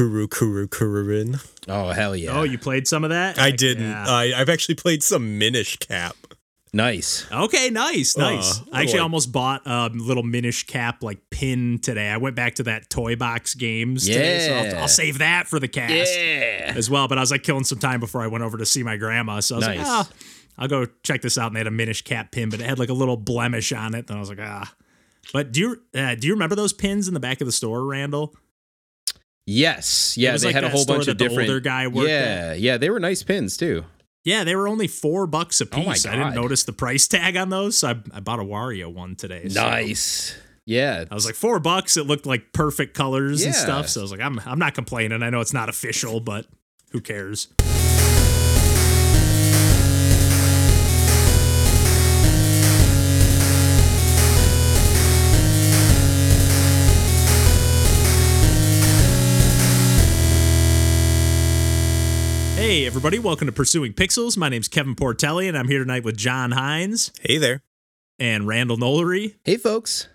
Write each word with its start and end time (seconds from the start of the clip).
Kuru 0.00 0.28
Kuru 0.28 0.66
Kururin. 0.66 1.46
Oh 1.68 1.90
hell 1.90 2.16
yeah! 2.16 2.38
Oh, 2.38 2.42
you 2.42 2.56
played 2.58 2.88
some 2.88 3.04
of 3.04 3.10
that? 3.10 3.38
I 3.38 3.46
Heck 3.50 3.56
didn't. 3.58 3.84
yeah. 3.90 4.04
I, 4.08 4.32
I've 4.34 4.48
actually 4.48 4.76
played 4.76 5.02
some 5.02 5.38
Minish 5.38 5.76
Cap. 5.78 6.16
nice. 6.72 7.26
Okay, 7.30 7.68
nice, 7.68 8.16
nice. 8.16 8.60
Uh, 8.60 8.64
I 8.72 8.80
actually 8.82 8.94
like- 9.00 9.02
almost 9.02 9.30
bought 9.30 9.60
a 9.66 9.90
little 9.92 10.22
Minish 10.22 10.64
Cap 10.66 11.02
like 11.02 11.18
pin 11.28 11.80
today. 11.82 12.08
I 12.08 12.16
went 12.16 12.34
back 12.34 12.54
to 12.54 12.62
that 12.62 12.88
Toy 12.88 13.14
Box 13.14 13.54
Games 13.54 14.06
today, 14.06 14.46
so 14.46 14.54
I'll, 14.54 14.64
Yeah. 14.64 14.80
I'll 14.80 14.88
save 14.88 15.18
that 15.18 15.48
for 15.48 15.60
the 15.60 15.68
cast 15.68 16.16
Yeah. 16.16 16.72
as 16.74 16.88
well. 16.88 17.06
But 17.06 17.18
I 17.18 17.20
was 17.20 17.30
like 17.30 17.42
killing 17.42 17.64
some 17.64 17.78
time 17.78 18.00
before 18.00 18.22
I 18.22 18.26
went 18.26 18.42
over 18.42 18.56
to 18.56 18.64
see 18.64 18.82
my 18.82 18.96
grandma, 18.96 19.40
so 19.40 19.56
I 19.56 19.58
was 19.58 19.66
like, 19.66 19.78
Nice. 19.78 19.86
ah, 19.86 20.08
I'll 20.56 20.68
go 20.68 20.86
check 21.02 21.20
this 21.20 21.36
out. 21.36 21.48
And 21.48 21.56
they 21.56 21.60
had 21.60 21.66
a 21.66 21.70
Minish 21.72 22.02
Cap 22.04 22.30
pin, 22.32 22.48
but 22.48 22.60
it 22.60 22.66
had 22.66 22.78
like 22.78 22.88
a 22.88 22.94
little 22.94 23.18
blemish 23.18 23.70
on 23.72 23.94
it. 23.94 24.08
And 24.08 24.16
I 24.16 24.20
was 24.20 24.30
like, 24.30 24.40
ah. 24.40 24.72
But 25.34 25.52
do 25.52 25.60
you 25.60 25.82
uh, 25.94 26.14
do 26.14 26.26
you 26.26 26.32
remember 26.32 26.54
those 26.56 26.72
pins 26.72 27.06
in 27.06 27.12
the 27.14 27.20
back 27.20 27.40
of 27.42 27.46
the 27.46 27.52
store, 27.52 27.84
Randall? 27.84 28.34
Yes. 29.50 30.16
Yeah. 30.16 30.36
They 30.36 30.46
like 30.48 30.54
had 30.54 30.64
a 30.64 30.68
whole 30.70 30.86
bunch 30.86 31.08
of 31.08 31.16
different. 31.16 31.48
older 31.48 31.60
guy 31.60 31.88
worked 31.88 32.08
yeah. 32.08 32.54
Yeah. 32.54 32.76
They 32.76 32.88
were 32.90 33.00
nice 33.00 33.22
pins 33.22 33.56
too. 33.56 33.84
Yeah, 34.22 34.44
they 34.44 34.54
were 34.54 34.68
only 34.68 34.86
four 34.86 35.26
bucks 35.26 35.60
a 35.60 35.64
Oh 35.64 35.82
piece. 35.82 36.04
I 36.06 36.14
didn't 36.14 36.34
notice 36.34 36.64
the 36.64 36.74
price 36.74 37.08
tag 37.08 37.36
on 37.38 37.48
those, 37.48 37.78
so 37.78 37.88
I, 37.88 37.96
I 38.12 38.20
bought 38.20 38.38
a 38.38 38.42
Wario 38.44 38.92
one 38.92 39.16
today. 39.16 39.48
so- 39.48 39.60
Nice. 39.60 40.36
Yeah. 40.66 41.04
I 41.10 41.14
was 41.14 41.24
like 41.26 41.34
four 41.34 41.58
bucks. 41.58 41.96
It 41.96 42.06
looked 42.06 42.26
like 42.26 42.52
perfect 42.52 42.94
colors 42.94 43.42
and 43.44 43.54
stuff. 43.54 43.88
So 43.88 44.00
I 44.00 44.02
was 44.02 44.12
like, 44.12 44.20
I'm 44.20 44.38
I'm 44.46 44.58
not 44.58 44.74
complaining. 44.74 45.22
I 45.22 45.30
know 45.30 45.40
it's 45.40 45.54
not 45.54 45.68
official, 45.68 46.20
but 46.20 46.46
who 46.92 47.00
cares? 47.00 47.48
Hey 62.80 62.86
everybody, 62.86 63.18
welcome 63.18 63.44
to 63.44 63.52
Pursuing 63.52 63.92
Pixels. 63.92 64.38
My 64.38 64.48
name's 64.48 64.66
Kevin 64.66 64.94
Portelli, 64.94 65.46
and 65.46 65.58
I'm 65.58 65.68
here 65.68 65.80
tonight 65.80 66.02
with 66.02 66.16
John 66.16 66.52
Hines 66.52 67.12
Hey 67.20 67.36
there. 67.36 67.60
and 68.18 68.46
Randall 68.46 68.78
Nolery. 68.78 69.34
Hey, 69.44 69.58
folks. 69.58 70.08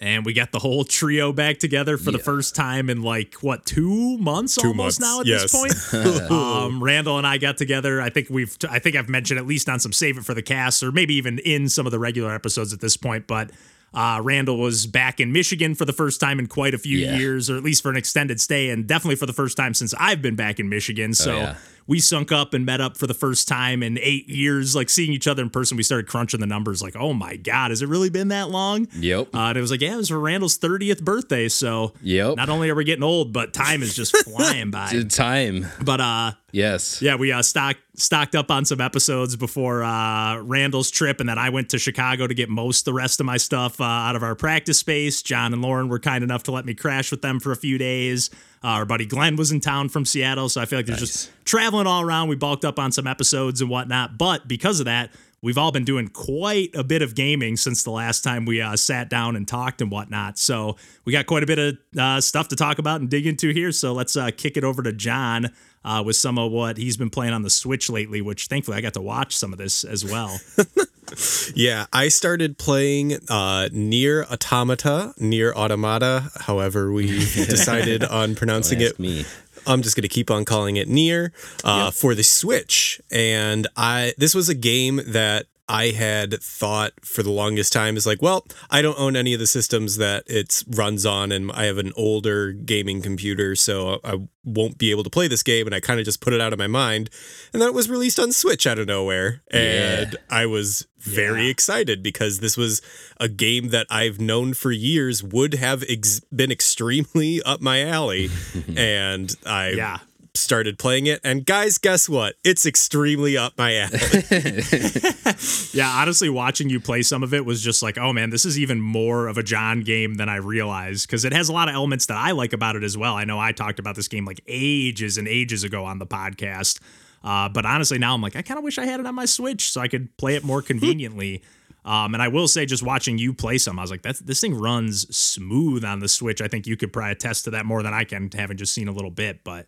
And 0.00 0.26
we 0.26 0.32
got 0.32 0.50
the 0.50 0.58
whole 0.58 0.82
trio 0.82 1.32
back 1.32 1.58
together 1.60 1.96
for 1.96 2.10
the 2.10 2.18
first 2.18 2.56
time 2.56 2.90
in 2.90 3.02
like 3.02 3.34
what 3.42 3.64
two 3.64 4.18
months 4.18 4.56
Two 4.56 4.70
almost 4.70 5.00
months, 5.00 5.14
now 5.14 5.20
at 5.20 5.26
yes. 5.26 5.52
this 5.52 5.88
point. 5.92 6.30
um, 6.32 6.82
Randall 6.82 7.16
and 7.16 7.26
I 7.28 7.38
got 7.38 7.56
together. 7.58 8.02
I 8.02 8.10
think 8.10 8.28
we've 8.28 8.56
I 8.68 8.80
think 8.80 8.96
I've 8.96 9.08
mentioned 9.08 9.38
at 9.38 9.46
least 9.46 9.68
on 9.68 9.78
some 9.78 9.92
save 9.92 10.18
it 10.18 10.24
for 10.24 10.34
the 10.34 10.42
cast 10.42 10.82
or 10.82 10.90
maybe 10.90 11.14
even 11.14 11.38
in 11.38 11.68
some 11.68 11.86
of 11.86 11.92
the 11.92 12.00
regular 12.00 12.34
episodes 12.34 12.72
at 12.72 12.80
this 12.80 12.96
point. 12.96 13.28
But 13.28 13.52
uh, 13.94 14.20
Randall 14.22 14.58
was 14.58 14.86
back 14.86 15.20
in 15.20 15.32
Michigan 15.32 15.74
for 15.76 15.84
the 15.84 15.92
first 15.92 16.20
time 16.20 16.40
in 16.40 16.46
quite 16.48 16.74
a 16.74 16.78
few 16.78 16.98
Yeah. 16.98 17.16
years, 17.16 17.48
or 17.50 17.56
at 17.56 17.62
least 17.62 17.82
for 17.84 17.90
an 17.90 17.96
extended 17.96 18.40
stay, 18.40 18.70
and 18.70 18.86
definitely 18.88 19.16
for 19.16 19.26
the 19.26 19.32
first 19.32 19.56
time 19.56 19.74
since 19.74 19.94
I've 19.98 20.22
been 20.22 20.36
back 20.36 20.58
in 20.58 20.68
Michigan. 20.68 21.14
So 21.14 21.32
Oh, 21.32 21.38
yeah. 21.38 21.56
We 21.90 21.98
sunk 21.98 22.30
up 22.30 22.54
and 22.54 22.64
met 22.64 22.80
up 22.80 22.96
for 22.96 23.08
the 23.08 23.14
first 23.14 23.48
time 23.48 23.82
in 23.82 23.98
eight 24.00 24.28
years, 24.28 24.76
like 24.76 24.88
seeing 24.88 25.12
each 25.12 25.26
other 25.26 25.42
in 25.42 25.50
person. 25.50 25.76
We 25.76 25.82
started 25.82 26.06
crunching 26.06 26.38
the 26.38 26.46
numbers, 26.46 26.80
like, 26.80 26.94
oh 26.94 27.12
my 27.12 27.34
god, 27.34 27.72
has 27.72 27.82
it 27.82 27.88
really 27.88 28.10
been 28.10 28.28
that 28.28 28.48
long? 28.48 28.86
Yep. 28.94 29.34
Uh, 29.34 29.38
and 29.38 29.58
it 29.58 29.60
was 29.60 29.72
like, 29.72 29.80
yeah, 29.80 29.94
it 29.94 29.96
was 29.96 30.08
for 30.08 30.20
Randall's 30.20 30.56
30th 30.56 31.02
birthday. 31.02 31.48
So 31.48 31.92
Yep. 32.02 32.36
not 32.36 32.48
only 32.48 32.70
are 32.70 32.76
we 32.76 32.84
getting 32.84 33.02
old, 33.02 33.32
but 33.32 33.52
time 33.52 33.82
is 33.82 33.92
just 33.96 34.16
flying 34.24 34.70
by. 34.70 34.92
Good 34.92 35.10
time. 35.10 35.66
But 35.82 36.00
uh, 36.00 36.32
Yes. 36.52 37.02
yeah, 37.02 37.16
we 37.16 37.32
uh, 37.32 37.42
stocked 37.42 37.80
stocked 37.96 38.34
up 38.36 38.50
on 38.52 38.64
some 38.64 38.80
episodes 38.80 39.34
before 39.36 39.82
uh, 39.82 40.38
Randall's 40.38 40.90
trip, 40.92 41.18
and 41.20 41.28
then 41.28 41.38
I 41.38 41.50
went 41.50 41.70
to 41.70 41.78
Chicago 41.78 42.26
to 42.28 42.34
get 42.34 42.48
most 42.48 42.84
the 42.84 42.92
rest 42.92 43.18
of 43.20 43.26
my 43.26 43.36
stuff 43.36 43.80
uh, 43.80 43.84
out 43.84 44.14
of 44.16 44.22
our 44.22 44.34
practice 44.36 44.78
space. 44.78 45.22
John 45.22 45.52
and 45.52 45.60
Lauren 45.60 45.88
were 45.88 45.98
kind 45.98 46.22
enough 46.24 46.44
to 46.44 46.52
let 46.52 46.64
me 46.64 46.74
crash 46.74 47.10
with 47.10 47.20
them 47.22 47.40
for 47.40 47.50
a 47.52 47.56
few 47.56 47.78
days. 47.78 48.30
Uh, 48.62 48.68
our 48.68 48.84
buddy 48.84 49.06
Glenn 49.06 49.36
was 49.36 49.52
in 49.52 49.60
town 49.60 49.88
from 49.88 50.04
Seattle, 50.04 50.48
so 50.48 50.60
I 50.60 50.66
feel 50.66 50.78
like 50.78 50.86
there's 50.86 51.00
just 51.00 51.30
traveling 51.44 51.86
all 51.86 52.02
around. 52.02 52.28
We 52.28 52.36
bulked 52.36 52.64
up 52.64 52.78
on 52.78 52.92
some 52.92 53.06
episodes 53.06 53.60
and 53.60 53.70
whatnot, 53.70 54.18
but 54.18 54.48
because 54.48 54.80
of 54.80 54.86
that. 54.86 55.10
We've 55.42 55.56
all 55.56 55.72
been 55.72 55.86
doing 55.86 56.08
quite 56.08 56.74
a 56.74 56.84
bit 56.84 57.00
of 57.00 57.14
gaming 57.14 57.56
since 57.56 57.82
the 57.82 57.90
last 57.90 58.22
time 58.22 58.44
we 58.44 58.60
uh, 58.60 58.76
sat 58.76 59.08
down 59.08 59.36
and 59.36 59.48
talked 59.48 59.80
and 59.80 59.90
whatnot. 59.90 60.38
So 60.38 60.76
we 61.06 61.14
got 61.14 61.24
quite 61.24 61.42
a 61.42 61.46
bit 61.46 61.58
of 61.58 61.78
uh, 61.98 62.20
stuff 62.20 62.48
to 62.48 62.56
talk 62.56 62.78
about 62.78 63.00
and 63.00 63.08
dig 63.08 63.26
into 63.26 63.48
here. 63.48 63.72
So 63.72 63.94
let's 63.94 64.18
uh, 64.18 64.32
kick 64.36 64.58
it 64.58 64.64
over 64.64 64.82
to 64.82 64.92
John 64.92 65.50
uh, 65.82 66.02
with 66.04 66.16
some 66.16 66.38
of 66.38 66.52
what 66.52 66.76
he's 66.76 66.98
been 66.98 67.08
playing 67.08 67.32
on 67.32 67.40
the 67.40 67.48
Switch 67.48 67.88
lately, 67.88 68.20
which 68.20 68.48
thankfully 68.48 68.76
I 68.76 68.82
got 68.82 68.92
to 68.92 69.00
watch 69.00 69.34
some 69.34 69.52
of 69.54 69.58
this 69.58 69.82
as 69.82 70.04
well. 70.04 70.38
Yeah, 71.54 71.86
I 71.92 72.08
started 72.08 72.58
playing 72.58 73.18
uh, 73.28 73.68
Nier 73.72 74.24
Automata, 74.24 75.12
Nier 75.18 75.52
Automata, 75.52 76.30
however 76.40 76.92
we 76.92 77.06
decided 77.18 78.04
on 78.04 78.34
pronouncing 78.34 78.80
it. 78.80 78.98
me. 78.98 79.24
I'm 79.66 79.82
just 79.82 79.96
going 79.96 80.02
to 80.02 80.08
keep 80.08 80.30
on 80.30 80.44
calling 80.44 80.76
it 80.76 80.88
Nier 80.88 81.32
uh, 81.64 81.90
for 81.90 82.14
the 82.14 82.22
Switch. 82.22 83.00
And 83.10 83.66
I 83.76 84.14
this 84.16 84.34
was 84.34 84.48
a 84.48 84.54
game 84.54 85.00
that 85.06 85.46
I 85.70 85.90
had 85.92 86.42
thought 86.42 86.92
for 87.02 87.22
the 87.22 87.30
longest 87.30 87.72
time 87.72 87.96
is 87.96 88.04
like, 88.04 88.20
well, 88.20 88.44
I 88.70 88.82
don't 88.82 88.98
own 88.98 89.14
any 89.14 89.32
of 89.34 89.38
the 89.38 89.46
systems 89.46 89.98
that 89.98 90.24
it 90.26 90.64
runs 90.68 91.06
on, 91.06 91.30
and 91.30 91.52
I 91.52 91.64
have 91.66 91.78
an 91.78 91.92
older 91.96 92.50
gaming 92.52 93.02
computer, 93.02 93.54
so 93.54 94.00
I 94.02 94.16
won't 94.44 94.78
be 94.78 94.90
able 94.90 95.04
to 95.04 95.10
play 95.10 95.28
this 95.28 95.44
game. 95.44 95.66
And 95.66 95.74
I 95.74 95.78
kind 95.80 96.00
of 96.00 96.04
just 96.06 96.20
put 96.20 96.32
it 96.32 96.40
out 96.40 96.52
of 96.52 96.58
my 96.58 96.66
mind. 96.66 97.08
And 97.52 97.62
then 97.62 97.68
it 97.68 97.74
was 97.74 97.88
released 97.88 98.18
on 98.18 98.32
Switch 98.32 98.66
out 98.66 98.78
of 98.80 98.88
nowhere. 98.88 99.42
And 99.52 100.16
I 100.28 100.46
was 100.46 100.86
very 100.98 101.44
Yeah. 101.44 101.50
excited 101.50 102.02
because 102.02 102.40
this 102.40 102.56
was 102.56 102.82
a 103.18 103.28
game 103.28 103.68
that 103.68 103.86
I've 103.90 104.18
known 104.20 104.54
for 104.54 104.72
years 104.72 105.22
would 105.22 105.54
have 105.54 105.84
ex- 105.88 106.20
been 106.34 106.50
extremely 106.50 107.40
up 107.42 107.60
my 107.60 107.82
alley. 107.82 108.30
and 108.76 109.34
I 109.46 109.70
yeah. 109.70 109.98
Started 110.34 110.78
playing 110.78 111.06
it. 111.06 111.20
And 111.24 111.44
guys, 111.44 111.78
guess 111.78 112.08
what? 112.08 112.34
It's 112.44 112.66
extremely 112.66 113.36
up 113.36 113.56
my 113.58 113.76
alley. 113.76 113.98
Yeah, 115.72 115.88
honestly, 115.88 116.28
watching 116.28 116.68
you 116.68 116.80
play 116.80 117.02
some 117.02 117.22
of 117.22 117.32
it 117.32 117.44
was 117.44 117.62
just 117.62 117.82
like, 117.82 117.96
oh 117.96 118.12
man, 118.12 118.30
this 118.30 118.44
is 118.44 118.58
even 118.58 118.80
more 118.80 119.28
of 119.28 119.38
a 119.38 119.42
John 119.42 119.80
game 119.82 120.14
than 120.14 120.28
I 120.28 120.36
realized 120.36 121.06
because 121.06 121.24
it 121.24 121.32
has 121.32 121.48
a 121.48 121.52
lot 121.52 121.68
of 121.68 121.74
elements 121.74 122.06
that 122.06 122.16
I 122.16 122.32
like 122.32 122.52
about 122.52 122.76
it 122.76 122.82
as 122.82 122.96
well. 122.96 123.14
I 123.14 123.24
know 123.24 123.38
I 123.38 123.52
talked 123.52 123.78
about 123.78 123.94
this 123.96 124.08
game 124.08 124.24
like 124.24 124.40
ages 124.46 125.16
and 125.16 125.28
ages 125.28 125.64
ago 125.64 125.84
on 125.84 125.98
the 125.98 126.06
podcast. 126.06 126.80
Uh, 127.22 127.48
but 127.48 127.64
honestly, 127.64 127.98
now 127.98 128.14
I'm 128.14 128.22
like, 128.22 128.36
I 128.36 128.42
kind 128.42 128.58
of 128.58 128.64
wish 128.64 128.78
I 128.78 128.84
had 128.84 129.00
it 129.00 129.06
on 129.06 129.14
my 129.14 129.26
Switch 129.26 129.70
so 129.70 129.80
I 129.80 129.88
could 129.88 130.16
play 130.16 130.34
it 130.34 130.44
more 130.44 130.62
conveniently. 130.70 131.42
Um, 131.84 132.14
and 132.14 132.22
I 132.22 132.28
will 132.28 132.48
say, 132.48 132.66
just 132.66 132.82
watching 132.82 133.16
you 133.16 133.32
play 133.32 133.56
some, 133.56 133.78
I 133.78 133.82
was 133.82 133.90
like, 133.90 134.02
that's, 134.02 134.20
this 134.20 134.40
thing 134.40 134.54
runs 134.54 135.14
smooth 135.16 135.84
on 135.84 136.00
the 136.00 136.08
Switch. 136.08 136.42
I 136.42 136.48
think 136.48 136.66
you 136.66 136.76
could 136.76 136.92
probably 136.92 137.12
attest 137.12 137.44
to 137.44 137.50
that 137.52 137.64
more 137.64 137.82
than 137.82 137.94
I 137.94 138.04
can, 138.04 138.30
having 138.34 138.58
just 138.58 138.74
seen 138.74 138.88
a 138.88 138.92
little 138.92 139.10
bit. 139.10 139.44
But 139.44 139.66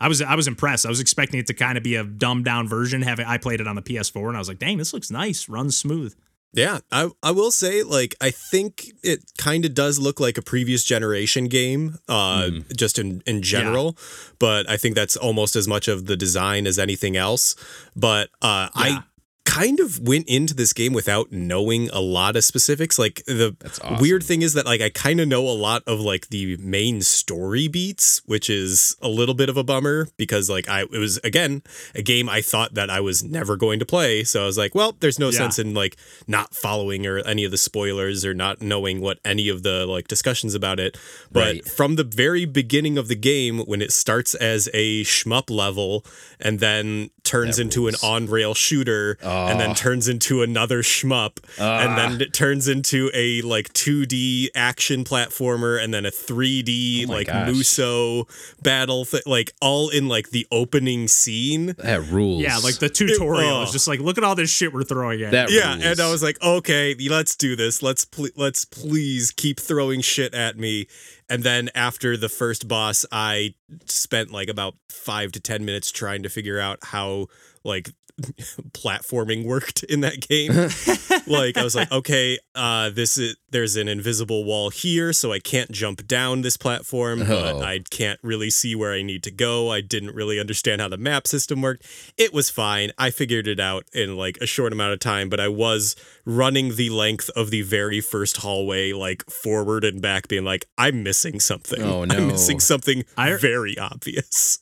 I 0.00 0.08
was 0.08 0.20
I 0.20 0.34
was 0.34 0.48
impressed. 0.48 0.84
I 0.86 0.88
was 0.88 1.00
expecting 1.00 1.40
it 1.40 1.46
to 1.46 1.54
kind 1.54 1.78
of 1.78 1.84
be 1.84 1.94
a 1.96 2.04
dumbed 2.04 2.44
down 2.44 2.68
version. 2.68 3.02
Having 3.02 3.26
I 3.26 3.38
played 3.38 3.60
it 3.60 3.66
on 3.66 3.76
the 3.76 3.82
PS4, 3.82 4.28
and 4.28 4.36
I 4.36 4.40
was 4.40 4.48
like, 4.48 4.58
dang, 4.58 4.78
this 4.78 4.92
looks 4.92 5.10
nice, 5.10 5.48
runs 5.48 5.76
smooth. 5.76 6.14
yeah, 6.52 6.78
I, 6.92 7.10
I 7.22 7.32
will 7.32 7.50
say, 7.50 7.82
like, 7.82 8.14
I 8.20 8.30
think 8.30 8.92
it 9.02 9.24
kind 9.38 9.64
of 9.64 9.74
does 9.74 9.98
look 9.98 10.20
like 10.20 10.38
a 10.38 10.42
previous 10.42 10.84
generation 10.84 11.46
game, 11.48 11.98
uh, 12.08 12.50
just 12.76 12.98
in, 12.98 13.22
in 13.26 13.42
general. 13.42 13.96
But 14.38 14.68
I 14.70 14.76
think 14.76 14.94
that's 14.94 15.16
almost 15.16 15.56
as 15.56 15.66
much 15.66 15.88
of 15.88 16.06
the 16.06 16.16
design 16.16 16.66
as 16.68 16.78
anything 16.78 17.16
else. 17.16 17.56
But 17.96 18.30
uh, 18.40 18.68
Yeah. 18.76 18.82
I 18.84 19.02
kind 19.44 19.78
of 19.78 20.00
went 20.00 20.26
into 20.26 20.54
this 20.54 20.72
game 20.72 20.92
without 20.94 21.30
knowing 21.30 21.90
a 21.90 22.00
lot 22.00 22.34
of 22.34 22.42
specifics 22.42 22.98
like 22.98 23.22
the 23.26 23.54
awesome. 23.64 23.98
weird 23.98 24.22
thing 24.22 24.40
is 24.40 24.54
that 24.54 24.64
like 24.64 24.80
i 24.80 24.88
kind 24.88 25.20
of 25.20 25.28
know 25.28 25.46
a 25.46 25.52
lot 25.52 25.82
of 25.86 26.00
like 26.00 26.28
the 26.28 26.56
main 26.56 27.02
story 27.02 27.68
beats 27.68 28.22
which 28.24 28.48
is 28.48 28.96
a 29.02 29.08
little 29.08 29.34
bit 29.34 29.50
of 29.50 29.56
a 29.58 29.62
bummer 29.62 30.08
because 30.16 30.48
like 30.48 30.66
i 30.68 30.80
it 30.80 30.98
was 30.98 31.18
again 31.24 31.62
a 31.94 32.00
game 32.00 32.26
i 32.28 32.40
thought 32.40 32.72
that 32.72 32.88
i 32.88 33.00
was 33.00 33.22
never 33.22 33.54
going 33.54 33.78
to 33.78 33.84
play 33.84 34.24
so 34.24 34.42
i 34.42 34.46
was 34.46 34.56
like 34.56 34.74
well 34.74 34.96
there's 35.00 35.18
no 35.18 35.26
Yeah. 35.26 35.38
sense 35.40 35.58
in 35.58 35.74
like 35.74 35.96
not 36.26 36.54
following 36.54 37.06
or 37.06 37.18
any 37.18 37.44
of 37.44 37.50
the 37.50 37.58
spoilers 37.58 38.24
or 38.24 38.32
not 38.32 38.62
knowing 38.62 39.02
what 39.02 39.18
any 39.26 39.50
of 39.50 39.62
the 39.62 39.84
like 39.86 40.08
discussions 40.08 40.54
about 40.54 40.80
it 40.80 40.96
but 41.30 41.44
Right. 41.44 41.68
from 41.68 41.96
the 41.96 42.04
very 42.04 42.46
beginning 42.46 42.96
of 42.96 43.08
the 43.08 43.14
game 43.16 43.58
when 43.60 43.82
it 43.82 43.92
starts 43.92 44.34
as 44.34 44.70
a 44.72 45.02
shmup 45.04 45.50
level 45.50 46.02
and 46.40 46.60
then 46.60 47.10
turns 47.24 47.56
That 47.56 47.62
into 47.64 47.88
an 47.88 47.94
on-rail 48.02 48.54
shooter 48.54 49.18
oh, 49.22 49.33
and 49.34 49.60
then 49.60 49.74
turns 49.74 50.08
into 50.08 50.42
another 50.42 50.82
shmup 50.82 51.38
and 51.58 51.92
Ah. 51.92 51.96
then 51.96 52.20
it 52.20 52.32
turns 52.32 52.68
into 52.68 53.10
a 53.14 53.42
like 53.42 53.72
2D 53.72 54.48
action 54.54 55.04
platformer 55.04 55.82
and 55.82 55.92
then 55.92 56.06
a 56.06 56.10
3D 56.10 57.06
Oh 57.08 57.12
like 57.12 57.26
gosh. 57.26 57.48
Musou 57.48 58.28
battle 58.62 59.04
th- 59.04 59.26
like 59.26 59.52
all 59.60 59.88
in 59.88 60.08
like 60.08 60.30
the 60.30 60.46
opening 60.50 61.08
scene. 61.08 61.74
That 61.78 62.02
rules. 62.10 62.42
Yeah, 62.42 62.58
like 62.58 62.78
the 62.78 62.88
tutorial 62.88 63.56
oh. 63.58 63.62
is 63.62 63.72
just 63.72 63.88
like, 63.88 64.00
look 64.00 64.18
at 64.18 64.24
all 64.24 64.34
this 64.34 64.50
shit 64.50 64.72
we're 64.72 64.84
throwing 64.84 65.22
at. 65.22 65.32
That. 65.32 65.50
Yeah, 65.50 65.72
rules. 65.74 65.84
and 65.84 66.00
I 66.00 66.10
was 66.10 66.22
like, 66.22 66.40
okay, 66.42 66.94
let's 67.08 67.36
do 67.36 67.56
this. 67.56 67.82
Let's 67.82 68.04
pl- 68.04 68.28
let's 68.36 68.64
please 68.64 69.30
keep 69.30 69.60
throwing 69.60 70.00
shit 70.00 70.34
at 70.34 70.56
me. 70.58 70.86
And 71.28 71.42
then 71.42 71.70
after 71.74 72.16
the 72.16 72.28
first 72.28 72.68
boss, 72.68 73.04
I 73.10 73.54
spent 73.86 74.30
like 74.30 74.48
about 74.48 74.74
five 74.88 75.32
to 75.32 75.40
ten 75.40 75.64
minutes 75.64 75.90
trying 75.90 76.22
to 76.22 76.28
figure 76.28 76.58
out 76.60 76.78
how 76.82 77.26
like 77.64 77.90
platforming 78.72 79.44
worked 79.44 79.82
in 79.84 80.00
that 80.00 80.20
game. 80.26 80.52
like 81.26 81.56
I 81.56 81.64
was 81.64 81.74
like, 81.74 81.90
okay, 81.90 82.38
uh, 82.54 82.90
this 82.90 83.18
is 83.18 83.36
there's 83.50 83.76
an 83.76 83.88
invisible 83.88 84.44
wall 84.44 84.70
here, 84.70 85.12
so 85.12 85.32
I 85.32 85.38
can't 85.38 85.70
jump 85.70 86.06
down 86.06 86.42
this 86.42 86.56
platform, 86.56 87.22
Oh. 87.22 87.26
but 87.26 87.62
I 87.62 87.80
can't 87.90 88.18
really 88.22 88.50
see 88.50 88.74
where 88.74 88.92
I 88.92 89.02
need 89.02 89.22
to 89.24 89.30
go. 89.30 89.70
I 89.70 89.80
didn't 89.80 90.14
really 90.14 90.40
understand 90.40 90.80
how 90.80 90.88
the 90.88 90.96
map 90.96 91.26
system 91.26 91.62
worked. 91.62 91.86
It 92.16 92.32
was 92.32 92.50
fine. 92.50 92.90
I 92.98 93.10
figured 93.10 93.46
it 93.46 93.60
out 93.60 93.84
in 93.92 94.16
like 94.16 94.38
a 94.40 94.46
short 94.46 94.72
amount 94.72 94.92
of 94.92 95.00
time, 95.00 95.28
but 95.28 95.38
I 95.40 95.48
was 95.48 95.94
running 96.24 96.76
the 96.76 96.90
length 96.90 97.30
of 97.36 97.50
the 97.50 97.62
very 97.62 98.00
first 98.00 98.38
hallway, 98.38 98.92
like 98.92 99.24
forward 99.30 99.84
and 99.84 100.00
back, 100.02 100.26
being 100.28 100.44
like, 100.44 100.66
I'm 100.78 101.02
missing 101.02 101.38
something. 101.40 101.82
Oh, 101.82 102.04
no. 102.04 102.14
I'm 102.16 102.26
missing 102.28 102.60
something 102.60 103.04
I- 103.16 103.36
very 103.36 103.78
obvious. 103.78 104.60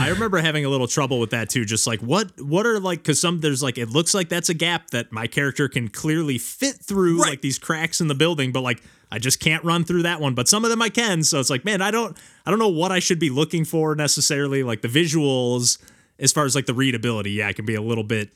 I 0.00 0.08
remember 0.08 0.38
having 0.38 0.64
a 0.64 0.68
little 0.68 0.86
trouble 0.86 1.18
with 1.20 1.30
that 1.30 1.48
too. 1.50 1.64
Just 1.64 1.86
like 1.86 2.00
what 2.00 2.30
what 2.40 2.66
are 2.66 2.78
like 2.80 2.98
because 3.00 3.20
some 3.20 3.40
there's 3.40 3.62
like 3.62 3.78
it 3.78 3.88
looks 3.88 4.14
like 4.14 4.28
that's 4.28 4.48
a 4.48 4.54
gap 4.54 4.90
that 4.90 5.10
my 5.12 5.26
character 5.26 5.68
can 5.68 5.88
clearly 5.88 6.38
fit 6.38 6.76
through 6.76 7.20
Right. 7.22 7.30
like 7.30 7.40
these 7.40 7.58
cracks 7.58 8.00
in 8.00 8.08
the 8.08 8.14
building, 8.14 8.52
but 8.52 8.60
like 8.62 8.82
I 9.12 9.18
just 9.18 9.40
can't 9.40 9.64
run 9.64 9.84
through 9.84 10.02
that 10.02 10.20
one. 10.20 10.34
But 10.34 10.48
some 10.48 10.64
of 10.64 10.70
them 10.70 10.80
I 10.82 10.88
can. 10.88 11.22
So 11.24 11.40
it's 11.40 11.50
like, 11.50 11.64
man, 11.64 11.82
I 11.82 11.90
don't 11.90 12.16
I 12.46 12.50
don't 12.50 12.58
know 12.60 12.68
what 12.68 12.92
I 12.92 12.98
should 12.98 13.18
be 13.18 13.30
looking 13.30 13.64
for 13.64 13.94
necessarily. 13.94 14.62
Like 14.62 14.82
the 14.82 14.88
visuals, 14.88 15.78
as 16.18 16.32
far 16.32 16.44
as 16.44 16.54
like 16.54 16.66
the 16.66 16.74
readability, 16.74 17.32
yeah, 17.32 17.48
it 17.48 17.56
can 17.56 17.64
be 17.66 17.74
a 17.74 17.82
little 17.82 18.04
bit 18.04 18.30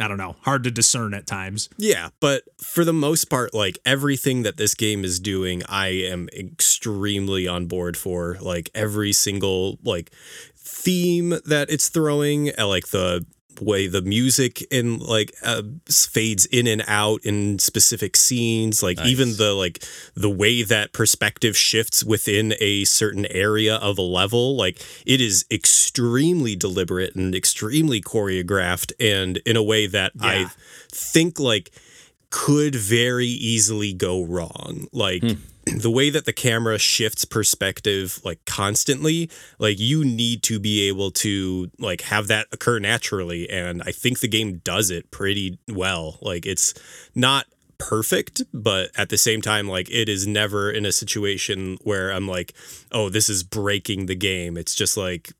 I 0.00 0.08
don't 0.08 0.18
know, 0.18 0.36
hard 0.40 0.64
to 0.64 0.70
discern 0.70 1.14
at 1.14 1.26
times. 1.26 1.68
Yeah, 1.76 2.08
but 2.18 2.42
for 2.60 2.84
the 2.84 2.92
most 2.92 3.26
part, 3.26 3.54
like 3.54 3.78
everything 3.84 4.42
that 4.42 4.56
this 4.56 4.74
game 4.74 5.04
is 5.04 5.20
doing, 5.20 5.62
I 5.68 5.88
am 5.88 6.28
extremely 6.36 7.46
on 7.46 7.66
board 7.66 7.96
for. 7.96 8.36
Like 8.40 8.70
every 8.74 9.12
single 9.12 9.78
like 9.84 10.10
theme 10.56 11.30
that 11.46 11.70
it's 11.70 11.88
throwing, 11.88 12.50
uh, 12.58 12.66
like 12.66 12.88
the 12.88 13.24
way 13.60 13.86
the 13.86 14.02
music 14.02 14.66
and 14.70 15.00
like 15.02 15.34
uh, 15.44 15.62
fades 15.86 16.46
in 16.46 16.66
and 16.66 16.82
out 16.86 17.24
in 17.24 17.58
specific 17.58 18.16
scenes 18.16 18.82
like 18.82 19.00
even 19.04 19.36
the 19.36 19.54
like 19.54 19.84
the 20.14 20.30
way 20.30 20.62
that 20.62 20.92
perspective 20.92 21.56
shifts 21.56 22.04
within 22.04 22.54
a 22.60 22.84
certain 22.84 23.26
area 23.26 23.76
of 23.76 23.98
a 23.98 24.02
level 24.02 24.56
like 24.56 24.80
it 25.06 25.20
is 25.20 25.44
extremely 25.50 26.56
deliberate 26.56 27.14
and 27.14 27.34
extremely 27.34 28.00
choreographed 28.00 28.92
and 28.98 29.38
in 29.46 29.56
a 29.56 29.62
way 29.62 29.86
that 29.86 30.12
i 30.20 30.50
think 30.90 31.38
like 31.38 31.70
could 32.34 32.74
very 32.74 33.28
easily 33.28 33.92
go 33.92 34.20
wrong. 34.24 34.88
Like 34.92 35.22
the 35.66 35.90
way 35.90 36.10
that 36.10 36.24
the 36.24 36.32
camera 36.32 36.78
shifts 36.78 37.24
perspective 37.24 38.20
like 38.24 38.44
constantly 38.44 39.30
like 39.58 39.78
you 39.78 40.04
need 40.04 40.42
to 40.42 40.58
be 40.58 40.88
able 40.88 41.10
to 41.10 41.70
like 41.78 42.02
have 42.02 42.28
that 42.28 42.46
occur 42.52 42.78
naturally 42.78 43.48
and 43.48 43.82
i 43.86 43.90
think 43.90 44.20
the 44.20 44.28
game 44.28 44.58
does 44.58 44.90
it 44.90 45.10
pretty 45.10 45.58
well. 45.68 46.18
Like 46.20 46.46
it's 46.46 46.74
not 47.14 47.46
perfect 47.76 48.42
but 48.52 48.90
at 48.96 49.08
the 49.08 49.18
same 49.18 49.42
time 49.42 49.68
like 49.68 49.90
it 49.90 50.08
is 50.08 50.26
never 50.26 50.70
in 50.70 50.86
a 50.86 50.92
situation 50.92 51.76
where 51.82 52.10
i'm 52.10 52.28
like 52.28 52.54
oh 52.92 53.08
this 53.08 53.28
is 53.28 53.42
breaking 53.42 54.06
the 54.06 54.14
game. 54.14 54.56
It's 54.56 54.74
just 54.74 54.96
like 54.96 55.32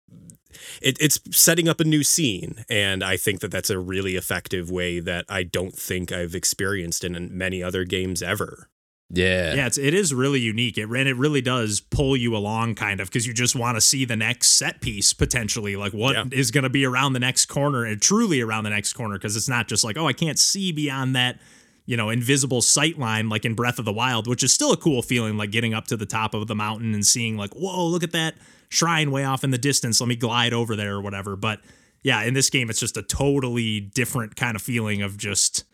it, 0.80 0.96
it's 1.00 1.20
setting 1.30 1.68
up 1.68 1.80
a 1.80 1.84
new 1.84 2.02
scene 2.02 2.64
and 2.68 3.02
i 3.02 3.16
think 3.16 3.40
that 3.40 3.50
that's 3.50 3.70
a 3.70 3.78
really 3.78 4.16
effective 4.16 4.70
way 4.70 5.00
that 5.00 5.24
i 5.28 5.42
don't 5.42 5.74
think 5.74 6.12
i've 6.12 6.34
experienced 6.34 7.04
in 7.04 7.36
many 7.36 7.62
other 7.62 7.84
games 7.84 8.22
ever 8.22 8.68
Yeah. 9.10 9.54
Yeah, 9.54 9.66
it's 9.66 9.78
it 9.78 9.94
is 9.94 10.12
really 10.14 10.40
unique. 10.40 10.78
It 10.78 10.88
and 10.88 11.08
it 11.08 11.16
really 11.16 11.40
does 11.42 11.80
pull 11.80 12.16
you 12.16 12.36
along 12.36 12.74
kind 12.74 13.00
of 13.00 13.08
because 13.08 13.26
you 13.26 13.34
just 13.34 13.54
want 13.54 13.76
to 13.76 13.80
see 13.80 14.04
the 14.04 14.16
next 14.16 14.48
set 14.48 14.80
piece 14.80 15.12
potentially, 15.12 15.76
like 15.76 15.92
what 15.92 16.32
is 16.32 16.48
Yeah. 16.50 16.52
going 16.54 16.62
to 16.64 16.70
be 16.70 16.84
around 16.84 17.12
the 17.12 17.20
next 17.20 17.46
corner 17.46 17.84
and 17.84 18.00
truly 18.00 18.40
around 18.40 18.64
the 18.64 18.70
next 18.70 18.94
corner 18.94 19.16
because 19.16 19.36
it's 19.36 19.48
not 19.48 19.68
just 19.68 19.84
like 19.84 19.96
oh 19.98 20.06
I 20.08 20.12
can't 20.14 20.38
see 20.38 20.72
beyond 20.72 21.14
that 21.16 21.38
you 21.86 21.96
know 21.98 22.08
invisible 22.08 22.62
sight 22.62 22.98
line 22.98 23.28
like 23.28 23.44
in 23.44 23.54
Breath 23.54 23.78
of 23.78 23.84
the 23.84 23.92
Wild, 23.92 24.26
which 24.26 24.42
is 24.42 24.52
still 24.52 24.72
a 24.72 24.76
cool 24.76 25.02
feeling 25.02 25.36
like 25.36 25.50
getting 25.50 25.74
up 25.74 25.86
to 25.88 25.96
the 25.96 26.06
top 26.06 26.32
of 26.34 26.46
the 26.46 26.54
mountain 26.54 26.94
and 26.94 27.06
seeing 27.06 27.36
like 27.36 27.52
whoa 27.54 27.86
look 27.86 28.02
at 28.02 28.12
that 28.12 28.34
shrine 28.70 29.10
way 29.10 29.22
off 29.24 29.44
in 29.44 29.50
the 29.50 29.58
distance. 29.58 30.00
Let 30.00 30.08
me 30.08 30.16
glide 30.16 30.54
over 30.54 30.74
there 30.74 30.94
or 30.94 31.02
whatever. 31.02 31.36
But 31.36 31.60
yeah, 32.02 32.22
in 32.22 32.32
this 32.34 32.48
game 32.50 32.70
it's 32.70 32.80
just 32.80 32.96
a 32.96 33.02
totally 33.02 33.80
different 33.80 34.34
kind 34.34 34.56
of 34.56 34.62
feeling 34.62 35.02
of 35.02 35.18
just. 35.18 35.64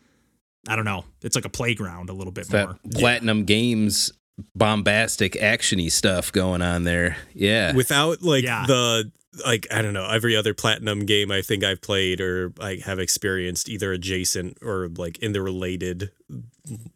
I 0.67 0.75
don't 0.75 0.85
know. 0.85 1.05
It's 1.23 1.35
like 1.35 1.45
a 1.45 1.49
playground 1.49 2.09
a 2.09 2.13
little 2.13 2.31
bit 2.33 2.47
That 2.49 2.67
more. 2.67 2.79
Platinum 2.93 3.45
Games 3.45 4.11
bombastic 4.55 5.33
actiony 5.33 5.91
stuff 5.91 6.31
going 6.31 6.61
on 6.61 6.83
there. 6.83 7.17
Yeah. 7.33 7.73
without 7.73 8.21
like 8.21 8.43
Yeah. 8.43 8.65
the 8.67 9.11
like 9.45 9.65
I 9.71 9.81
don't 9.81 9.93
know 9.93 10.07
every 10.09 10.35
other 10.35 10.53
platinum 10.53 11.05
game 11.05 11.31
I 11.31 11.41
think 11.41 11.63
I've 11.63 11.81
played 11.81 12.19
or 12.21 12.51
I 12.59 12.79
have 12.83 12.99
experienced 12.99 13.69
either 13.69 13.91
adjacent 13.93 14.57
or 14.61 14.89
like 14.97 15.19
in 15.19 15.31
the 15.33 15.41
related 15.41 16.11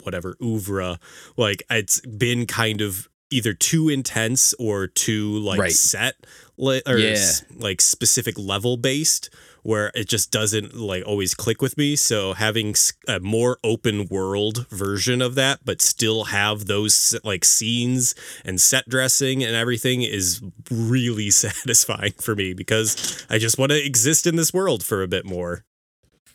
whatever 0.04 0.36
oeuvre 0.44 1.00
like 1.38 1.64
it's 1.70 2.02
been 2.02 2.46
kind 2.46 2.82
of 2.82 3.10
either 3.32 3.54
too 3.54 3.90
intense 3.90 4.54
or 4.60 4.88
too 4.88 5.38
like 5.40 5.60
Right. 5.60 5.72
set 5.72 6.16
or 6.58 6.98
Yeah. 6.98 7.32
like 7.58 7.80
specific 7.82 8.38
level 8.38 8.76
based 8.78 9.30
where 9.66 9.92
it 9.96 10.08
just 10.08 10.32
doesn't 10.32 10.76
like 10.76 11.04
always 11.08 11.34
click 11.34 11.60
with 11.60 11.76
me 11.76 11.96
so 11.96 12.34
having 12.34 12.76
a 13.08 13.20
more 13.20 13.58
open 13.64 14.08
world 14.10 14.68
version 14.70 15.22
of 15.22 15.34
that 15.34 15.60
but 15.66 15.82
still 15.82 16.26
have 16.26 16.66
those 16.66 17.18
like 17.24 17.44
scenes 17.44 18.14
and 18.44 18.62
set 18.62 18.88
dressing 18.88 19.44
and 19.44 19.56
everything 19.56 20.04
is 20.04 20.42
really 20.70 21.30
satisfying 21.32 22.14
for 22.14 22.36
me 22.36 22.54
because 22.54 23.26
I 23.30 23.38
just 23.38 23.58
want 23.58 23.72
to 23.72 23.84
exist 23.84 24.28
in 24.28 24.36
this 24.36 24.54
world 24.54 24.84
for 24.84 25.02
a 25.02 25.08
bit 25.08 25.26
more. 25.26 25.66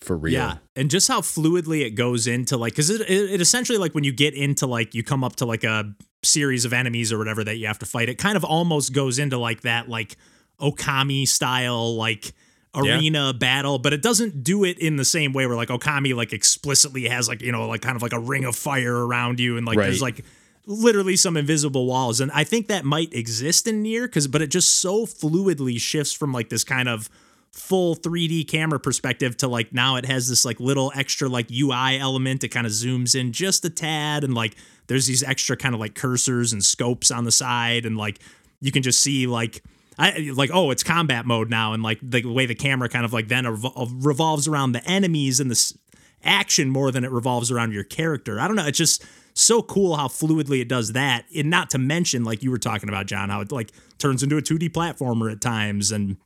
For 0.00 0.17
real. 0.17 0.33
Yeah, 0.33 0.56
and 0.76 0.91
just 0.91 1.09
how 1.09 1.21
fluidly 1.21 1.85
it 1.85 1.91
goes 1.91 2.26
into 2.26 2.56
like, 2.56 2.73
because 2.73 2.88
it, 2.88 3.03
it 3.03 3.33
it 3.33 3.41
essentially 3.43 3.76
like 3.76 3.94
when 3.94 4.03
you 4.03 4.12
get 4.12 4.33
into 4.33 4.67
like 4.67 4.94
you 4.94 5.03
come 5.03 5.23
up 5.23 5.37
to 5.37 5.44
like 5.44 5.62
a 5.62 5.94
series 6.23 6.65
of 6.65 6.73
enemies 6.73 7.12
or 7.12 7.19
whatever 7.19 7.44
that 7.44 7.59
you 7.59 7.67
have 7.67 7.79
to 7.81 7.87
fight, 7.87 8.09
it 8.09 8.17
kind 8.17 8.37
of 8.37 8.43
almost 8.43 8.94
goes 8.94 9.19
into 9.19 9.37
like 9.37 9.61
that 9.61 9.91
like 9.91 10.17
Okami 10.59 11.29
style 11.29 11.97
like 11.97 12.33
Yeah. 12.75 12.99
arena 12.99 13.35
battle, 13.35 13.79
but 13.79 13.93
it 13.93 14.01
doesn't 14.01 14.45
do 14.45 14.65
it 14.65 14.79
in 14.79 14.97
the 14.97 15.05
same 15.05 15.33
way 15.33 15.47
where 15.47 15.57
like 15.57 15.69
Okami 15.71 16.15
like 16.15 16.33
explicitly 16.33 17.09
has 17.09 17.29
like 17.29 17.43
you 17.43 17.51
know 17.51 17.67
like 17.67 17.83
kind 17.83 17.97
of 17.97 18.03
like 18.03 18.13
a 18.13 18.21
ring 18.21 18.45
of 18.45 18.55
fire 18.55 19.07
around 19.07 19.41
you 19.41 19.57
and 19.57 19.67
like 19.67 19.77
there's 19.77 20.03
like 20.03 20.25
literally 20.67 21.17
some 21.17 21.37
invisible 21.37 21.87
walls. 21.87 22.21
And 22.21 22.31
i 22.33 22.45
think 22.45 22.69
that 22.69 22.85
might 22.85 23.13
exist 23.13 23.67
in 23.67 23.83
Nier 23.83 24.07
because 24.07 24.29
but 24.29 24.41
it 24.41 24.49
just 24.49 24.77
so 24.77 25.05
fluidly 25.05 25.81
shifts 25.81 26.13
from 26.13 26.33
like 26.33 26.49
this 26.49 26.63
kind 26.63 26.89
of 26.89 27.11
full 27.51 27.97
3d 27.97 28.47
camera 28.47 28.79
perspective 28.79 29.37
to 29.39 29.49
like 29.49 29.73
now 29.73 29.97
it 29.97 30.05
has 30.07 30.29
this 30.29 30.45
like 30.45 30.61
little 30.61 30.93
extra 30.95 31.29
like 31.29 31.51
ui 31.51 31.99
element. 31.99 32.45
It 32.45 32.51
kind 32.51 32.67
of 32.67 32.73
zooms 32.73 33.19
in 33.19 33.33
just 33.33 33.65
a 33.65 33.71
tad 33.71 34.23
and 34.23 34.35
like 34.35 34.55
there's 34.87 35.09
these 35.09 35.25
extra 35.25 35.57
kind 35.57 35.75
of 35.75 35.81
like 35.81 35.95
cursors 35.95 36.53
and 36.53 36.65
scopes 36.65 37.11
on 37.11 37.25
the 37.25 37.33
side 37.33 37.85
and 37.85 37.97
like 37.97 38.21
you 38.61 38.71
can 38.71 38.83
just 38.83 39.01
see 39.01 39.27
like 39.27 39.65
I 40.00 40.31
like 40.35 40.50
oh 40.52 40.70
it's 40.70 40.82
combat 40.82 41.26
mode 41.26 41.50
now 41.50 41.75
and 41.75 41.83
like 41.83 41.99
the 42.02 42.25
way 42.25 42.47
the 42.47 42.54
camera 42.54 42.88
kind 42.88 43.04
of 43.04 43.12
like 43.12 43.28
then 43.28 43.45
revol- 43.45 43.73
uh, 43.76 43.87
revolves 43.99 44.49
around 44.49 44.73
the 44.73 44.85
enemies 44.87 45.40
and 45.40 45.50
the 45.50 45.75
action 46.23 46.71
more 46.71 46.90
than 46.90 47.04
it 47.04 47.11
revolves 47.11 47.50
around 47.50 47.73
your 47.73 47.85
character. 47.85 48.40
I 48.40 48.47
don't 48.47 48.57
know. 48.57 48.66
It's 48.66 48.78
just 48.78 49.04
so 49.35 49.62
cool 49.62 49.97
how 49.97 50.09
fluidly 50.09 50.61
it 50.61 50.69
does 50.69 50.92
that. 50.92 51.25
And 51.37 51.50
not 51.50 51.71
to 51.71 51.78
mention, 51.78 52.25
like 52.25 52.42
you 52.42 52.50
were 52.50 52.59
talking 52.59 52.88
about, 52.88 53.07
John, 53.07 53.30
how 53.30 53.40
it 53.40 53.52
like 53.52 53.73
turns 53.99 54.23
into 54.23 54.37
a 54.37 54.42
2D 54.42 54.71
platformer 54.71 55.30
at 55.30 55.40
times 55.40 55.92
and 55.92 56.16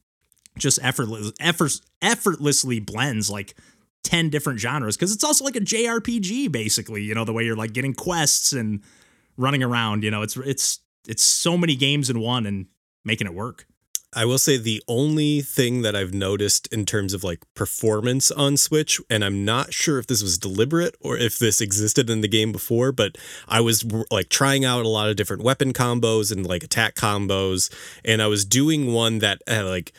just 0.58 0.78
effortless, 0.82 1.32
effort, 1.40 1.72
effortlessly 2.00 2.80
blends 2.80 3.30
like 3.30 3.54
10 4.04 4.30
different 4.30 4.60
genres. 4.60 4.96
Cause 4.96 5.12
it's 5.12 5.24
also 5.24 5.44
like 5.44 5.56
a 5.56 5.60
JRPG, 5.60 6.50
basically, 6.50 7.02
you 7.02 7.14
know, 7.14 7.24
the 7.24 7.32
way 7.32 7.44
you're 7.44 7.56
like 7.56 7.72
getting 7.72 7.94
quests 7.94 8.52
and 8.52 8.82
running 9.36 9.62
around, 9.62 10.04
you 10.04 10.10
know, 10.10 10.22
it's, 10.22 10.36
it's, 10.36 10.80
it's 11.08 11.22
so 11.22 11.56
many 11.58 11.76
games 11.76 12.08
in 12.08 12.20
one 12.20 12.46
and 12.46 12.66
making 13.04 13.26
it 13.26 13.34
work. 13.34 13.66
I 14.16 14.24
will 14.24 14.38
say 14.38 14.56
the 14.56 14.82
only 14.86 15.40
thing 15.40 15.82
that 15.82 15.96
I've 15.96 16.14
noticed 16.14 16.72
in 16.72 16.86
terms 16.86 17.14
of 17.14 17.24
like 17.24 17.42
performance 17.54 18.30
on 18.30 18.56
Switch, 18.56 19.00
and 19.10 19.24
I'm 19.24 19.44
not 19.44 19.74
sure 19.74 19.98
if 19.98 20.06
this 20.06 20.22
was 20.22 20.38
deliberate 20.38 20.94
or 21.00 21.16
if 21.16 21.38
this 21.38 21.60
existed 21.60 22.08
in 22.08 22.20
the 22.20 22.28
game 22.28 22.52
before, 22.52 22.92
but 22.92 23.18
I 23.48 23.60
was 23.60 23.84
like 24.10 24.28
trying 24.28 24.64
out 24.64 24.84
a 24.84 24.88
lot 24.88 25.10
of 25.10 25.16
different 25.16 25.42
weapon 25.42 25.72
combos 25.72 26.30
and 26.30 26.46
like 26.46 26.62
attack 26.62 26.94
combos, 26.94 27.72
and 28.04 28.22
I 28.22 28.28
was 28.28 28.44
doing 28.44 28.92
one 28.92 29.18
that 29.18 29.42
uh, 29.50 29.64
like. 29.64 29.92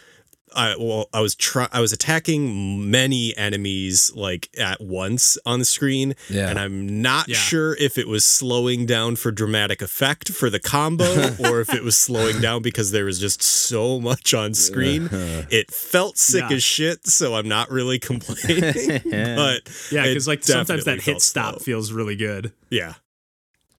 I 0.56 0.76
well, 0.78 1.10
I 1.14 1.22
was 1.22 1.36
try 1.36 1.68
I 1.72 1.82
was 1.82 1.92
attacking 1.94 2.90
many 2.90 3.36
enemies 3.38 4.12
like 4.16 4.50
at 4.58 4.82
once 4.82 5.38
on 5.46 5.60
the 5.60 5.66
screen, 5.66 6.16
Yeah. 6.30 6.50
and 6.50 6.58
I'm 6.60 7.02
not 7.02 7.28
Yeah. 7.28 7.36
sure 7.38 7.76
if 7.76 7.98
it 7.98 8.08
was 8.08 8.24
slowing 8.26 8.86
down 8.86 9.16
for 9.18 9.32
dramatic 9.32 9.82
effect 9.82 10.30
for 10.30 10.50
the 10.50 10.60
combo 10.60 11.36
or 11.50 11.62
if 11.62 11.74
it 11.74 11.84
was 11.84 11.98
slowing 11.98 12.40
down 12.42 12.62
because 12.62 12.92
there 12.92 13.06
was 13.06 13.20
just 13.20 13.42
so 13.42 14.00
much 14.00 14.34
on 14.34 14.54
screen. 14.54 15.10
It 15.50 15.72
felt 15.72 16.18
sick 16.18 16.46
Yeah. 16.50 16.56
as 16.56 16.64
shit, 16.64 17.08
so 17.08 17.36
I'm 17.36 17.48
not 17.48 17.70
really 17.70 18.00
complaining. 18.00 19.02
but 19.36 19.62
Yeah. 19.92 20.14
Cause 20.14 20.28
like 20.28 20.44
sometimes 20.44 20.86
that 20.86 21.02
hit 21.02 21.22
stop 21.22 21.56
slow. 21.56 21.60
feels 21.64 21.92
really 21.92 22.16
good. 22.16 22.52
Yeah. 22.70 22.94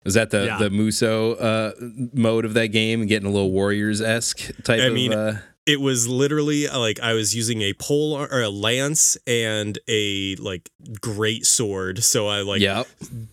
Was 0.05 0.15
that 0.15 0.31
the 0.31 0.45
Yeah. 0.47 0.59
the 0.59 0.69
Musou 0.71 1.37
uh, 1.41 1.73
mode 2.15 2.45
of 2.45 2.55
that 2.55 2.69
game, 2.69 3.07
getting 3.07 3.27
a 3.29 3.33
little 3.33 3.51
Warriors 3.51 4.01
esque 4.01 4.51
type 4.63 4.81
I 4.81 4.89
mean, 4.91 5.13
of? 5.13 5.35
Uh, 5.37 5.39
it 5.67 5.81
was 5.81 6.07
literally 6.07 6.69
uh, 6.69 6.79
like 6.79 7.01
I 7.01 7.13
was 7.15 7.35
using 7.35 7.61
a 7.63 7.73
pole 7.75 8.15
or 8.15 8.41
a 8.41 8.49
lance 8.49 9.17
and 9.27 9.79
a 9.89 10.37
like 10.37 10.71
great 11.01 11.45
sword. 11.45 12.05
So 12.05 12.29
I 12.29 12.43
like 12.43 12.61
Yep. 12.61 12.87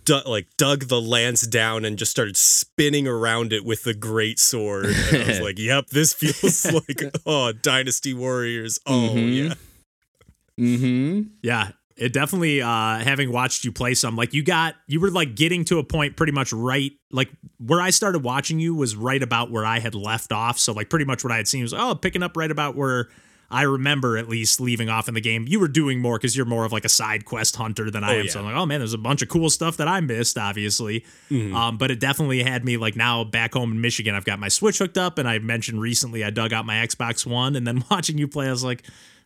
du- 0.05 0.23
like 0.27 0.47
dug 0.57 0.85
the 0.87 0.99
lance 0.99 1.45
down 1.45 1.85
and 1.85 1.97
just 1.97 2.09
started 2.11 2.35
spinning 2.35 3.07
around 3.07 3.53
it 3.53 3.63
with 3.63 3.83
the 3.83 3.93
great 3.93 4.39
sword. 4.39 4.85
And 4.87 5.23
I 5.23 5.27
was 5.27 5.39
like, 5.49 5.59
"Yep, 5.59 5.87
this 5.89 6.13
feels 6.13 6.65
like 6.73 7.03
oh, 7.25 7.51
Dynasty 7.51 8.13
Warriors. 8.15 8.79
Oh 8.87 9.11
Mhm. 9.13 9.47
yeah, 9.47 9.53
Mm-hmm. 10.59 11.21
Yeah, 11.41 11.71
it 11.97 12.13
definitely. 12.13 12.61
Uh, 12.61 12.99
having 12.99 13.31
watched 13.31 13.63
you 13.65 13.71
play 13.71 13.93
some, 13.93 14.15
like 14.15 14.33
you 14.33 14.43
got, 14.43 14.75
you 14.87 14.99
were 14.99 15.11
like 15.11 15.35
getting 15.35 15.65
to 15.65 15.79
a 15.79 15.83
point 15.83 16.15
pretty 16.15 16.33
much 16.33 16.53
right, 16.53 16.91
like 17.11 17.29
where 17.57 17.81
I 17.81 17.89
started 17.89 18.23
watching 18.23 18.59
you 18.59 18.75
was 18.75 18.95
right 18.95 19.21
about 19.21 19.51
where 19.51 19.65
I 19.65 19.79
had 19.79 19.95
left 19.95 20.31
off. 20.31 20.59
So 20.59 20.73
like 20.73 20.89
pretty 20.89 21.05
much 21.05 21.23
what 21.23 21.31
I 21.31 21.37
had 21.37 21.47
seen 21.47 21.61
was 21.61 21.73
oh, 21.73 21.95
picking 21.95 22.23
up 22.23 22.37
right 22.37 22.51
about 22.51 22.75
where. 22.75 23.09
I 23.51 23.63
remember 23.63 24.17
at 24.17 24.27
least 24.27 24.59
leaving 24.59 24.89
off 24.89 25.07
in 25.07 25.13
the 25.13 25.21
game. 25.21 25.45
You 25.47 25.59
were 25.59 25.67
doing 25.67 25.99
more 25.99 26.17
because 26.17 26.35
you're 26.35 26.45
more 26.45 26.65
of 26.65 26.71
like 26.71 26.85
a 26.85 26.89
side 26.89 27.23
quest 27.25 27.55
hunter 27.55 27.91
than 27.91 28.03
I 28.03 28.15
Oh, 28.15 28.19
am. 28.21 28.27
So. 28.27 28.39
I'm 28.39 28.45
like, 28.45 28.55
oh 28.55 28.65
man, 28.65 28.79
there's 28.79 28.93
a 28.93 28.97
bunch 28.97 29.21
of 29.21 29.29
cool 29.29 29.49
stuff 29.49 29.77
that 29.77 29.87
I 29.87 29.99
missed, 29.99 30.37
obviously. 30.39 31.05
Mm-hmm. 31.29 31.55
Um, 31.55 31.77
but 31.77 31.91
it 31.91 31.99
definitely 31.99 32.41
had 32.41 32.65
me 32.65 32.77
like 32.77 32.95
now 32.95 33.23
back 33.23 33.53
home 33.53 33.71
in 33.71 33.79
Michigan. 33.81 34.15
I've 34.15 34.25
got 34.25 34.39
my 34.39 34.47
Switch 34.47 34.79
hooked 34.79 34.97
up, 34.97 35.19
and 35.19 35.27
I 35.27 35.37
mentioned 35.39 35.79
recently 35.81 36.23
I 36.23 36.31
dug 36.31 36.51
out 36.51 36.65
my 36.65 36.75
Xbox 36.75 37.25
One, 37.27 37.55
and 37.55 37.67
then 37.67 37.83
watching 37.91 38.17
you 38.17 38.27
play, 38.27 38.47
I 38.47 38.51
was 38.51 38.63
like, 38.63 38.83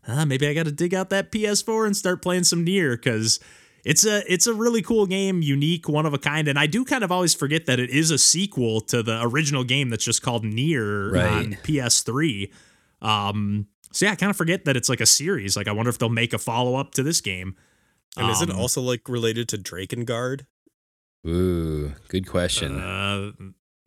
ah, 0.08 0.26
maybe 0.26 0.48
I 0.48 0.54
got 0.54 0.66
to 0.66 0.72
dig 0.74 0.94
out 0.94 1.10
that 1.12 1.32
PS4 1.32 1.86
and 1.86 1.96
start 1.96 2.22
playing 2.22 2.44
some 2.44 2.64
Nier 2.66 2.98
because 2.98 3.40
it's 3.86 4.06
a 4.06 4.22
it's 4.30 4.46
a 4.48 4.54
really 4.54 4.82
cool 4.82 5.06
game, 5.06 5.42
unique, 5.42 5.88
one 5.88 6.06
of 6.06 6.14
a 6.14 6.18
kind, 6.18 6.50
and 6.50 6.60
I 6.60 6.66
do 6.68 6.84
kind 6.84 7.06
of 7.06 7.12
always 7.14 7.34
forget 7.34 7.66
that 7.68 7.80
it 7.80 7.90
is 7.92 8.12
a 8.12 8.18
sequel 8.18 8.82
to 8.82 9.02
the 9.02 9.22
original 9.22 9.64
game 9.64 9.90
that's 9.90 10.04
just 10.04 10.22
called 10.22 10.44
Nier 10.44 11.12
Right. 11.12 11.32
on 11.32 11.54
PS3. 11.64 12.52
Um, 13.02 13.68
so 13.92 14.06
yeah, 14.06 14.12
I 14.12 14.16
kind 14.16 14.30
of 14.30 14.38
forget 14.38 14.66
that 14.66 14.76
it's 14.78 14.90
like 14.90 15.02
a 15.02 15.06
series. 15.06 15.56
Like 15.58 15.68
I 15.68 15.72
wonder 15.72 15.90
if 15.90 15.98
they'll 15.98 16.10
make 16.10 16.34
a 16.34 16.38
follow 16.38 16.76
up 16.76 16.94
to 16.96 17.04
this 17.04 17.22
game. 17.22 17.56
and 18.18 18.30
is 18.30 18.42
it 18.42 18.50
Um, 18.50 18.60
also 18.60 18.82
like 18.82 19.08
related 19.10 19.48
to 19.50 19.58
Drakengard? 19.58 20.46
Ooh, 21.26 21.94
good 22.08 22.28
question. 22.28 22.80
Uh, 22.80 23.32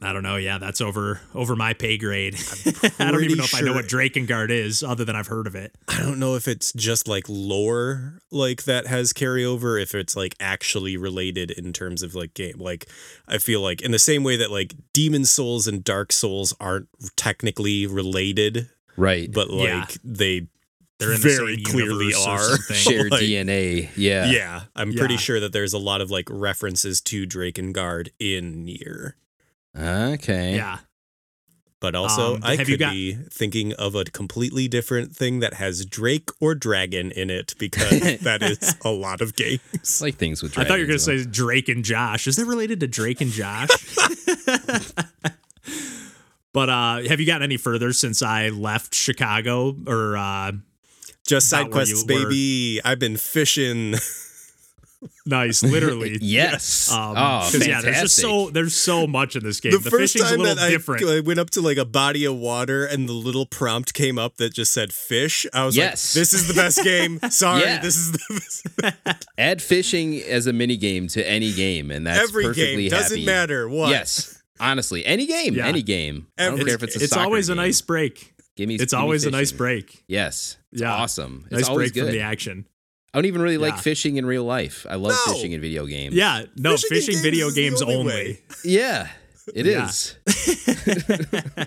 I 0.03 0.15
don't 0.15 0.23
know. 0.23 0.37
Yeah, 0.37 0.57
that's 0.59 0.81
over 0.81 1.21
over 1.35 1.55
my 1.55 1.75
pay 1.75 1.99
grade. 1.99 2.35
I 2.99 3.11
don't 3.11 3.23
even 3.23 3.37
know 3.39 3.45
if 3.45 3.55
I 3.55 3.61
know 3.61 3.67
sure- 3.67 3.75
what 3.75 3.85
Drakengard 3.87 4.51
is, 4.51 4.83
other 4.83 5.05
than 5.05 5.15
I've 5.15 5.27
heard 5.27 5.47
of 5.47 5.55
it. 5.55 5.77
I 5.89 5.99
don't 6.01 6.19
know 6.19 6.37
if 6.37 6.49
it's 6.49 6.73
just 6.73 7.07
like 7.07 7.25
lore 7.29 8.21
like 8.31 8.65
that 8.65 8.87
has 8.87 9.13
carryover, 9.13 9.81
if 9.81 9.95
it's 9.95 10.17
like 10.17 10.35
actually 10.41 10.97
related 10.97 11.51
in 11.51 11.73
terms 11.75 12.03
of 12.03 12.15
like 12.15 12.33
game. 12.33 12.57
Like 12.59 12.87
I 13.29 13.37
feel 13.39 13.61
like 13.61 13.83
in 13.83 13.91
the 13.91 13.99
same 13.99 14.23
way 14.25 14.37
that 14.37 14.51
like 14.51 14.75
Demon 14.95 15.25
Souls 15.27 15.67
and 15.67 15.85
Dark 15.85 16.13
Souls 16.13 16.55
aren't 16.61 16.89
technically 17.17 17.87
related, 17.87 18.71
right. 18.97 19.31
but 19.33 19.51
like 19.51 19.69
Yeah. 19.69 19.87
they 20.05 20.47
They're 20.99 21.13
in 21.13 21.21
the 21.21 21.29
very 21.29 21.55
same 21.57 21.65
clearly 21.65 22.13
are. 22.15 22.59
Shared 22.75 23.11
like- 23.11 23.23
DNA. 23.23 23.89
Yeah. 23.97 24.31
yeah, 24.31 24.61
I'm 24.77 24.93
pretty 24.93 25.17
sure 25.17 25.41
that 25.41 25.53
there's 25.53 25.73
a 25.73 25.79
lot 25.79 26.01
of 26.01 26.11
like 26.11 26.27
references 26.31 27.01
to 27.03 27.27
Drakengard 27.27 28.09
in 28.19 28.65
Nier. 28.65 29.17
Okay. 29.79 30.57
Yeah, 30.57 30.79
But 31.81 31.95
also, 31.95 32.35
Um, 32.35 32.41
I 32.43 32.57
could 32.59 32.79
got- 32.79 32.93
be 32.93 33.15
thinking 33.31 33.73
of 33.75 33.95
a 33.95 34.05
completely 34.05 34.69
different 34.69 35.17
thing 35.17 35.39
that 35.41 35.55
has 35.55 35.87
Drake 35.87 36.29
or 36.41 36.55
Dragon 36.55 37.11
in 37.13 37.31
it 37.31 37.55
because 37.59 38.01
that 38.21 38.43
is 38.43 38.75
a 38.85 38.91
lot 38.91 39.21
of 39.23 39.35
games. 39.37 40.03
Like 40.03 40.17
things 40.17 40.43
with 40.43 40.53
Drake. 40.53 40.67
I 40.67 40.69
thought 40.69 40.75
you 40.81 40.83
were 40.85 40.89
gonna 40.89 40.99
say 40.99 41.25
Drake 41.25 41.69
and 41.71 41.83
Josh. 41.85 42.27
Is 42.27 42.37
that 42.37 42.45
related 42.45 42.81
to 42.81 42.87
Drake 42.87 43.21
and 43.23 43.31
Josh? 43.31 43.69
but 46.53 46.69
uh, 46.69 47.03
have 47.09 47.21
you 47.21 47.27
gotten 47.27 47.43
any 47.43 47.57
further 47.57 47.93
since 47.93 48.23
I 48.23 48.49
left 48.49 48.95
Chicago? 48.95 49.77
Or 49.87 50.17
uh, 50.17 50.53
Just 51.27 51.49
side 51.49 51.71
quests, 51.71 52.05
you 52.09 52.15
were. 52.15 52.25
baby. 52.29 52.81
I've 52.85 52.99
been 52.99 53.17
fishing. 53.17 53.95
nice, 55.25 55.63
literally. 55.63 56.19
Yes. 56.21 56.91
Um, 56.93 57.13
oh, 57.13 57.15
'cause, 57.15 57.53
fantastic. 57.53 57.69
yeah, 57.69 57.81
there's 57.81 58.01
just 58.03 58.17
so 58.17 58.51
there's 58.51 58.75
so 58.75 59.07
much 59.07 59.35
in 59.37 59.43
this 59.43 59.59
game. 59.61 59.73
The, 59.73 59.79
The, 59.79 59.91
first 59.91 60.13
fishing's 60.13 60.31
a 60.31 60.35
time 60.35 60.41
little 60.41 60.55
that 60.57 60.65
I, 60.67 60.71
different. 60.71 61.07
I 61.09 61.21
went 61.21 61.39
up 61.41 61.49
to 61.51 61.61
like 61.63 61.79
a 61.79 61.85
body 61.87 62.25
of 62.27 62.37
water 62.37 62.85
and 62.85 63.09
the 63.09 63.13
little 63.15 63.47
prompt 63.47 63.95
came 63.95 64.19
up 64.19 64.37
that 64.37 64.53
just 64.53 64.73
said 64.75 64.93
fish, 64.93 65.47
I 65.55 65.65
was 65.65 65.77
Yes. 65.77 66.15
like, 66.15 66.21
"This 66.21 66.33
is 66.35 66.49
the 66.49 66.55
best 66.55 66.83
game." 66.85 67.19
Sorry, 67.31 67.63
Yeah. 67.63 67.81
this 67.81 67.97
is 67.97 68.13
the 68.13 68.43
best. 69.07 69.27
Add 69.39 69.63
fishing 69.63 70.21
as 70.21 70.47
a 70.47 70.53
mini 70.53 70.77
game 70.77 71.09
to 71.09 71.27
any 71.27 71.53
game, 71.53 71.91
and 71.91 72.07
that's 72.07 72.19
every 72.29 72.45
perfectly 72.45 72.83
game 72.89 72.91
doesn't 72.91 73.17
happy. 73.19 73.27
matter 73.27 73.69
what. 73.69 73.91
Yes. 73.91 74.40
Honestly, 74.61 75.05
any 75.07 75.27
game, 75.27 75.55
Yeah. 75.55 75.67
any 75.67 75.83
game. 75.83 76.27
I 76.39 76.45
don't 76.45 76.53
Every 76.55 76.65
care 76.67 76.75
if 76.75 76.83
it's 76.83 76.97
a 76.97 77.03
it's 77.05 77.11
soccer 77.13 77.25
always 77.25 77.49
a 77.49 77.53
game. 77.55 77.63
nice 77.65 77.81
break. 77.81 78.35
Give 78.57 78.69
me. 78.69 78.75
It's 78.77 78.93
give 78.93 78.99
me 78.99 79.03
always 79.03 79.25
a 79.27 79.31
nice 79.31 79.53
break. 79.53 80.05
Yes. 80.09 80.57
It's 80.73 80.83
Yeah. 80.83 80.93
awesome. 80.95 81.45
It's 81.51 81.61
Nice 81.61 81.69
always 81.69 81.93
break 81.93 82.05
from 82.05 82.13
the 82.13 82.21
action. 82.21 82.67
I 83.13 83.19
don't 83.19 83.27
even 83.27 83.43
really 83.43 83.59
like 83.59 83.79
fishing 83.79 84.17
in 84.17 84.27
real 84.27 84.45
life. 84.45 84.87
I 84.89 84.95
love 84.95 85.17
No. 85.27 85.33
fishing 85.35 85.53
in 85.53 85.61
video 85.61 85.85
games. 85.87 86.15
Yeah, 86.15 86.45
no, 86.57 86.77
Fishing 86.77 86.89
fishing, 86.91 87.13
games 87.15 87.23
video 87.23 87.51
games 87.51 87.83
only 87.83 87.95
only. 87.97 88.41
Yeah. 88.65 89.09
It 89.55 89.67
Yeah. 89.67 89.89
is. 89.89 90.17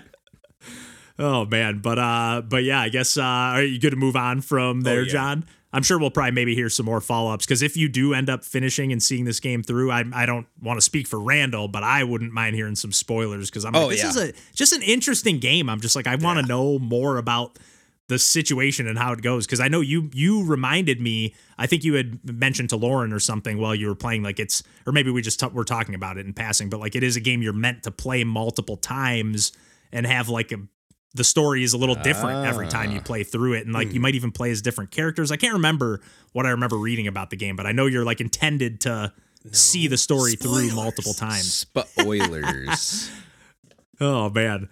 Oh 1.16 1.44
man, 1.46 1.78
but 1.78 1.96
uh, 1.96 2.42
but 2.48 2.64
yeah, 2.64 2.80
I 2.80 2.88
guess 2.88 3.16
uh, 3.16 3.22
are 3.22 3.62
you 3.62 3.78
good 3.78 3.90
to 3.90 3.96
move 3.96 4.16
on 4.16 4.40
from 4.40 4.80
there, 4.80 5.00
Oh, 5.00 5.02
yeah. 5.02 5.12
John? 5.12 5.44
I'm 5.74 5.82
sure 5.82 5.98
we'll 5.98 6.10
probably 6.10 6.30
maybe 6.30 6.54
hear 6.54 6.68
some 6.70 6.86
more 6.86 7.00
follow 7.00 7.32
ups 7.32 7.44
because 7.44 7.60
if 7.60 7.76
you 7.76 7.88
do 7.88 8.14
end 8.14 8.30
up 8.30 8.44
finishing 8.44 8.92
and 8.92 9.02
seeing 9.02 9.24
this 9.24 9.40
game 9.40 9.62
through, 9.62 9.90
I 9.90 10.04
I 10.14 10.24
don't 10.24 10.46
want 10.62 10.78
to 10.78 10.80
speak 10.82 11.06
for 11.08 11.20
Randall, 11.20 11.68
but 11.68 11.82
I 11.82 12.04
wouldn't 12.04 12.32
mind 12.32 12.54
hearing 12.56 12.76
some 12.76 12.92
spoilers 12.92 13.50
because 13.50 13.64
I'm 13.64 13.72
like, 13.72 13.82
Oh, 13.82 13.90
this 13.90 14.02
yeah. 14.02 14.08
is 14.10 14.16
a 14.16 14.32
just 14.54 14.72
an 14.72 14.82
interesting 14.82 15.38
game. 15.40 15.68
I'm 15.68 15.80
just 15.80 15.96
like 15.96 16.06
I 16.06 16.14
want 16.14 16.38
to 16.40 16.46
know 16.46 16.78
more 16.78 17.18
about 17.18 17.58
the 18.06 18.18
situation 18.18 18.86
and 18.86 18.98
how 18.98 19.12
it 19.14 19.22
goes 19.22 19.46
because 19.46 19.60
I 19.60 19.68
know 19.68 19.80
you 19.80 20.10
you 20.12 20.44
reminded 20.44 21.00
me. 21.00 21.34
I 21.58 21.66
think 21.66 21.84
you 21.84 21.94
had 21.94 22.20
mentioned 22.22 22.68
to 22.70 22.76
Lauren 22.76 23.12
or 23.12 23.18
something 23.18 23.58
while 23.58 23.74
you 23.74 23.86
were 23.88 23.94
playing, 23.94 24.22
like 24.22 24.38
it's 24.38 24.62
or 24.86 24.92
maybe 24.92 25.10
we 25.10 25.22
just 25.22 25.40
t- 25.40 25.46
were 25.46 25.64
talking 25.64 25.94
about 25.94 26.18
it 26.18 26.26
in 26.26 26.34
passing, 26.34 26.68
but 26.68 26.80
like 26.80 26.94
it 26.94 27.02
is 27.02 27.16
a 27.16 27.20
game 27.20 27.42
you're 27.42 27.52
meant 27.52 27.82
to 27.84 27.90
play 27.90 28.22
multiple 28.22 28.76
times 28.76 29.52
and 29.90 30.06
have 30.06 30.28
like 30.28 30.52
a 30.52 30.58
the 31.14 31.24
story 31.24 31.62
is 31.62 31.72
a 31.72 31.78
little 31.78 31.94
different 31.94 32.46
every 32.46 32.66
time 32.68 32.90
you 32.90 32.98
Ah. 32.98 33.02
play 33.04 33.22
through 33.24 33.52
it 33.54 33.64
and 33.64 33.72
like 33.72 33.92
you 33.94 34.00
might 34.00 34.14
even 34.16 34.32
play 34.32 34.50
as 34.50 34.60
different 34.62 34.90
characters. 34.90 35.30
I 35.30 35.36
can't 35.36 35.52
remember 35.54 36.00
what 36.32 36.44
i 36.46 36.50
remember 36.50 36.76
reading 36.76 37.06
about 37.06 37.30
the 37.30 37.36
game 37.36 37.54
but 37.54 37.64
i 37.66 37.70
know 37.72 37.86
you're 37.86 38.04
like 38.04 38.20
intended 38.20 38.80
to 38.80 39.12
see 39.52 39.86
the 39.86 39.96
story 39.96 40.34
through 40.34 40.74
multiple 40.74 41.12
times. 41.14 41.66
Spoilers. 41.68 43.10
oh 44.00 44.28
man 44.30 44.68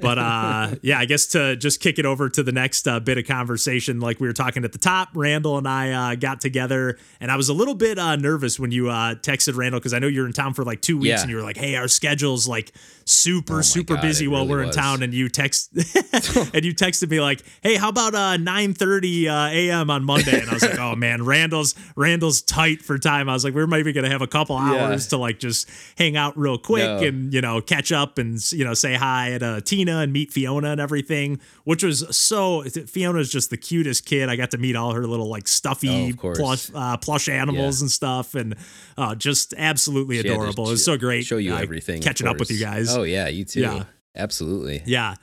but 0.00 0.18
uh 0.18 0.70
yeah 0.82 0.98
i 0.98 1.04
guess 1.04 1.26
to 1.26 1.56
just 1.56 1.80
kick 1.80 1.98
it 1.98 2.06
over 2.06 2.28
to 2.28 2.42
the 2.42 2.52
next 2.52 2.86
uh, 2.86 3.00
bit 3.00 3.18
of 3.18 3.26
conversation 3.26 3.98
like 4.00 4.20
we 4.20 4.26
were 4.28 4.32
talking 4.32 4.64
at 4.64 4.72
the 4.72 4.78
top 4.78 5.08
randall 5.14 5.58
and 5.58 5.66
i 5.68 5.90
uh, 6.12 6.14
got 6.14 6.40
together 6.40 6.96
and 7.20 7.30
i 7.30 7.36
was 7.36 7.48
a 7.48 7.54
little 7.54 7.74
bit 7.74 7.98
uh, 7.98 8.14
nervous 8.16 8.60
when 8.60 8.70
you 8.70 8.88
uh, 8.88 9.14
texted 9.16 9.56
randall 9.56 9.80
because 9.80 9.92
i 9.94 9.98
know 9.98 10.06
you're 10.06 10.26
in 10.26 10.32
town 10.32 10.54
for 10.54 10.64
like 10.64 10.80
two 10.80 10.96
weeks 10.96 11.08
Yeah. 11.08 11.20
and 11.22 11.30
you 11.30 11.36
were 11.36 11.42
like 11.42 11.56
hey 11.56 11.74
our 11.76 11.88
schedule's 11.88 12.46
like 12.46 12.72
super 13.04 13.58
Oh 13.58 13.62
super 13.62 13.94
God, 13.94 14.02
busy 14.02 14.28
while 14.28 14.42
really 14.42 14.50
we're 14.50 14.60
in 14.62 14.66
was. 14.68 14.76
town 14.76 15.02
and 15.02 15.12
you 15.12 15.28
text 15.28 15.70
and 16.54 16.64
you 16.64 16.72
texted 16.74 17.10
me 17.10 17.20
like 17.20 17.42
hey 17.62 17.74
how 17.76 17.88
about 17.88 18.14
uh 18.14 18.36
9 18.36 18.74
30 18.74 19.28
uh, 19.28 19.46
a.m 19.48 19.90
on 19.90 20.04
monday 20.04 20.40
and 20.40 20.48
i 20.48 20.54
was 20.54 20.62
like 20.62 20.78
oh 20.78 20.94
man 20.94 21.24
randall's 21.24 21.74
randall's 21.96 22.40
tight 22.42 22.82
for 22.82 22.98
time 22.98 23.28
i 23.28 23.32
was 23.32 23.42
like 23.44 23.52
we're 23.54 23.66
maybe 23.66 23.92
gonna 23.92 24.08
have 24.10 24.22
a 24.22 24.28
couple 24.28 24.54
Yeah. 24.56 24.84
hours 24.86 25.08
to 25.08 25.16
like 25.16 25.40
just 25.40 25.68
hang 25.98 26.16
out 26.16 26.38
real 26.38 26.56
quick 26.58 26.84
No. 26.84 26.98
and 26.98 27.34
you 27.34 27.40
know 27.40 27.60
catch 27.60 27.90
up 27.90 28.18
and 28.18 28.40
you 28.60 28.66
know 28.66 28.74
say 28.74 28.94
hi 28.94 29.32
at 29.32 29.42
uh, 29.42 29.60
tina 29.62 29.98
and 30.00 30.12
meet 30.12 30.30
fiona 30.30 30.68
and 30.72 30.80
everything 30.80 31.40
which 31.64 31.82
was 31.82 32.04
so 32.14 32.62
fiona's 32.86 33.32
just 33.32 33.48
the 33.48 33.56
cutest 33.56 34.04
kid 34.04 34.28
i 34.28 34.36
got 34.36 34.50
to 34.50 34.58
meet 34.58 34.76
all 34.76 34.92
her 34.92 35.06
little 35.06 35.28
like 35.28 35.44
Oh, 35.44 35.46
stuffy 35.46 36.12
course. 36.12 36.38
plush 36.38 36.70
uh, 36.74 36.96
plush 36.98 37.28
animals 37.28 37.80
Yeah. 37.80 37.84
and 37.84 37.90
stuff 37.90 38.34
and 38.34 38.54
uh, 38.98 39.14
just 39.14 39.54
absolutely 39.56 40.16
She 40.20 40.28
had 40.28 40.34
to 40.34 40.40
adorable 40.42 40.68
it 40.68 40.72
was 40.72 40.84
so 40.84 40.98
great 40.98 41.24
Show 41.24 41.38
you 41.38 41.54
everything. 41.54 42.02
catching 42.02 42.26
up 42.26 42.38
with 42.38 42.50
you 42.50 42.58
guys 42.60 42.94
Oh 42.94 43.02
yeah, 43.04 43.28
you 43.28 43.44
too. 43.44 43.60
Yeah. 43.60 43.84
Absolutely. 44.14 44.82
yeah. 44.86 45.14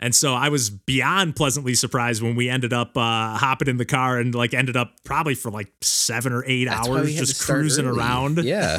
And 0.00 0.14
so 0.14 0.32
I 0.32 0.48
was 0.48 0.70
beyond 0.70 1.34
pleasantly 1.34 1.74
surprised 1.74 2.22
when 2.22 2.36
we 2.36 2.48
ended 2.48 2.72
up 2.72 2.96
uh, 2.96 3.36
hopping 3.36 3.66
in 3.66 3.78
the 3.78 3.84
car 3.84 4.18
and 4.18 4.32
like 4.32 4.54
ended 4.54 4.76
up 4.76 4.92
probably 5.02 5.34
for 5.34 5.50
like 5.50 5.72
seven 5.80 6.32
or 6.32 6.44
eight 6.46 6.66
That's 6.66 6.88
hours 6.88 7.06
we 7.06 7.14
had 7.14 7.26
to 7.26 7.26
just 7.26 7.44
cruising 7.44 7.86
early. 7.86 7.98
around. 7.98 8.38
Yeah. 8.44 8.78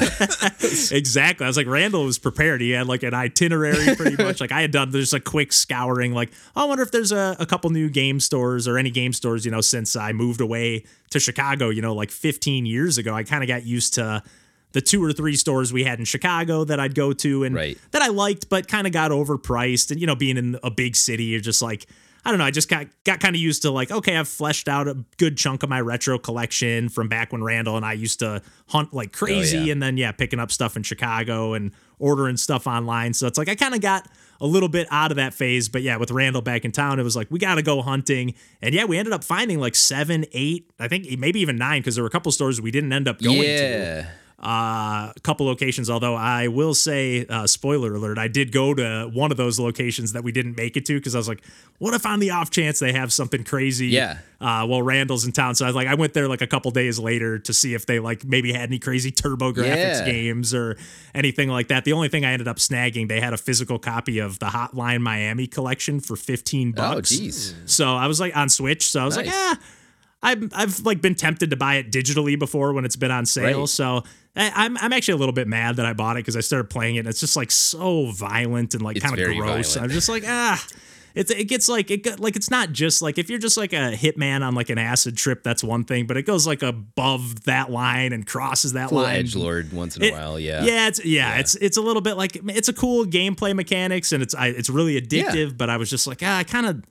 exactly. 0.90 1.44
I 1.44 1.48
was 1.48 1.56
like, 1.56 1.66
Randall 1.66 2.04
was 2.04 2.18
prepared. 2.18 2.60
He 2.62 2.70
had 2.70 2.86
like 2.86 3.02
an 3.02 3.12
itinerary 3.12 3.94
pretty 3.96 4.22
much. 4.22 4.40
Like 4.40 4.50
I 4.50 4.62
had 4.62 4.70
done 4.70 4.90
just 4.92 5.12
a 5.12 5.20
quick 5.20 5.52
scouring, 5.52 6.14
like, 6.14 6.32
oh, 6.56 6.62
I 6.62 6.64
wonder 6.64 6.82
if 6.82 6.90
there's 6.90 7.12
a, 7.12 7.36
a 7.38 7.44
couple 7.46 7.68
new 7.70 7.90
game 7.90 8.18
stores 8.18 8.66
or 8.66 8.78
any 8.78 8.90
game 8.90 9.12
stores, 9.12 9.44
you 9.44 9.50
know, 9.50 9.60
since 9.60 9.96
I 9.96 10.12
moved 10.12 10.40
away 10.40 10.84
to 11.10 11.20
Chicago, 11.20 11.68
you 11.68 11.82
know, 11.82 11.94
like 11.94 12.10
15 12.10 12.64
years 12.64 12.96
ago. 12.96 13.14
I 13.14 13.24
kind 13.24 13.42
of 13.44 13.48
got 13.48 13.64
used 13.64 13.94
to 13.94 14.22
the 14.72 14.80
two 14.80 15.02
or 15.04 15.12
three 15.12 15.36
stores 15.36 15.72
we 15.72 15.84
had 15.84 15.98
in 15.98 16.04
Chicago 16.04 16.64
that 16.64 16.78
I'd 16.80 16.94
go 16.94 17.12
to 17.12 17.44
and 17.44 17.54
Right. 17.54 17.78
that 17.90 18.02
I 18.02 18.08
liked, 18.08 18.48
but 18.48 18.68
kind 18.68 18.86
of 18.86 18.92
got 18.92 19.10
overpriced. 19.10 19.90
And, 19.90 20.00
you 20.00 20.06
know, 20.06 20.14
being 20.16 20.36
in 20.36 20.58
a 20.62 20.70
big 20.70 20.96
city, 20.96 21.24
you're 21.24 21.40
just 21.40 21.62
like, 21.62 21.86
I 22.22 22.28
don't 22.30 22.38
know. 22.38 22.44
I 22.44 22.50
just 22.50 22.68
got 22.68 22.86
got 23.04 23.18
kind 23.20 23.34
of 23.34 23.40
used 23.40 23.62
to 23.62 23.70
like, 23.70 23.90
okay, 23.90 24.14
I've 24.14 24.28
fleshed 24.28 24.68
out 24.68 24.86
a 24.88 24.94
good 25.16 25.38
chunk 25.38 25.62
of 25.62 25.70
my 25.70 25.80
retro 25.80 26.18
collection 26.18 26.90
from 26.90 27.08
back 27.08 27.32
when 27.32 27.42
Randall 27.42 27.76
and 27.78 27.84
I 27.86 27.94
used 27.94 28.18
to 28.18 28.42
hunt 28.68 28.92
like 28.92 29.08
oh, 29.14 29.16
crazy, 29.24 29.56
Oh, 29.56 29.62
yeah. 29.64 29.72
and 29.72 29.82
then 29.82 29.96
yeah, 29.96 30.12
picking 30.12 30.38
up 30.38 30.52
stuff 30.52 30.76
in 30.76 30.82
Chicago 30.82 31.54
and 31.54 31.72
ordering 31.98 32.36
stuff 32.36 32.66
online. 32.66 33.14
So 33.14 33.26
it's 33.26 33.38
like 33.38 33.48
I 33.48 33.54
kind 33.54 33.74
of 33.74 33.80
got 33.80 34.06
a 34.38 34.46
little 34.46 34.68
bit 34.68 34.86
out 34.90 35.10
of 35.10 35.16
that 35.16 35.32
phase, 35.32 35.70
but 35.70 35.80
yeah, 35.80 35.96
with 35.96 36.10
Randall 36.10 36.42
back 36.42 36.66
in 36.66 36.72
town, 36.72 37.00
it 37.00 37.04
was 37.04 37.16
like 37.16 37.28
we 37.30 37.38
got 37.38 37.54
to 37.54 37.62
go 37.62 37.80
hunting, 37.80 38.34
and 38.60 38.74
yeah, 38.74 38.84
we 38.84 38.98
ended 38.98 39.14
up 39.14 39.24
finding 39.24 39.58
like 39.58 39.74
seven, 39.74 40.26
eight, 40.32 40.70
I 40.78 40.88
think 40.88 41.18
maybe 41.18 41.40
even 41.40 41.56
nine, 41.56 41.80
because 41.80 41.94
there 41.94 42.04
were 42.04 42.08
a 42.08 42.10
couple 42.10 42.30
stores 42.32 42.60
we 42.60 42.70
didn't 42.70 42.92
end 42.92 43.08
up 43.08 43.18
going 43.22 43.40
to 43.40 43.46
yeah. 43.46 44.10
Uh, 44.42 45.12
a 45.14 45.20
couple 45.22 45.44
locations. 45.44 45.90
Although 45.90 46.14
I 46.14 46.48
will 46.48 46.72
say, 46.72 47.26
uh, 47.28 47.46
spoiler 47.46 47.92
alert, 47.94 48.16
I 48.16 48.26
did 48.26 48.52
go 48.52 48.72
to 48.72 49.10
one 49.12 49.30
of 49.30 49.36
those 49.36 49.60
locations 49.60 50.14
that 50.14 50.24
we 50.24 50.32
didn't 50.32 50.56
make 50.56 50.78
it 50.78 50.86
to 50.86 50.94
because 50.94 51.14
I 51.14 51.18
was 51.18 51.28
like, 51.28 51.42
what 51.78 51.92
if 51.92 52.06
on 52.06 52.20
the 52.20 52.30
off 52.30 52.48
chance 52.50 52.78
they 52.78 52.92
have 52.92 53.12
something 53.12 53.44
crazy? 53.44 53.88
Yeah. 53.88 54.16
Uh, 54.40 54.64
well, 54.66 54.80
Randall's 54.80 55.26
in 55.26 55.32
town, 55.32 55.54
so 55.56 55.66
I 55.66 55.68
was 55.68 55.76
like, 55.76 55.88
I 55.88 55.94
went 55.94 56.14
there 56.14 56.26
like 56.26 56.40
a 56.40 56.46
couple 56.46 56.70
days 56.70 56.98
later 56.98 57.38
to 57.40 57.52
see 57.52 57.74
if 57.74 57.84
they 57.84 57.98
like 58.00 58.24
maybe 58.24 58.50
had 58.54 58.62
any 58.70 58.78
crazy 58.78 59.12
TurboGrafx 59.12 59.58
Yeah. 59.58 60.04
games 60.06 60.54
or 60.54 60.78
anything 61.14 61.50
like 61.50 61.68
that. 61.68 61.84
The 61.84 61.92
only 61.92 62.08
thing 62.08 62.24
I 62.24 62.32
ended 62.32 62.48
up 62.48 62.56
snagging, 62.56 63.08
they 63.08 63.20
had 63.20 63.34
a 63.34 63.38
physical 63.38 63.78
copy 63.78 64.20
of 64.20 64.38
the 64.38 64.46
Hotline 64.46 65.02
Miami 65.02 65.48
collection 65.48 66.00
for 66.00 66.16
fifteen 66.16 66.72
bucks. 66.72 67.12
Oh, 67.12 67.14
jeez. 67.22 67.54
So 67.66 67.94
I 67.94 68.06
was 68.06 68.18
like 68.20 68.34
on 68.34 68.48
Switch. 68.48 68.88
So 68.88 69.00
I 69.00 69.04
was 69.04 69.16
like, 69.18 69.26
Nice. 69.26 69.34
ah, 69.36 69.58
I've 70.22 70.52
I've 70.54 70.80
like 70.80 71.00
been 71.00 71.14
tempted 71.14 71.50
to 71.50 71.56
buy 71.56 71.76
it 71.76 71.90
digitally 71.90 72.38
before 72.38 72.72
when 72.72 72.84
it's 72.84 72.96
been 72.96 73.10
on 73.10 73.26
sale. 73.26 73.60
Right. 73.60 73.68
So 73.68 74.04
I, 74.36 74.52
I'm 74.54 74.76
I'm 74.78 74.92
actually 74.92 75.14
a 75.14 75.18
little 75.18 75.32
bit 75.32 75.48
mad 75.48 75.76
that 75.76 75.86
I 75.86 75.92
bought 75.92 76.16
it 76.16 76.20
because 76.20 76.36
I 76.36 76.40
started 76.40 76.68
playing 76.70 76.96
it 76.96 77.00
and 77.00 77.08
it's 77.08 77.20
just 77.20 77.36
like 77.36 77.50
so 77.50 78.06
violent 78.12 78.74
and 78.74 78.82
like 78.82 79.00
kind 79.00 79.18
of 79.18 79.36
gross. 79.36 79.76
I'm 79.76 79.90
just 79.90 80.08
like 80.08 80.24
ah. 80.26 80.64
It's, 81.12 81.32
it 81.32 81.48
gets 81.48 81.68
like 81.68 81.90
it 81.90 82.20
like 82.20 82.36
it's 82.36 82.52
not 82.52 82.70
just 82.70 83.02
like 83.02 83.18
if 83.18 83.28
you're 83.28 83.40
just 83.40 83.56
like 83.56 83.72
a 83.72 83.96
hitman 83.96 84.42
on 84.46 84.54
like 84.54 84.70
an 84.70 84.78
acid 84.78 85.16
trip 85.16 85.42
that's 85.42 85.64
one 85.64 85.82
thing 85.82 86.06
but 86.06 86.16
it 86.16 86.22
goes 86.22 86.46
like 86.46 86.62
above 86.62 87.46
that 87.46 87.68
line 87.68 88.12
and 88.12 88.24
crosses 88.24 88.74
that 88.74 88.92
line 88.92 89.16
edge 89.16 89.34
lord 89.34 89.72
once 89.72 89.96
in 89.96 90.04
a 90.04 90.06
it- 90.06 90.12
while. 90.12 90.38
Yeah. 90.38 90.62
yeah, 90.62 90.86
it's 90.86 91.04
yeah, 91.04 91.38
it's 91.38 91.56
it's 91.56 91.76
a 91.76 91.80
little 91.80 92.00
bit 92.00 92.16
like 92.16 92.36
it's 92.50 92.68
a 92.68 92.72
cool 92.72 93.06
gameplay 93.06 93.56
mechanics 93.56 94.12
and 94.12 94.22
it's 94.22 94.36
I, 94.36 94.48
it's 94.48 94.70
really 94.70 95.00
addictive. 95.00 95.58
But 95.58 95.68
I 95.68 95.78
was 95.78 95.90
just 95.90 96.06
like, 96.06 96.20
ah, 96.22 96.38
I 96.38 96.44
kind 96.44 96.66
of 96.66 96.84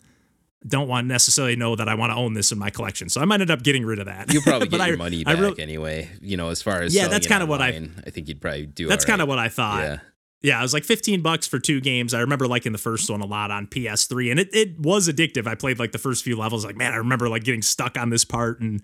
don't 0.68 0.88
want 0.88 1.06
to 1.06 1.08
necessarily 1.08 1.56
know 1.56 1.76
that 1.76 1.88
I 1.88 1.96
want 1.96 2.12
to 2.12 2.16
own 2.18 2.34
this 2.34 2.52
in 2.52 2.60
my 2.60 2.70
collection, 2.70 3.08
so 3.10 3.22
I 3.22 3.26
might 3.26 3.40
end 3.42 3.50
up 3.52 3.64
getting 3.64 3.86
rid 3.86 4.00
of 4.00 4.06
that. 4.08 4.32
You'll 4.34 4.42
probably 4.44 4.68
get 4.70 4.82
I- 4.82 4.88
your 4.90 4.98
money 4.98 5.24
back 5.24 5.58
anyway. 5.60 6.10
You 6.22 6.36
know, 6.38 6.50
as 6.50 6.62
far 6.62 6.82
as 6.82 6.94
Yeah, 6.94 7.08
that's 7.08 7.28
kinda 7.28 7.46
what 7.46 7.62
I- 7.62 7.90
I 8.06 8.10
think 8.10 8.28
you'd 8.28 8.42
probably 8.42 8.66
do. 8.66 8.88
that's 8.88 9.06
kind 9.06 9.22
of 9.22 9.28
what 9.28 9.40
I 9.40 9.48
thought. 9.50 9.84
Yeah. 9.84 9.98
Yeah, 10.42 10.60
it 10.60 10.62
was 10.62 10.74
like 10.74 10.86
15 10.86 11.22
bucks 11.22 11.48
for 11.48 11.60
two 11.60 11.82
games. 11.82 12.14
I 12.14 12.22
remember 12.22 12.48
liking 12.48 12.72
the 12.72 12.78
first 12.78 13.10
one 13.10 13.20
a 13.20 13.26
lot 13.26 13.52
on 13.52 13.68
PS3 13.68 14.32
and 14.32 14.40
it, 14.40 14.48
it 14.54 14.80
was 14.80 15.10
addictive. 15.10 15.48
I 15.48 15.56
played 15.56 15.80
like 15.80 15.92
the 15.92 15.98
first 15.98 16.24
few 16.24 16.38
levels 16.38 16.64
like, 16.64 16.78
man, 16.78 16.94
I 16.94 16.96
remember 16.96 17.28
like 17.28 17.44
getting 17.44 17.62
stuck 17.62 17.98
on 17.98 18.10
this 18.10 18.24
part 18.24 18.62
and 18.62 18.82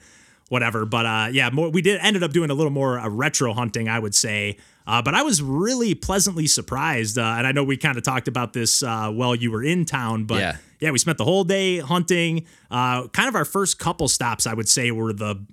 whatever. 0.50 0.86
But 0.86 1.05
uh 1.05 1.29
yeah, 1.32 1.50
more 1.51 1.70
we 1.70 1.82
did 1.82 2.00
ended 2.01 2.24
up 2.24 2.32
doing 2.34 2.50
a 2.50 2.53
little 2.53 2.74
more 2.74 3.00
uh, 3.00 3.08
retro 3.08 3.53
hunting, 3.53 3.88
I 3.88 4.00
would 4.00 4.13
say. 4.15 4.58
Uh, 4.86 5.01
but 5.01 5.15
I 5.15 5.22
was 5.24 5.41
really 5.41 5.96
pleasantly 5.96 6.46
surprised, 6.46 7.17
uh, 7.17 7.22
and 7.38 7.48
I 7.48 7.51
know 7.53 7.63
we 7.63 7.75
kind 7.77 7.98
of 7.98 8.03
talked 8.03 8.27
about 8.27 8.51
this 8.53 8.84
uh, 8.84 9.10
while 9.10 9.34
you 9.34 9.50
were 9.50 9.63
in 9.63 9.84
town. 9.86 10.25
But 10.25 10.39
Yeah. 10.41 10.58
Yeah, 10.79 10.91
we 10.91 10.98
spent 10.98 11.17
the 11.17 11.24
whole 11.25 11.44
day 11.44 11.79
hunting. 11.79 12.46
Uh, 12.70 13.08
kind 13.10 13.27
of 13.29 13.36
our 13.36 13.46
first 13.46 13.79
couple 13.79 14.08
stops, 14.08 14.46
I 14.48 14.53
would 14.53 14.70
say, 14.70 14.91
were 14.91 15.13
the 15.13 15.46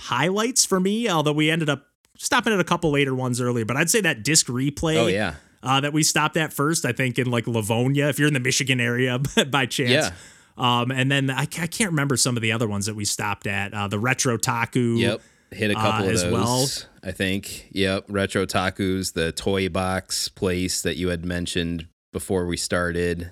highlights 0.00 0.64
for 0.64 0.80
me. 0.80 1.08
Although 1.08 1.32
we 1.32 1.50
ended 1.50 1.68
up 1.68 1.86
stopping 2.16 2.52
at 2.52 2.60
a 2.60 2.64
couple 2.64 2.90
later 2.90 3.14
ones 3.14 3.40
earlier, 3.40 3.64
but 3.64 3.76
I'd 3.76 3.90
say 3.90 4.00
that 4.02 4.22
disc 4.22 4.46
replay 4.46 4.96
Oh 4.96 5.06
yeah. 5.06 5.34
uh, 5.62 5.80
that 5.80 5.92
we 5.92 6.02
stopped 6.02 6.36
at 6.36 6.52
first. 6.52 6.84
I 6.84 6.92
think 6.92 7.18
in 7.18 7.30
like 7.30 7.46
Livonia, 7.46 8.08
if 8.08 8.18
you're 8.18 8.28
in 8.28 8.34
the 8.34 8.40
Michigan 8.40 8.80
area 8.80 9.18
by 9.50 9.66
chance. 9.66 9.90
Yeah. 9.90 10.10
Um, 10.56 10.90
and 10.90 11.10
then 11.10 11.30
I, 11.30 11.42
I 11.42 11.46
can't 11.46 11.90
remember 11.90 12.16
some 12.16 12.36
of 12.36 12.42
the 12.42 12.50
other 12.52 12.66
ones 12.66 12.86
that 12.86 12.96
we 12.96 13.04
stopped 13.04 13.46
at. 13.46 13.72
Uh, 13.72 13.86
the 13.86 13.98
Retro 13.98 14.36
Taku. 14.36 14.96
Yep. 14.96 15.20
Hit 15.52 15.70
a 15.70 15.74
couple 15.74 16.04
uh, 16.04 16.08
of 16.08 16.12
as 16.12 16.22
those. 16.24 16.32
well. 16.32 16.68
I 17.04 17.12
think. 17.12 17.68
Yep. 17.70 18.06
Retro 18.08 18.44
Takus, 18.44 19.12
the 19.14 19.30
toy 19.32 19.68
box 19.68 20.28
place 20.28 20.82
that 20.82 20.96
you 20.96 21.08
had 21.08 21.24
mentioned 21.24 21.86
before 22.12 22.44
we 22.46 22.56
started. 22.56 23.30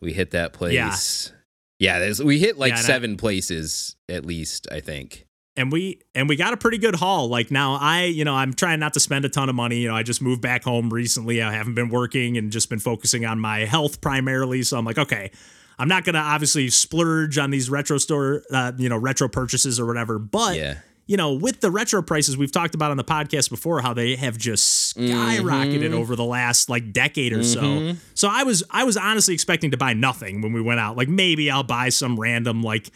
We 0.00 0.12
hit 0.12 0.30
that 0.32 0.52
place. 0.52 1.32
Yeah, 1.78 1.98
there's, 1.98 2.22
we 2.22 2.38
hit 2.38 2.58
like 2.58 2.70
Yeah, 2.70 2.78
and 2.78 2.84
I- 2.84 2.88
seven 2.88 3.16
places 3.16 3.96
at 4.08 4.24
least, 4.26 4.66
I 4.70 4.80
think. 4.80 5.26
and 5.56 5.72
we 5.72 6.00
and 6.14 6.28
we 6.28 6.36
got 6.36 6.52
a 6.52 6.56
pretty 6.56 6.78
good 6.78 6.94
haul. 6.94 7.28
Like 7.28 7.50
now, 7.50 7.74
I 7.80 8.04
you 8.04 8.24
know 8.24 8.34
I'm 8.34 8.52
trying 8.54 8.80
not 8.80 8.92
to 8.94 9.00
spend 9.00 9.24
a 9.24 9.28
ton 9.28 9.48
of 9.48 9.54
money. 9.54 9.78
You 9.78 9.88
know, 9.88 9.94
I 9.96 10.02
just 10.02 10.20
moved 10.22 10.40
back 10.42 10.64
home 10.64 10.90
recently. 10.90 11.42
I 11.42 11.52
haven't 11.52 11.74
been 11.74 11.88
working 11.88 12.36
and 12.36 12.50
just 12.52 12.68
been 12.70 12.78
focusing 12.78 13.24
on 13.26 13.40
my 13.40 13.60
health 13.60 14.00
primarily. 14.00 14.62
So 14.62 14.78
I'm 14.78 14.84
like, 14.84 14.98
okay, 14.98 15.30
I'm 15.78 15.88
not 15.88 16.04
gonna 16.04 16.18
obviously 16.18 16.68
splurge 16.68 17.38
on 17.38 17.50
these 17.50 17.68
retro 17.70 17.96
store, 17.98 18.42
uh, 18.52 18.72
you 18.76 18.88
know, 18.90 18.96
retro 18.98 19.28
purchases 19.28 19.80
or 19.80 19.86
whatever. 19.86 20.18
But 20.18 20.56
Yeah. 20.56 20.78
You 21.10 21.16
know, 21.16 21.32
with 21.32 21.60
the 21.60 21.72
retro 21.72 22.02
prices 22.02 22.36
we've 22.36 22.52
talked 22.52 22.76
about 22.76 22.92
on 22.92 22.96
the 22.96 23.02
podcast 23.02 23.50
before, 23.50 23.80
how 23.80 23.92
they 23.92 24.14
have 24.14 24.38
just 24.38 24.96
skyrocketed 24.96 25.80
Mm-hmm. 25.80 25.94
over 25.94 26.14
the 26.14 26.24
last 26.24 26.68
like 26.70 26.92
decade 26.92 27.32
or 27.32 27.42
so. 27.42 27.94
So 28.14 28.28
I 28.30 28.44
was 28.44 28.62
I 28.70 28.84
was 28.84 28.96
honestly 28.96 29.34
expecting 29.34 29.72
to 29.72 29.76
buy 29.76 29.92
nothing 29.92 30.40
when 30.40 30.52
we 30.52 30.60
went 30.60 30.78
out. 30.78 30.96
Like 30.96 31.08
maybe 31.08 31.50
I'll 31.50 31.64
buy 31.64 31.88
some 31.88 32.18
random 32.18 32.62
like 32.62 32.90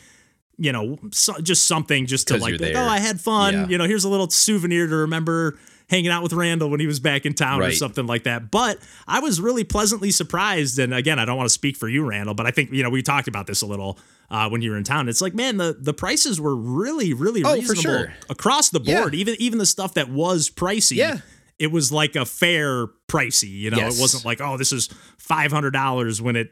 you 0.56 0.70
know, 0.70 0.96
so, 1.10 1.40
just 1.40 1.66
something 1.66 2.06
just 2.06 2.28
to 2.28 2.36
like, 2.36 2.60
like, 2.60 2.76
oh, 2.76 2.86
I 2.86 3.00
had 3.00 3.20
fun. 3.20 3.54
Yeah. 3.54 3.66
You 3.66 3.78
know, 3.78 3.84
here's 3.84 4.04
a 4.04 4.08
little 4.08 4.30
souvenir 4.30 4.86
to 4.86 4.94
remember 4.94 5.58
hanging 5.90 6.10
out 6.10 6.22
with 6.22 6.32
Randall 6.32 6.70
when 6.70 6.80
he 6.80 6.86
was 6.86 6.98
back 7.00 7.26
in 7.26 7.34
town 7.34 7.60
or 7.62 7.70
something 7.72 8.06
like 8.06 8.24
that. 8.24 8.50
But 8.50 8.78
I 9.06 9.20
was 9.20 9.40
really 9.40 9.64
pleasantly 9.64 10.10
surprised. 10.10 10.78
And 10.78 10.94
again, 10.94 11.18
I 11.18 11.24
don't 11.24 11.36
want 11.36 11.46
to 11.48 11.52
speak 11.52 11.76
for 11.76 11.88
you, 11.88 12.04
Randall, 12.04 12.34
but 12.34 12.46
I 12.46 12.50
think, 12.50 12.72
you 12.72 12.82
know, 12.82 12.90
we 12.90 13.02
talked 13.02 13.28
about 13.28 13.46
this 13.46 13.60
a 13.62 13.66
little 13.66 13.98
uh, 14.30 14.48
when 14.48 14.62
you 14.62 14.70
were 14.70 14.78
in 14.78 14.84
town. 14.84 15.08
It's 15.08 15.20
like, 15.20 15.34
man, 15.34 15.58
the, 15.58 15.76
the 15.78 15.92
prices 15.92 16.40
were 16.40 16.56
really, 16.56 17.12
really 17.12 17.42
Oh, 17.44 17.54
reasonable 17.54 17.82
sure. 17.82 18.14
across 18.30 18.70
the 18.70 18.80
Yeah. 18.82 19.00
board. 19.02 19.14
Even 19.14 19.36
even 19.38 19.58
the 19.58 19.66
stuff 19.66 19.94
that 19.94 20.08
was 20.08 20.48
pricey. 20.50 20.96
Yeah. 20.96 21.18
It 21.58 21.70
was 21.70 21.92
like 21.92 22.16
a 22.16 22.24
fair 22.24 22.86
pricey, 23.06 23.50
you 23.50 23.70
know. 23.70 23.76
Yes. 23.76 23.98
It 23.98 24.00
wasn't 24.00 24.24
like, 24.24 24.40
oh, 24.40 24.56
this 24.56 24.72
is 24.72 24.88
five 25.18 25.52
hundred 25.52 25.72
dollars 25.72 26.20
when 26.22 26.34
it 26.36 26.50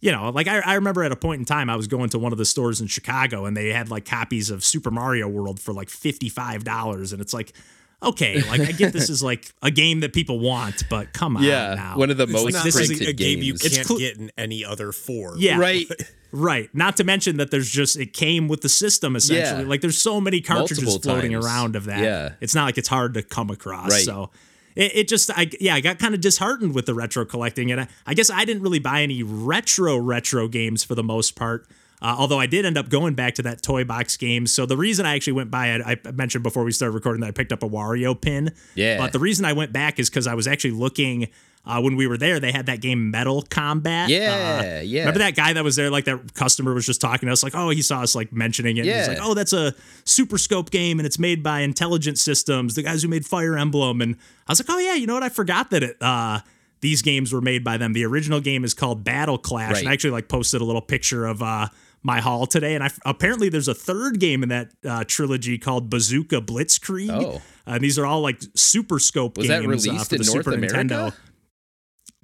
you 0.00 0.10
know, 0.10 0.30
like 0.30 0.48
I, 0.48 0.58
I 0.60 0.74
remember 0.74 1.04
at 1.04 1.12
a 1.12 1.16
point 1.16 1.38
in 1.38 1.44
time, 1.44 1.70
I 1.70 1.76
was 1.76 1.86
going 1.86 2.08
to 2.08 2.18
one 2.18 2.32
of 2.32 2.38
the 2.38 2.44
stores 2.44 2.80
in 2.80 2.88
Chicago 2.88 3.44
and 3.44 3.56
they 3.56 3.68
had 3.68 3.88
like 3.88 4.04
copies 4.04 4.50
of 4.50 4.64
Super 4.64 4.90
Mario 4.90 5.28
World 5.28 5.60
for 5.60 5.72
like 5.72 5.86
$55. 5.88 7.12
And 7.12 7.20
it's 7.20 7.32
like, 7.32 7.52
okay, 8.02 8.42
like 8.48 8.60
I 8.60 8.72
get 8.72 8.92
this 8.92 9.08
is 9.10 9.22
like 9.22 9.52
a 9.62 9.70
game 9.70 10.00
that 10.00 10.12
people 10.12 10.38
want, 10.40 10.82
but 10.90 11.12
come 11.12 11.36
on 11.36 11.42
Yeah, 11.42 11.74
now. 11.74 11.96
one 11.96 12.10
of 12.10 12.16
the 12.16 12.24
It's 12.24 12.32
most 12.32 12.52
not 12.52 12.64
this 12.64 12.74
is 12.76 12.88
like 12.90 12.98
printed 12.98 13.08
a 13.08 13.12
game 13.12 13.42
you. 13.42 13.54
Can't 13.54 13.86
cl- 13.86 13.98
get 13.98 14.16
in 14.18 14.30
any 14.36 14.64
other 14.64 14.92
form. 14.92 15.36
Yeah. 15.38 15.58
Right. 15.58 15.86
Right. 16.34 16.70
Not 16.74 16.96
to 16.96 17.04
mention 17.04 17.36
that 17.36 17.50
there's 17.50 17.68
just, 17.68 17.98
it 17.98 18.14
came 18.14 18.48
with 18.48 18.62
the 18.62 18.70
system 18.70 19.16
essentially. 19.16 19.64
Yeah. 19.64 19.68
Like 19.68 19.82
there's 19.82 19.98
so 19.98 20.18
many 20.18 20.40
cartridges 20.40 20.82
Multiple 20.82 21.12
floating 21.12 21.32
times. 21.32 21.44
around 21.44 21.76
of 21.76 21.84
that. 21.84 21.98
Yeah. 21.98 22.30
It's 22.40 22.54
not 22.54 22.64
like 22.64 22.78
it's 22.78 22.88
hard 22.88 23.12
to 23.12 23.22
come 23.22 23.50
across. 23.50 23.90
Right. 23.90 24.02
So. 24.02 24.30
It, 24.74 24.96
it 24.96 25.08
just, 25.08 25.30
I 25.30 25.50
yeah, 25.60 25.74
I 25.74 25.82
got 25.82 25.98
kind 25.98 26.14
of 26.14 26.22
disheartened 26.22 26.74
with 26.74 26.86
the 26.86 26.94
retro 26.94 27.26
collecting, 27.26 27.70
and 27.70 27.82
I, 27.82 27.88
I 28.06 28.14
guess 28.14 28.30
I 28.30 28.46
didn't 28.46 28.62
really 28.62 28.78
buy 28.78 29.02
any 29.02 29.22
retro 29.22 29.98
retro 29.98 30.48
games 30.48 30.82
for 30.82 30.94
the 30.94 31.02
most 31.02 31.36
part. 31.36 31.68
Uh, 32.02 32.16
although 32.18 32.40
I 32.40 32.46
did 32.46 32.66
end 32.66 32.76
up 32.76 32.88
going 32.88 33.14
back 33.14 33.36
to 33.36 33.42
that 33.42 33.62
toy 33.62 33.84
box 33.84 34.16
game. 34.16 34.48
So 34.48 34.66
the 34.66 34.76
reason 34.76 35.06
I 35.06 35.14
actually 35.14 35.34
went 35.34 35.52
by 35.52 35.68
it, 35.68 35.82
I 35.86 35.96
mentioned 36.10 36.42
before 36.42 36.64
we 36.64 36.72
started 36.72 36.94
recording 36.94 37.20
that 37.20 37.28
I 37.28 37.30
picked 37.30 37.52
up 37.52 37.62
a 37.62 37.68
Wario 37.68 38.20
pin. 38.20 38.50
Yeah. 38.74 38.98
But 38.98 39.12
the 39.12 39.20
reason 39.20 39.44
I 39.44 39.52
went 39.52 39.72
back 39.72 40.00
is 40.00 40.10
because 40.10 40.26
I 40.26 40.34
was 40.34 40.48
actually 40.48 40.72
looking 40.72 41.28
uh, 41.64 41.80
when 41.80 41.94
we 41.94 42.08
were 42.08 42.18
there. 42.18 42.40
They 42.40 42.50
had 42.50 42.66
that 42.66 42.80
game 42.80 43.12
Metal 43.12 43.42
Combat. 43.42 44.08
Yeah, 44.10 44.78
Uh, 44.78 44.80
yeah. 44.82 45.02
Remember 45.02 45.20
that 45.20 45.36
guy 45.36 45.52
that 45.52 45.62
was 45.62 45.76
there? 45.76 45.90
Like 45.90 46.06
that 46.06 46.34
customer 46.34 46.74
was 46.74 46.84
just 46.86 47.00
talking 47.00 47.28
to 47.28 47.32
us. 47.32 47.44
Like, 47.44 47.54
oh, 47.54 47.70
he 47.70 47.82
saw 47.82 48.00
us 48.02 48.16
like 48.16 48.32
mentioning 48.32 48.78
it. 48.78 48.80
and 48.80 48.88
He's 48.88 49.06
Yeah. 49.06 49.12
like, 49.14 49.18
oh, 49.22 49.34
that's 49.34 49.52
a 49.52 49.72
Super 50.04 50.38
Scope 50.38 50.72
game, 50.72 50.98
and 50.98 51.06
it's 51.06 51.20
made 51.20 51.40
by 51.40 51.60
Intelligent 51.60 52.18
Systems, 52.18 52.74
the 52.74 52.82
guys 52.82 53.04
who 53.04 53.08
made 53.08 53.24
Fire 53.24 53.56
Emblem. 53.56 54.00
And 54.00 54.16
I 54.48 54.50
was 54.52 54.58
like, 54.58 54.76
oh 54.76 54.80
yeah, 54.80 54.94
you 54.94 55.06
know 55.06 55.14
what? 55.14 55.22
I 55.22 55.28
forgot 55.28 55.70
that 55.70 55.84
it. 55.84 55.96
Uh, 56.02 56.40
these 56.80 57.00
games 57.00 57.32
were 57.32 57.40
made 57.40 57.62
by 57.62 57.76
them. 57.76 57.92
The 57.92 58.04
original 58.06 58.40
game 58.40 58.64
is 58.64 58.74
called 58.74 59.04
Battle 59.04 59.38
Clash. 59.38 59.78
And 59.78 59.88
I 59.88 59.92
actually 59.92 60.10
like 60.10 60.26
posted 60.26 60.60
a 60.62 60.64
little 60.64 60.82
picture 60.82 61.26
of 61.26 61.40
uh, 61.40 61.68
my 62.02 62.20
haul 62.20 62.46
today. 62.46 62.74
And 62.74 62.82
I 62.84 62.90
apparently 63.04 63.48
there's 63.48 63.68
a 63.68 63.74
third 63.74 64.18
game 64.20 64.42
in 64.42 64.48
that 64.50 64.70
uh, 64.88 65.04
trilogy 65.06 65.58
called 65.58 65.88
Bazooka 65.90 66.40
Blitzkrieg. 66.40 67.10
Oh. 67.10 67.42
Uh, 67.66 67.78
these 67.78 67.98
are 67.98 68.06
all 68.06 68.20
like 68.20 68.40
Super 68.56 68.98
Scope 68.98 69.38
Was 69.38 69.46
games 69.46 69.60
that 69.84 69.90
uh, 69.90 69.92
released 69.92 70.08
for 70.10 70.14
in 70.16 70.22
the 70.22 70.26
North 70.32 70.44
Super 70.44 70.52
America? 70.54 70.78
Nintendo. 70.78 71.14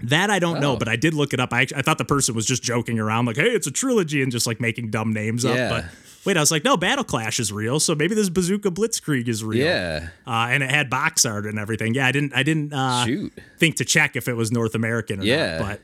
That 0.05 0.31
I 0.31 0.39
don't 0.39 0.61
know, 0.61 0.75
Oh. 0.75 0.77
but 0.77 0.87
I 0.89 0.95
did 0.95 1.13
look 1.15 1.33
it 1.33 1.41
up. 1.41 1.53
I, 1.53 1.67
I 1.75 1.83
thought 1.83 1.99
the 1.99 2.05
person 2.05 2.35
was 2.37 2.47
just 2.47 2.63
joking 2.63 3.01
around, 3.01 3.27
like, 3.27 3.37
"Hey, 3.37 3.49
it's 3.51 3.67
a 3.67 3.71
trilogy," 3.73 4.23
and 4.23 4.31
just 4.31 4.47
like 4.47 4.61
making 4.61 4.91
dumb 4.91 5.13
names 5.13 5.43
Yeah. 5.43 5.51
up. 5.51 5.71
But 5.71 5.85
wait, 6.25 6.37
I 6.37 6.41
was 6.41 6.53
like, 6.53 6.63
"No, 6.65 6.77
Battle 6.77 7.03
Clash 7.03 7.41
is 7.41 7.53
real, 7.53 7.81
so 7.81 7.97
maybe 7.97 8.15
this 8.15 8.29
Bazooka 8.29 8.71
Blitzkrieg 8.71 9.27
is 9.27 9.43
real." 9.43 9.67
Yeah. 9.67 10.11
uh, 10.25 10.47
and 10.51 10.63
it 10.63 10.71
had 10.71 10.89
box 10.89 11.27
art 11.27 11.47
and 11.47 11.59
everything. 11.59 11.95
Yeah, 11.95 12.07
I 12.07 12.13
didn't, 12.13 12.33
I 12.33 12.45
didn't 12.45 12.73
uh, 12.73 13.07
Shoot. 13.07 13.33
think 13.59 13.75
to 13.77 13.85
check 13.85 14.15
if 14.15 14.29
it 14.29 14.35
was 14.35 14.53
North 14.53 14.77
American 14.77 15.19
or 15.21 15.25
Yeah. 15.25 15.59
not, 15.59 15.67
but. 15.69 15.81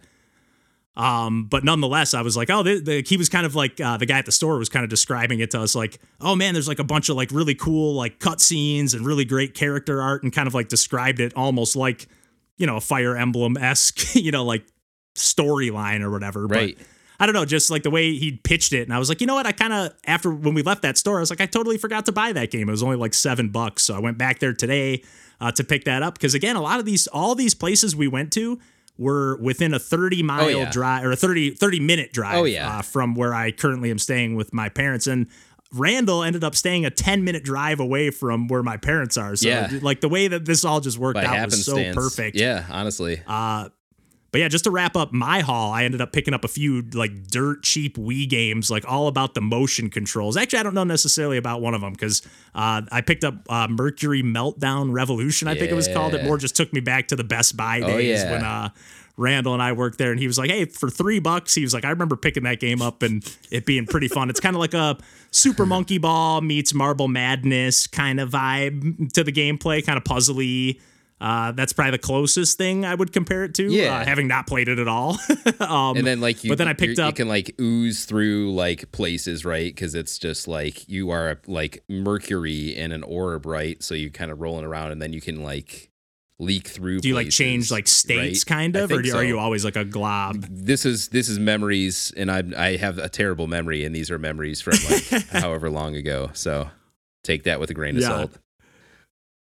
Um, 0.97 1.47
but 1.47 1.65
nonetheless, 1.65 2.15
I 2.15 2.23
was 2.23 2.37
like, 2.37 2.51
oh, 2.51 2.63
the, 2.63 2.81
the, 2.81 3.05
he 3.07 3.17
was 3.17 3.29
kind 3.29 3.45
of 3.45 3.57
like 3.57 3.81
uh, 3.81 3.97
the 3.97 4.07
guy 4.07 4.19
at 4.19 4.27
the 4.27 4.33
store 4.33 4.59
was 4.59 4.69
kind 4.69 4.85
of 4.85 4.91
describing 4.91 5.41
it 5.41 5.51
to 5.51 5.61
us, 5.61 5.75
like, 5.75 5.99
oh 6.21 6.37
man, 6.37 6.55
there's 6.55 6.69
like 6.69 6.79
a 6.79 6.85
bunch 6.85 7.09
of 7.09 7.17
like 7.17 7.31
really 7.33 7.55
cool 7.55 7.95
like 7.95 8.21
cutscenes 8.21 8.95
and 8.95 9.05
really 9.05 9.25
great 9.25 9.55
character 9.55 10.01
art, 10.01 10.23
and 10.23 10.33
kind 10.33 10.47
of 10.47 10.55
like 10.55 10.69
described 10.69 11.19
it 11.19 11.35
almost 11.35 11.75
like, 11.75 12.07
you 12.59 12.67
know, 12.67 12.77
a 12.77 12.81
Fire 12.81 13.17
Emblem 13.17 13.57
esque, 13.57 14.15
you 14.15 14.31
know, 14.31 14.45
like 14.45 14.65
storyline 15.17 16.01
or 16.01 16.11
whatever. 16.11 16.47
Right. 16.47 16.77
But 16.77 16.87
I 17.19 17.27
don't 17.27 17.35
know, 17.35 17.45
just 17.45 17.71
like 17.71 17.85
the 17.85 17.91
way 17.91 18.15
he 18.17 18.33
pitched 18.33 18.73
it. 18.73 18.83
And 18.83 18.93
I 18.93 18.99
was 18.99 19.09
like, 19.09 19.21
you 19.21 19.27
know 19.27 19.35
what? 19.35 19.47
I 19.47 19.53
kind 19.53 19.73
of, 19.73 19.95
after 20.07 20.31
when 20.31 20.55
we 20.55 20.63
left 20.63 20.83
that 20.83 20.99
store, 20.99 21.19
I 21.19 21.21
was 21.21 21.31
like, 21.31 21.41
I 21.41 21.47
totally 21.47 21.79
forgot 21.79 22.07
to 22.07 22.13
buy 22.13 22.33
that 22.33 22.51
game. 22.51 22.69
It 22.69 22.73
was 22.73 22.83
only 22.83 22.97
like 22.97 23.15
seven 23.15 23.51
bucks. 23.51 23.85
So 23.85 23.95
I 23.95 24.01
went 24.01 24.19
back 24.19 24.41
there 24.41 24.53
today 24.53 25.03
uh, 25.41 25.53
to 25.53 25.65
pick 25.65 25.85
that 25.85 26.03
up. 26.03 26.15
Because 26.15 26.35
again, 26.35 26.57
a 26.57 26.61
lot 26.61 26.81
of 26.81 26.87
these, 26.87 27.07
all 27.09 27.35
these 27.35 27.55
places 27.55 27.95
we 27.95 28.09
went 28.09 28.33
to 28.33 28.59
were 28.97 29.37
within 29.39 29.75
a 29.75 29.79
30 29.79 30.23
mile 30.23 30.51
yeah. 30.51 30.71
drive 30.71 31.05
or 31.05 31.13
a 31.13 31.17
30, 31.17 31.51
30 31.51 31.81
minute 31.81 32.13
drive 32.13 32.39
Oh, 32.39 32.45
yeah. 32.45 32.79
uh, 32.79 32.83
from 32.83 33.15
where 33.15 33.35
I 33.35 33.51
currently 33.51 33.91
am 33.91 33.99
staying 33.99 34.37
with 34.37 34.53
my 34.53 34.69
parents. 34.69 35.07
And 35.07 35.27
Randall 35.73 36.23
ended 36.23 36.45
up 36.45 36.55
staying 36.55 36.85
a 36.87 36.91
10 36.91 37.25
minute 37.25 37.43
drive 37.43 37.81
away 37.81 38.11
from 38.11 38.47
where 38.47 38.63
my 38.63 38.77
parents 38.77 39.17
are. 39.17 39.35
So, 39.35 39.49
Yeah. 39.49 39.71
like, 39.83 40.01
the 40.01 40.09
way 40.09 40.29
that 40.29 40.45
this 40.45 40.65
all 40.65 40.81
just 40.81 40.99
worked 40.99 41.15
By 41.15 41.25
out 41.25 41.47
was 41.47 41.65
so 41.65 41.93
perfect. 41.93 42.37
Yeah, 42.37 42.65
honestly. 42.71 43.21
Uh, 43.27 43.71
but 44.35 44.41
yeah, 44.41 44.49
just 44.49 44.65
to 44.65 44.71
wrap 44.73 44.97
up 44.97 45.13
my 45.13 45.39
haul, 45.43 45.71
I 45.71 45.85
ended 45.85 46.01
up 46.01 46.11
picking 46.13 46.35
up 46.35 46.43
a 46.45 46.49
few 46.49 46.83
like 46.93 47.29
dirt 47.29 47.63
cheap 47.63 47.97
Wii 47.97 48.29
games, 48.29 48.69
like 48.69 48.85
all 48.85 49.07
about 49.07 49.35
the 49.35 49.41
motion 49.41 49.89
controls. 49.91 50.37
Actually, 50.37 50.59
I 50.59 50.63
don't 50.65 50.75
know 50.75 50.83
necessarily 50.83 51.37
about 51.37 51.61
one 51.61 51.73
of 51.73 51.81
them 51.83 51.93
because 51.93 52.21
uh, 52.53 52.83
I 52.91 53.01
picked 53.01 53.23
up 53.23 53.37
uh, 53.49 53.69
Mercury 53.69 54.25
Meltdown 54.25 54.93
Revolution. 54.93 55.47
I 55.47 55.55
think 55.55 55.71
it 55.71 55.75
was 55.77 55.87
called. 55.87 56.15
It 56.15 56.25
more 56.25 56.37
just 56.37 56.57
took 56.57 56.73
me 56.73 56.81
back 56.81 57.07
to 57.09 57.15
the 57.17 57.23
Best 57.23 57.57
Buy 57.57 57.81
Oh, 57.81 57.87
days 57.87 58.23
yeah. 58.25 58.33
when 58.33 58.43
uh, 58.43 58.69
Randall 59.17 59.53
and 59.53 59.63
I 59.63 59.71
worked 59.71 59.99
there, 59.99 60.11
and 60.11 60.19
he 60.19 60.27
was 60.27 60.37
like, 60.37 60.51
"Hey, 60.51 60.65
for 60.65 60.91
three 60.91 61.21
bucks," 61.21 61.55
he 61.55 61.63
was 61.63 61.73
like, 61.73 61.85
"I 61.85 61.91
remember 61.91 62.17
picking 62.17 62.43
that 62.43 62.59
game 62.59 62.83
up 62.83 63.05
and 63.05 63.23
it 63.53 63.65
being 63.67 63.87
pretty 63.87 64.09
fun. 64.09 64.31
It's 64.31 64.41
kind 64.41 64.57
of 64.57 64.61
like 64.61 64.75
a 64.75 64.99
Super 65.31 65.65
Monkey 65.65 65.99
Ball 65.99 66.41
meets 66.41 66.75
Marble 66.75 67.07
Madness 67.07 67.87
kind 67.87 68.19
of 68.19 68.31
vibe 68.31 69.13
to 69.13 69.23
the 69.23 69.31
gameplay, 69.31 69.87
kind 69.87 69.97
of 69.97 70.03
puzzly." 70.03 70.81
Uh, 71.25 71.53
that's 71.53 71.73
probably 71.73 71.93
the 71.93 71.99
closest 71.99 72.59
thing 72.59 72.85
I 72.85 72.95
would 72.95 73.11
compare 73.11 73.45
it 73.45 73.55
to. 73.55 73.73
Yeah. 73.73 74.01
uh, 74.01 74.05
having 74.05 74.29
not 74.29 74.47
played 74.47 74.69
it 74.69 74.79
at 74.79 74.89
all. 74.89 75.17
um, 75.61 75.97
and 75.97 76.07
then 76.07 76.21
like 76.21 76.45
you 76.45 76.51
but 76.51 76.59
then 76.59 76.69
I 76.69 76.75
picked 76.75 76.99
up- 76.99 77.07
you 77.07 77.15
can 77.15 77.29
like 77.29 77.55
ooze 77.59 78.05
through 78.05 78.55
like 78.55 78.93
places 78.93 79.43
right 79.43 79.75
because 79.75 79.95
it's 79.95 80.19
just 80.19 80.47
like 80.47 80.87
you 80.87 81.09
are 81.09 81.41
like 81.47 81.83
mercury 81.89 82.77
in 82.77 82.93
an 82.93 83.03
orb 83.03 83.47
right 83.47 83.83
so 83.83 83.95
you 83.95 84.11
kind 84.11 84.31
of 84.31 84.43
rolling 84.43 84.67
around 84.67 84.93
and 84.93 85.01
then 85.01 85.15
you 85.15 85.23
can 85.23 85.43
like 85.43 85.91
leak 86.39 86.69
through 86.69 87.01
do 87.01 87.09
you 87.09 87.15
like 87.15 87.31
change 87.31 87.71
like 87.71 87.89
states, 87.89 88.45
right? 88.45 88.55
kind 88.57 88.77
of, 88.77 88.93
or 88.93 89.01
do, 89.01 89.17
are 89.17 89.25
you 89.25 89.39
always 89.39 89.65
like 89.65 89.77
a 89.77 89.85
glob? 89.85 90.45
this 90.51 90.85
is 90.85 91.09
this 91.09 91.29
is 91.31 91.39
memories 91.39 92.13
and 92.19 92.31
i 92.31 92.43
i 92.59 92.77
have 92.77 92.99
a 92.99 93.09
terrible 93.09 93.47
memory 93.47 93.85
and 93.85 93.95
these 93.95 94.11
are 94.11 94.19
memories 94.19 94.61
from 94.61 94.75
like 94.91 95.27
however 95.29 95.71
long 95.71 95.97
ago 95.97 96.31
so 96.35 96.69
take 97.23 97.45
that 97.45 97.61
with 97.61 97.71
a 97.71 97.75
grain 97.75 97.97
of 97.97 98.03
salt 98.03 98.33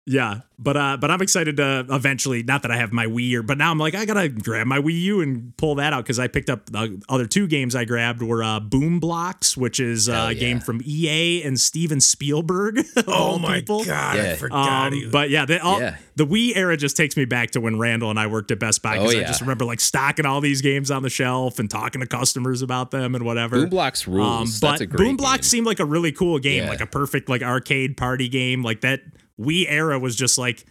Yeah, 0.09 0.43
but 0.57 0.77
uh, 0.77 0.97
but 1.01 1.11
I'm 1.11 1.21
excited 1.21 1.57
to 1.57 1.85
eventually. 1.91 2.45
Not 2.45 2.63
that 2.63 2.71
I 2.71 2.77
have 2.77 2.93
my 2.93 3.07
Wii, 3.07 3.35
or 3.35 3.43
but 3.43 3.59
now 3.59 3.73
I'm 3.73 3.79
like 3.79 3.97
I 3.97 4.05
gotta 4.05 4.29
grab 4.29 4.69
my 4.69 4.79
Wii 4.79 5.01
U 5.03 5.21
and 5.21 5.57
pull 5.57 5.75
that 5.75 5.93
out 5.93 6.05
because 6.05 6.21
I 6.21 6.29
picked 6.29 6.49
up 6.49 6.67
the 6.67 7.03
other 7.09 7.27
two 7.27 7.49
games 7.49 7.75
I 7.75 7.85
grabbed 7.87 8.23
were 8.23 8.41
uh, 8.41 8.61
Boom 8.61 9.01
Blox, 9.01 9.57
which 9.57 9.81
is 9.81 10.09
uh, 10.09 10.13
Hell 10.15 10.27
a 10.29 10.35
game 10.37 10.61
from 10.61 10.81
EA 10.85 11.43
and 11.43 11.59
Steven 11.61 12.01
Spielberg. 12.01 12.85
Oh 13.09 13.39
my 13.39 13.57
people. 13.57 13.85
god, 13.85 14.17
Yeah. 14.17 14.33
I 14.33 14.37
forgot. 14.37 14.87
Um, 14.87 14.93
he- 14.93 15.07
but 15.09 15.29
yeah, 15.31 15.45
they 15.45 15.59
all, 15.59 15.81
Yeah. 15.81 15.97
the 16.15 16.25
Wii 16.27 16.53
era 16.57 16.77
just 16.77 16.97
takes 16.97 17.17
me 17.17 17.25
back 17.25 17.51
to 17.53 17.61
when 17.61 17.77
Randall 17.79 18.11
and 18.11 18.19
I 18.19 18.27
worked 18.29 18.51
at 18.53 18.61
Best 18.61 18.83
Buy 18.83 18.99
because 18.99 19.15
Oh, 19.15 19.19
I 19.19 19.25
just 19.25 19.41
remember 19.41 19.65
like 19.65 19.81
stocking 19.81 20.25
all 20.27 20.41
these 20.41 20.63
games 20.63 20.91
on 20.93 21.03
the 21.03 21.11
shelf 21.11 21.59
and 21.59 21.69
talking 21.69 22.01
to 22.01 22.07
customers 22.07 22.63
about 22.63 22.93
them 22.93 23.15
and 23.17 23.25
whatever. 23.25 23.63
Boom 23.67 23.71
Blox 23.71 24.07
rules 24.07 24.29
Um, 24.29 24.45
that's 24.47 24.61
but 24.61 24.81
a 24.83 24.87
great 24.87 25.05
Boom 25.05 25.17
Blox 25.17 25.35
game. 25.39 25.43
seemed 25.43 25.67
like 25.67 25.81
a 25.81 25.85
really 25.85 26.13
cool 26.13 26.39
game, 26.39 26.63
Yeah. 26.65 26.69
like 26.71 26.81
a 26.81 26.87
perfect 26.87 27.29
like 27.29 27.43
arcade 27.43 27.97
party 27.97 28.29
game. 28.29 28.63
Like 28.63 28.83
that 28.83 29.01
Wii 29.41 29.67
era 29.69 29.99
was 29.99 30.17
just 30.17 30.39
like 30.39 30.65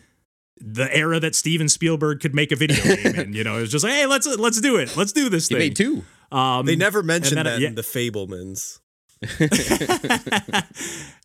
the 0.57 0.87
era 0.95 1.19
that 1.19 1.35
Steven 1.35 1.67
Spielberg 1.67 2.19
could 2.21 2.33
make 2.33 2.51
a 2.51 2.55
video 2.55 2.81
game 2.83 3.15
in. 3.19 3.33
You 3.33 3.43
know, 3.43 3.57
it 3.57 3.61
was 3.61 3.71
just 3.71 3.83
like, 3.83 3.93
hey, 3.93 4.05
let's 4.05 4.25
let's 4.37 4.61
do 4.61 4.77
it, 4.77 4.95
let's 4.97 5.11
do 5.11 5.29
this 5.29 5.49
you 5.49 5.57
thing. 5.57 5.65
made 5.67 5.75
two 5.75 6.03
Um, 6.31 6.65
they 6.65 6.75
never 6.75 7.03
mentioned 7.03 7.37
then, 7.37 7.45
that 7.45 7.59
yeah. 7.59 7.67
in 7.69 7.75
the 7.75 7.81
Fabelmans. 7.81 8.79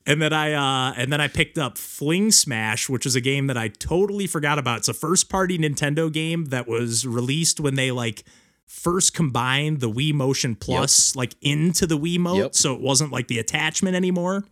and 0.06 0.22
then 0.22 0.32
I 0.32 0.52
uh, 0.52 0.94
and 0.96 1.12
then 1.12 1.20
I 1.20 1.28
picked 1.28 1.58
up 1.58 1.76
Fling 1.78 2.30
Smash, 2.32 2.88
which 2.88 3.06
is 3.06 3.14
a 3.16 3.20
game 3.20 3.46
that 3.48 3.56
I 3.56 3.68
totally 3.68 4.26
forgot 4.26 4.58
about. 4.58 4.78
It's 4.78 4.88
a 4.88 4.94
first 4.94 5.28
party 5.28 5.58
Nintendo 5.58 6.10
game 6.12 6.46
that 6.46 6.68
was 6.68 7.06
released 7.06 7.60
when 7.60 7.74
they 7.74 7.90
like 7.90 8.24
first 8.66 9.14
combined 9.14 9.80
the 9.80 9.90
Wii 9.90 10.12
Motion 10.14 10.54
Plus 10.54 11.14
like 11.16 11.34
into 11.42 11.86
the 11.86 11.98
Wiimote, 11.98 12.36
Yep. 12.38 12.54
so 12.54 12.74
it 12.74 12.80
wasn't 12.80 13.12
like 13.12 13.28
the 13.28 13.38
attachment 13.38 13.96
anymore. 13.96 14.44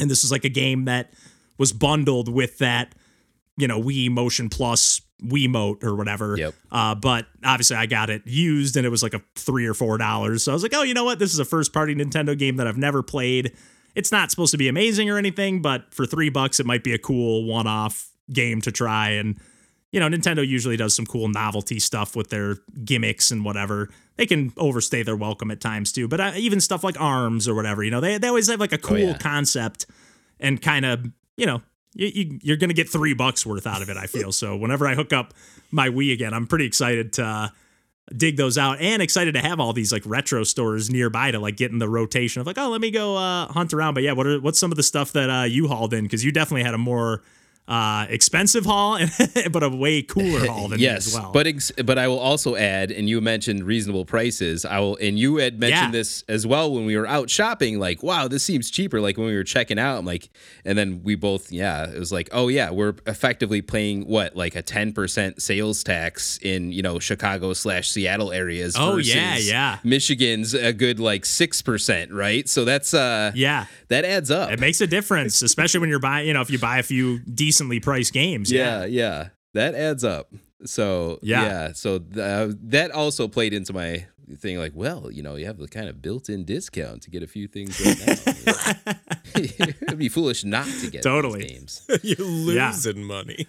And 0.00 0.10
this 0.10 0.24
is 0.24 0.32
like 0.32 0.44
a 0.44 0.50
game 0.50 0.84
that 0.86 1.12
was 1.58 1.72
bundled 1.72 2.28
with 2.28 2.58
that, 2.58 2.94
you 3.56 3.68
know, 3.68 3.80
Wii 3.80 4.10
Motion 4.10 4.48
Plus 4.48 5.00
Wiimote 5.22 5.82
or 5.82 5.94
whatever. 5.94 6.36
Yep. 6.36 6.54
Uh, 6.70 6.94
but 6.94 7.26
obviously, 7.44 7.76
I 7.76 7.86
got 7.86 8.10
it 8.10 8.22
used, 8.26 8.76
and 8.76 8.84
it 8.84 8.90
was 8.90 9.02
like 9.02 9.14
a 9.14 9.22
three 9.34 9.66
or 9.66 9.74
four 9.74 9.98
dollars. 9.98 10.42
So 10.42 10.52
I 10.52 10.54
was 10.54 10.62
like, 10.62 10.74
oh, 10.74 10.82
you 10.82 10.94
know 10.94 11.04
what? 11.04 11.18
This 11.18 11.32
is 11.32 11.38
a 11.38 11.44
first 11.44 11.72
party 11.72 11.94
Nintendo 11.94 12.36
game 12.36 12.56
that 12.56 12.66
I've 12.66 12.78
never 12.78 13.02
played. 13.02 13.52
It's 13.94 14.12
not 14.12 14.30
supposed 14.30 14.50
to 14.50 14.58
be 14.58 14.68
amazing 14.68 15.08
or 15.08 15.16
anything, 15.16 15.62
but 15.62 15.92
for 15.94 16.04
three 16.04 16.28
bucks, 16.28 16.60
it 16.60 16.66
might 16.66 16.84
be 16.84 16.92
a 16.92 16.98
cool 16.98 17.44
one 17.44 17.66
off 17.66 18.10
game 18.30 18.60
to 18.60 18.70
try. 18.70 19.10
And 19.10 19.40
you 19.92 20.00
know, 20.00 20.08
Nintendo 20.08 20.46
usually 20.46 20.76
does 20.76 20.94
some 20.94 21.06
cool 21.06 21.28
novelty 21.28 21.78
stuff 21.78 22.14
with 22.14 22.28
their 22.28 22.56
gimmicks 22.84 23.30
and 23.30 23.44
whatever. 23.44 23.88
They 24.16 24.26
can 24.26 24.52
overstay 24.58 25.02
their 25.02 25.16
welcome 25.16 25.50
at 25.50 25.60
times 25.60 25.92
too, 25.92 26.08
but 26.08 26.20
uh, 26.20 26.32
even 26.36 26.60
stuff 26.60 26.84
like 26.84 27.00
Arms 27.00 27.48
or 27.48 27.54
whatever, 27.54 27.82
you 27.82 27.90
know, 27.90 28.00
they 28.00 28.18
they 28.18 28.28
always 28.28 28.48
have 28.48 28.60
like 28.60 28.72
a 28.72 28.78
cool 28.78 28.98
yeah. 28.98 29.16
concept 29.16 29.86
and 30.38 30.60
kind 30.60 30.84
of, 30.84 31.06
you 31.36 31.46
know, 31.46 31.62
you, 31.94 32.06
you, 32.14 32.38
you're 32.42 32.56
going 32.56 32.68
to 32.68 32.74
get 32.74 32.88
three 32.88 33.14
bucks 33.14 33.46
worth 33.46 33.66
out 33.66 33.82
of 33.82 33.88
it, 33.88 33.96
I 33.96 34.06
feel. 34.06 34.32
so 34.32 34.56
whenever 34.56 34.86
I 34.86 34.94
hook 34.94 35.12
up 35.12 35.34
my 35.70 35.88
Wii 35.88 36.12
again, 36.12 36.34
I'm 36.34 36.46
pretty 36.46 36.66
excited 36.66 37.12
to 37.14 37.24
uh, 37.24 37.48
dig 38.14 38.36
those 38.36 38.58
out 38.58 38.80
and 38.80 39.02
excited 39.02 39.32
to 39.34 39.40
have 39.40 39.58
all 39.58 39.72
these 39.72 39.92
like 39.92 40.02
retro 40.06 40.44
stores 40.44 40.90
nearby 40.90 41.30
to 41.30 41.38
like 41.38 41.56
get 41.56 41.72
in 41.72 41.78
the 41.78 41.88
rotation 41.88 42.40
of 42.40 42.46
like, 42.46 42.58
oh, 42.58 42.68
let 42.68 42.80
me 42.80 42.90
go 42.90 43.16
uh, 43.16 43.46
hunt 43.48 43.72
around. 43.72 43.94
But 43.94 44.02
yeah, 44.02 44.12
what 44.12 44.26
are, 44.26 44.40
what's 44.40 44.58
some 44.58 44.70
of 44.70 44.76
the 44.76 44.82
stuff 44.82 45.12
that 45.12 45.30
uh, 45.30 45.44
you 45.44 45.68
hauled 45.68 45.92
in? 45.94 46.04
Because 46.04 46.24
you 46.24 46.32
definitely 46.32 46.64
had 46.64 46.74
a 46.74 46.78
more 46.78 47.22
uh, 47.68 48.06
expensive 48.08 48.64
haul, 48.64 48.98
but 49.50 49.62
a 49.62 49.68
way 49.68 50.02
cooler 50.02 50.46
haul 50.46 50.68
than 50.68 50.78
yes, 50.78 51.08
as 51.08 51.14
well. 51.14 51.32
but 51.32 51.46
ex- 51.46 51.72
but 51.84 51.98
I 51.98 52.06
will 52.08 52.18
also 52.20 52.54
add, 52.56 52.90
and 52.92 53.08
you 53.08 53.20
mentioned 53.20 53.64
reasonable 53.64 54.04
prices. 54.04 54.64
I 54.64 54.78
will, 54.78 54.96
and 54.96 55.18
you 55.18 55.36
had 55.38 55.58
mentioned 55.58 55.92
Yeah. 55.94 55.98
this 55.98 56.22
as 56.28 56.46
well 56.46 56.72
when 56.72 56.86
we 56.86 56.96
were 56.96 57.06
out 57.08 57.28
shopping. 57.28 57.78
Like, 57.80 58.02
wow, 58.02 58.28
this 58.28 58.44
seems 58.44 58.70
cheaper. 58.70 59.00
Like 59.00 59.16
when 59.16 59.26
we 59.26 59.34
were 59.34 59.42
checking 59.44 59.78
out, 59.78 59.98
I'm 59.98 60.04
like, 60.04 60.28
and 60.64 60.78
then 60.78 61.00
we 61.02 61.16
both, 61.16 61.50
yeah, 61.50 61.90
it 61.90 61.98
was 61.98 62.12
like, 62.12 62.28
oh 62.32 62.48
yeah, 62.48 62.70
we're 62.70 62.94
effectively 63.06 63.62
paying 63.62 64.06
what, 64.06 64.36
like 64.36 64.54
a 64.54 64.62
ten 64.62 64.92
percent 64.92 65.42
sales 65.42 65.82
tax 65.82 66.38
in 66.42 66.70
you 66.72 66.82
know 66.82 66.98
Chicago 67.00 67.52
slash 67.52 67.90
Seattle 67.90 68.32
areas. 68.32 68.76
Oh, 68.78 68.96
versus 68.96 69.14
yeah, 69.14 69.36
yeah. 69.38 69.78
Michigan's 69.82 70.54
a 70.54 70.72
good 70.72 71.00
like 71.00 71.24
six 71.24 71.62
percent, 71.62 72.12
right? 72.12 72.48
So 72.48 72.64
that's 72.64 72.94
uh, 72.94 73.32
yeah, 73.34 73.66
that 73.88 74.04
adds 74.04 74.30
up. 74.30 74.50
it 74.52 74.60
makes 74.60 74.80
a 74.80 74.86
difference, 74.86 75.42
especially 75.42 75.80
when 75.80 75.90
you're 75.90 75.98
buying, 75.98 76.28
you 76.28 76.32
know, 76.34 76.42
if 76.42 76.50
you 76.50 76.58
buy 76.58 76.78
a 76.78 76.82
few 76.84 77.18
decently 77.56 77.80
priced 77.80 78.12
games. 78.12 78.50
yeah, 78.52 78.84
yeah, 78.84 79.28
that 79.54 79.74
adds 79.74 80.04
up. 80.04 80.32
So 80.64 81.18
Yeah. 81.22 81.42
yeah, 81.42 81.72
so 81.72 81.98
th- 81.98 82.16
uh, 82.18 82.48
that 82.64 82.90
also 82.90 83.28
played 83.28 83.52
into 83.52 83.72
my 83.72 84.06
thing. 84.38 84.58
Like, 84.58 84.72
well, 84.74 85.10
you 85.12 85.22
know, 85.22 85.36
you 85.36 85.46
have 85.46 85.58
the 85.58 85.68
kind 85.68 85.88
of 85.88 86.00
built-in 86.02 86.44
discount 86.44 87.02
to 87.02 87.10
get 87.10 87.22
a 87.22 87.26
few 87.26 87.46
things 87.46 87.78
right 87.80 87.98
now. 88.06 88.92
It'd 89.36 89.98
be 89.98 90.08
foolish 90.08 90.44
not 90.44 90.66
to 90.80 90.90
get 90.90 91.02
Totally. 91.02 91.40
these 91.42 91.50
games. 91.50 91.86
You're 92.02 92.26
losing 92.26 93.04
money. 93.04 93.46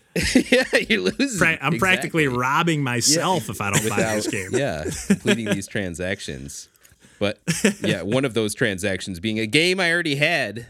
yeah, 0.52 0.64
you 0.90 1.04
lose. 1.18 1.38
Pra- 1.38 1.58
I'm 1.62 1.78
practically 1.80 2.28
robbing 2.28 2.84
myself 2.84 3.50
if 3.50 3.62
I 3.62 3.72
don't 3.72 3.90
buy 3.90 4.16
this 4.16 4.28
game. 4.28 4.50
yeah 4.54 4.84
completing 5.08 5.46
these 5.46 5.68
transactions. 5.68 6.68
But 7.20 7.40
yeah, 7.82 8.02
one 8.04 8.26
of 8.26 8.34
those 8.36 8.54
transactions 8.54 9.20
being 9.20 9.40
a 9.40 9.48
game 9.48 9.80
I 9.80 9.92
already 9.92 10.16
had. 10.16 10.68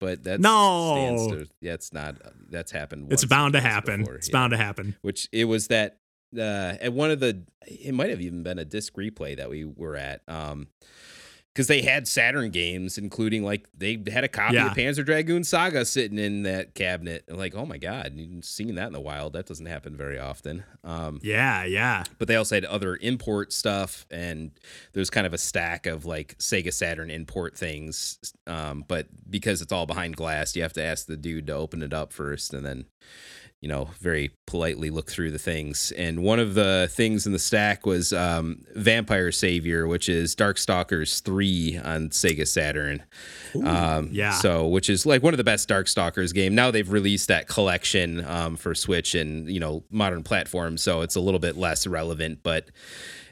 But 0.00 0.24
that's 0.24 0.42
No. 0.42 0.94
stands 0.94 1.26
to- 1.48 1.54
that's 1.62 1.92
not 1.92 2.16
that's 2.54 2.72
happened. 2.72 3.12
It's 3.12 3.24
bound 3.24 3.52
to 3.54 3.60
happen. 3.60 4.00
before, 4.00 4.14
It's 4.16 4.28
yeah. 4.28 4.32
bound 4.32 4.52
to 4.52 4.56
happen. 4.56 4.96
which 5.02 5.28
it 5.32 5.44
was 5.44 5.68
that 5.68 5.98
uh 6.36 6.74
at 6.80 6.92
one 6.92 7.10
of 7.10 7.20
the 7.20 7.42
it 7.66 7.94
might 7.94 8.10
have 8.10 8.20
even 8.20 8.42
been 8.42 8.58
a 8.58 8.64
disc 8.64 8.94
replay 8.94 9.36
that 9.36 9.48
we 9.50 9.64
were 9.64 9.94
at 9.96 10.22
um 10.26 10.66
because 11.54 11.68
they 11.68 11.82
had 11.82 12.08
Saturn 12.08 12.50
games, 12.50 12.98
including 12.98 13.44
like 13.44 13.68
they 13.78 14.02
had 14.12 14.24
a 14.24 14.28
copy 14.28 14.56
Yeah. 14.56 14.72
of 14.72 14.76
Panzer 14.76 15.04
Dragoon 15.06 15.44
Saga 15.44 15.84
sitting 15.84 16.18
in 16.18 16.42
that 16.42 16.74
cabinet. 16.74 17.24
And 17.28 17.38
like, 17.38 17.54
oh 17.54 17.64
my 17.64 17.78
god, 17.78 18.12
you've 18.16 18.44
seen 18.44 18.74
that 18.74 18.88
in 18.88 18.92
the 18.92 19.00
wild. 19.00 19.34
That 19.34 19.46
doesn't 19.46 19.66
happen 19.66 19.96
very 19.96 20.18
often. 20.18 20.64
Um, 20.82 21.20
Yeah, 21.22 21.62
yeah. 21.64 22.02
but 22.18 22.26
they 22.26 22.34
also 22.34 22.56
had 22.56 22.64
other 22.64 22.96
import 23.00 23.52
stuff, 23.52 24.04
and 24.10 24.50
there's 24.94 25.10
kind 25.10 25.26
of 25.28 25.32
a 25.32 25.38
stack 25.38 25.86
of 25.86 26.04
like 26.04 26.36
Sega 26.38 26.72
Saturn 26.72 27.08
import 27.08 27.56
things. 27.56 28.18
Um, 28.48 28.84
but 28.88 29.06
because 29.30 29.62
it's 29.62 29.72
all 29.72 29.86
behind 29.86 30.16
glass, 30.16 30.56
you 30.56 30.62
have 30.62 30.72
to 30.72 30.82
ask 30.82 31.06
the 31.06 31.16
dude 31.16 31.46
to 31.46 31.52
open 31.54 31.82
it 31.82 31.94
up 31.94 32.12
first, 32.12 32.52
and 32.52 32.66
then 32.66 32.86
you 33.64 33.68
know, 33.68 33.88
very 33.98 34.30
politely 34.44 34.90
look 34.90 35.10
through 35.10 35.30
the 35.30 35.38
things. 35.38 35.90
And 35.92 36.22
one 36.22 36.38
of 36.38 36.52
the 36.52 36.86
things 36.92 37.24
in 37.26 37.32
the 37.32 37.38
stack 37.38 37.86
was 37.86 38.12
um, 38.12 38.62
Vampire 38.74 39.32
Savior, 39.32 39.88
which 39.88 40.06
is 40.06 40.36
Darkstalkers 40.36 41.22
3 41.22 41.80
on 41.82 42.10
Sega 42.10 42.46
Saturn. 42.46 43.02
um, 43.64 44.10
yeah. 44.12 44.32
So, 44.32 44.68
which 44.68 44.90
is 44.90 45.06
like 45.06 45.22
one 45.22 45.32
of 45.32 45.38
the 45.38 45.44
best 45.44 45.66
Darkstalkers 45.66 46.34
game. 46.34 46.54
Now 46.54 46.70
they've 46.70 46.92
released 46.92 47.28
that 47.28 47.48
collection 47.48 48.22
um, 48.26 48.56
for 48.56 48.74
Switch 48.74 49.14
and, 49.14 49.48
you 49.48 49.60
know, 49.60 49.82
modern 49.90 50.24
platforms. 50.24 50.82
So 50.82 51.00
it's 51.00 51.16
a 51.16 51.20
little 51.20 51.40
bit 51.40 51.56
less 51.56 51.86
relevant. 51.86 52.40
But 52.42 52.68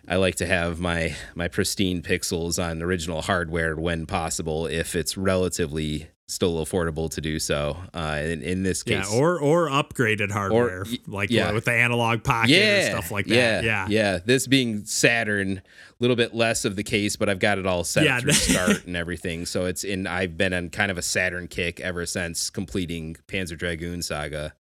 I 0.09 0.17
like 0.17 0.37
to 0.37 0.47
have 0.47 0.81
my 0.81 1.15
my 1.35 1.49
pristine 1.49 2.01
pixels 2.01 2.59
on 2.59 2.83
original 2.83 3.21
hardware 3.21 3.77
when 3.77 4.07
possible, 4.07 4.67
if 4.67 4.97
it's 4.97 5.19
relatively 5.19 6.09
still 6.29 6.65
affordable 6.65 7.11
to 7.11 7.21
do 7.21 7.39
so. 7.39 7.77
Uh, 7.93 8.21
in, 8.25 8.43
in 8.43 8.63
this 8.63 8.83
Yeah, 8.87 9.03
case, 9.03 9.13
or 9.13 9.39
or 9.39 9.69
upgraded 9.69 10.31
hardware, 10.31 10.85
y- 10.87 10.99
like 11.07 11.31
yeah. 11.31 11.53
with 11.53 11.65
the 11.67 11.73
Analogue 11.73 12.25
Pocket 12.25 12.51
or 12.53 12.83
stuff 12.91 13.11
like 13.11 13.27
that. 13.27 13.35
Yeah, 13.35 13.61
Yeah, 13.63 13.87
yeah. 13.89 14.19
This 14.25 14.47
being 14.47 14.85
Saturn, 14.85 15.59
a 15.59 15.63
little 16.01 16.17
bit 16.17 16.35
less 16.35 16.65
of 16.65 16.77
the 16.77 16.83
case, 16.85 17.17
but 17.17 17.29
I've 17.29 17.39
got 17.41 17.59
it 17.59 17.67
all 17.67 17.85
set 17.85 18.05
Yeah. 18.05 18.21
through 18.21 18.33
start 18.33 18.87
and 18.87 18.97
everything. 18.97 19.45
So 19.47 19.67
it's 19.67 19.85
in. 19.85 20.07
I've 20.07 20.37
been 20.39 20.53
on 20.55 20.71
kind 20.71 20.91
of 20.91 20.99
a 20.99 21.03
Saturn 21.03 21.49
kick 21.49 21.81
ever 21.81 22.07
since 22.07 22.49
completing 22.51 23.17
Panzer 23.29 23.59
Dragoon 23.59 24.01
Saga. 24.03 24.55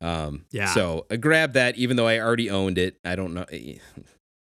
Um, 0.00 0.46
Yeah. 0.50 0.66
So 0.72 1.06
I 1.10 1.16
grabbed 1.16 1.54
that, 1.54 1.76
even 1.76 1.96
though 1.96 2.06
I 2.08 2.18
already 2.20 2.48
owned 2.50 2.78
it. 2.78 2.96
I 3.04 3.16
don't 3.16 3.34
know. 3.34 3.44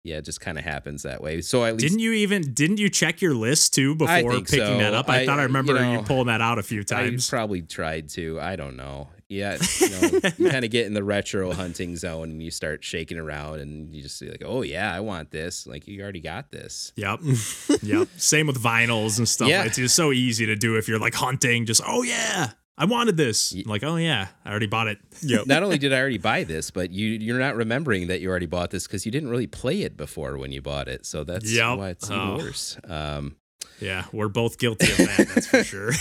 Yeah, 0.08 0.18
it 0.18 0.26
just 0.26 0.40
kind 0.40 0.58
of 0.58 0.64
happens 0.64 1.04
that 1.04 1.22
way. 1.22 1.42
So 1.42 1.66
at 1.66 1.74
least 1.74 1.84
Didn't 1.84 2.00
you 2.00 2.14
even 2.14 2.54
didn't 2.54 2.80
you 2.80 2.90
check 2.90 3.22
your 3.22 3.34
list 3.34 3.74
too 3.74 3.94
before 3.94 4.32
picking 4.42 4.60
so. 4.60 4.78
that 4.78 4.94
up? 4.94 5.10
I, 5.10 5.22
I- 5.22 5.26
thought 5.26 5.40
I 5.40 5.44
uh, 5.44 5.48
you 5.48 5.48
remember 5.48 5.74
you, 5.74 5.94
know, 5.94 6.04
pulling 6.04 6.28
that 6.28 6.42
out 6.42 6.60
a 6.60 6.64
few 6.64 6.82
I 6.82 6.84
times. 6.84 7.30
probably 7.30 7.62
tried 7.62 8.10
to. 8.10 8.40
I 8.40 8.56
don't 8.56 8.78
know. 8.78 9.10
Yeah, 9.30 9.58
you, 9.82 9.90
know, 9.90 10.20
you 10.38 10.50
kind 10.50 10.64
of 10.64 10.72
get 10.72 10.86
in 10.86 10.94
the 10.94 11.04
retro 11.04 11.52
hunting 11.52 11.98
zone 11.98 12.30
and 12.32 12.42
you 12.42 12.50
start 12.50 12.82
shaking 12.82 13.18
around 13.18 13.60
and 13.60 13.94
you 13.94 14.02
just 14.02 14.18
see 14.18 14.30
like, 14.30 14.44
oh 14.46 14.62
yeah, 14.62 14.94
I 14.94 15.02
want 15.02 15.32
this. 15.32 15.68
Like 15.68 15.86
you 15.86 16.02
already 16.02 16.22
got 16.22 16.50
this. 16.50 16.94
Yep. 16.96 17.20
yep. 17.82 18.08
Same 18.16 18.48
with 18.48 18.62
vinyls 18.64 19.18
and 19.18 19.28
stuff. 19.28 19.50
Yeah. 19.50 19.66
It's 19.66 19.76
just 19.76 19.96
so 19.96 20.14
easy 20.14 20.46
to 20.46 20.56
do 20.56 20.78
if 20.78 20.88
you're 20.88 21.00
like 21.00 21.14
hunting, 21.14 21.66
just, 21.66 21.82
oh 21.86 22.04
yeah, 22.04 22.52
I 22.78 22.86
wanted 22.86 23.18
this. 23.18 23.56
like, 23.66 23.84
oh 23.84 23.96
yeah, 23.96 24.28
I 24.46 24.50
already 24.52 24.68
bought 24.68 24.88
it. 24.88 25.00
Yep. 25.24 25.48
Not 25.48 25.64
only 25.64 25.80
did 25.80 25.94
I 25.94 26.00
already 26.00 26.20
buy 26.20 26.44
this, 26.44 26.70
but 26.70 26.92
you 26.92 27.08
you're 27.08 27.40
not 27.40 27.56
remembering 27.56 28.08
that 28.08 28.22
you 28.22 28.30
already 28.30 28.46
bought 28.46 28.70
this 28.70 28.86
because 28.86 29.04
you 29.06 29.12
didn't 29.12 29.30
really 29.30 29.48
play 29.48 29.82
it 29.82 29.98
before 29.98 30.38
when 30.38 30.52
you 30.52 30.62
bought 30.62 30.88
it. 30.88 31.06
So 31.08 31.24
that's 31.24 31.52
Yep. 31.52 31.78
why 31.80 31.90
it's 31.90 32.08
even 32.10 32.22
Oh. 32.22 32.38
worse. 32.38 32.78
Um, 32.88 33.36
Yeah, 33.80 34.06
we're 34.12 34.28
both 34.30 34.58
guilty 34.60 34.92
of 34.92 34.98
that, 34.98 35.28
that's 35.34 35.48
for 35.48 35.64
sure. 35.74 35.92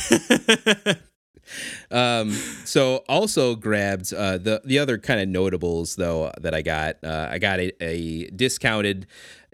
um, 1.90 2.30
so 2.64 3.04
also 3.08 3.54
grabbed 3.54 4.12
uh, 4.12 4.38
the 4.38 4.60
the 4.64 4.78
other 4.78 4.98
kind 4.98 5.20
of 5.20 5.28
notables 5.28 5.96
though 5.96 6.30
that 6.40 6.54
I 6.54 6.62
got. 6.62 7.02
Uh, 7.02 7.28
I 7.30 7.38
got 7.38 7.58
a, 7.60 7.72
a 7.82 8.30
discounted 8.30 9.06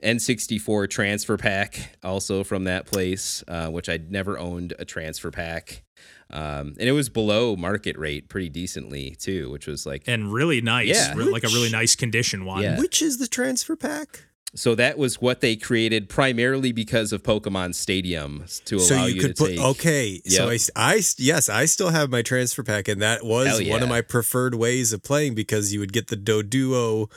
N64 0.02 0.90
transfer 0.90 1.36
pack 1.36 1.96
also 2.02 2.42
from 2.44 2.64
that 2.64 2.86
place, 2.86 3.44
uh, 3.46 3.68
which 3.68 3.88
I'd 3.88 4.10
never 4.10 4.38
owned 4.38 4.74
a 4.78 4.84
transfer 4.84 5.30
pack. 5.30 5.84
Um, 6.32 6.74
and 6.80 6.88
it 6.88 6.92
was 6.92 7.08
below 7.08 7.56
market 7.56 7.98
rate 7.98 8.28
pretty 8.28 8.48
decently 8.48 9.16
too, 9.18 9.50
which 9.50 9.66
was 9.66 9.84
like 9.86 10.04
and 10.06 10.32
really 10.32 10.60
nice. 10.60 10.88
Yeah. 10.88 11.14
Re- 11.14 11.24
like 11.24 11.44
a 11.44 11.48
really 11.48 11.70
nice 11.70 11.94
condition 11.94 12.44
one. 12.44 12.62
Yeah. 12.62 12.78
Which 12.78 13.02
is 13.02 13.18
the 13.18 13.26
transfer 13.26 13.76
pack? 13.76 14.24
so 14.54 14.74
that 14.74 14.98
was 14.98 15.18
what 15.18 15.40
they 15.40 15.56
created 15.56 16.10
primarily 16.10 16.72
because 16.72 17.10
of 17.10 17.22
Pokemon 17.22 17.74
Stadium 17.74 18.44
to 18.66 18.76
allow 18.76 18.84
So 18.84 19.06
you, 19.06 19.14
you, 19.14 19.20
could 19.22 19.36
to 19.36 19.42
put 19.42 19.48
take. 19.52 19.60
okay. 19.60 20.20
So 20.26 20.48
I, 20.48 20.50
I, 20.50 20.54
s- 20.56 20.70
I 20.76 20.96
s- 20.96 21.16
yes, 21.18 21.48
I 21.48 21.64
still 21.64 21.88
have 21.88 22.10
my 22.10 22.20
transfer 22.20 22.62
pack, 22.62 22.86
and 22.86 23.00
that 23.00 23.24
was 23.24 23.46
Hell 23.60 23.70
one 23.70 23.82
of 23.82 23.88
my 23.88 24.02
preferred 24.02 24.54
ways 24.54 24.92
of 24.92 25.02
playing 25.02 25.34
because 25.34 25.72
you 25.72 25.80
would 25.80 25.94
get 25.94 26.08
the 26.08 26.16
Doduo 26.18 27.10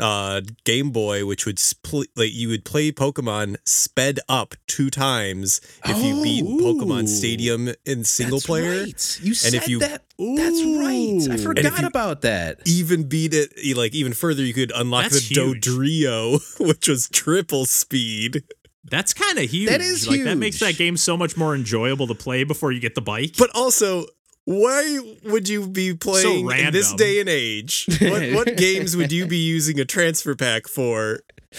uh, 0.00 0.40
Game 0.64 0.90
Boy, 0.90 1.24
which 1.26 1.46
would 1.46 1.58
split 1.58 2.08
like 2.16 2.32
you 2.32 2.48
would 2.48 2.64
play 2.64 2.92
Pokemon 2.92 3.56
sped 3.64 4.20
up 4.28 4.54
two 4.66 4.90
times 4.90 5.60
if 5.84 5.96
you 6.04 6.22
beat 6.22 6.44
Oh. 6.46 6.58
Pokemon 6.74 7.08
Stadium 7.08 7.70
in 7.84 8.04
single 8.04 8.38
That's 8.38 8.46
player. 8.46 8.80
right. 8.84 9.18
You 9.22 9.28
And 9.28 9.36
said 9.36 9.54
if 9.54 9.68
you- 9.68 9.78
that. 9.80 10.04
That's 10.18 10.62
right. 10.64 11.28
I 11.30 11.34
Ooh. 11.34 11.38
forgot 11.38 11.80
you- 11.80 11.86
about 11.86 12.22
that. 12.22 12.60
Even 12.66 13.04
beat 13.04 13.34
it 13.34 13.52
like 13.76 13.94
even 13.94 14.12
further, 14.12 14.42
you 14.42 14.52
could 14.54 14.72
unlock 14.74 15.04
That's 15.04 15.28
the 15.28 15.34
huge. 15.34 15.64
Dodrio, 15.64 16.40
which 16.66 16.88
was 16.88 17.08
triple 17.10 17.66
speed. 17.66 18.42
That's 18.90 19.12
kind 19.12 19.38
of 19.38 19.44
huge. 19.50 19.68
That 19.68 19.80
is 19.82 20.08
like 20.08 20.24
that 20.24 20.36
makes 20.38 20.60
that 20.60 20.76
game 20.78 20.96
so 20.96 21.16
much 21.16 21.36
more 21.36 21.54
enjoyable 21.54 22.06
to 22.06 22.14
play 22.14 22.42
before 22.44 22.72
you 22.72 22.80
get 22.80 22.94
the 22.94 23.02
bike. 23.02 23.34
But 23.38 23.50
also, 23.54 24.06
why 24.48 24.98
would 25.24 25.46
you 25.46 25.68
be 25.68 25.92
playing 25.92 26.50
in 26.50 26.72
this 26.72 26.94
day 26.94 27.20
and 27.20 27.28
age? 27.28 27.86
What 28.00 28.32
what 28.32 28.56
games 28.56 28.96
would 28.96 29.12
you 29.12 29.26
be 29.26 29.36
using 29.36 29.78
a 29.78 29.84
transfer 29.84 30.34
pack 30.34 30.68
for? 30.68 31.20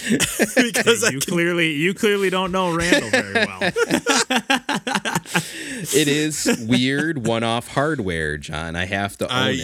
because 0.56 1.04
I 1.04 1.10
you 1.10 1.20
can, 1.20 1.32
clearly 1.32 1.72
you 1.72 1.94
clearly 1.94 2.30
don't 2.30 2.50
know 2.50 2.74
Randall 2.74 3.10
very 3.10 3.32
well. 3.32 3.58
it 5.92 6.08
is 6.08 6.66
weird 6.68 7.24
one-off 7.26 7.68
hardware, 7.68 8.36
John. 8.38 8.74
I 8.74 8.86
have 8.86 9.16
to 9.18 9.26
own 9.26 9.48
uh, 9.48 9.50
it. 9.50 9.54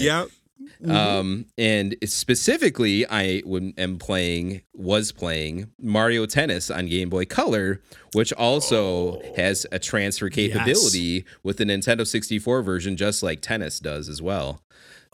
Yeah, 0.81 1.19
Um, 1.19 1.47
and 1.59 1.97
specifically, 2.05 3.07
I 3.09 3.43
am 3.79 3.99
playing, 3.99 4.63
was 4.75 5.13
playing 5.13 5.71
Mario 5.81 6.27
Tennis 6.27 6.71
on 6.71 6.87
Game 6.87 7.09
Boy 7.09 7.25
Color, 7.25 7.81
which 8.13 8.33
also 8.33 9.21
has 9.37 9.67
a 9.73 9.79
transfer 9.79 10.29
capability 10.29 11.25
with 11.43 11.57
the 11.59 11.65
Nintendo 11.65 12.07
64 12.07 12.63
version, 12.63 12.97
just 12.97 13.23
like 13.23 13.41
tennis 13.41 13.81
does 13.81 14.09
as 14.09 14.21
well. 14.21 14.63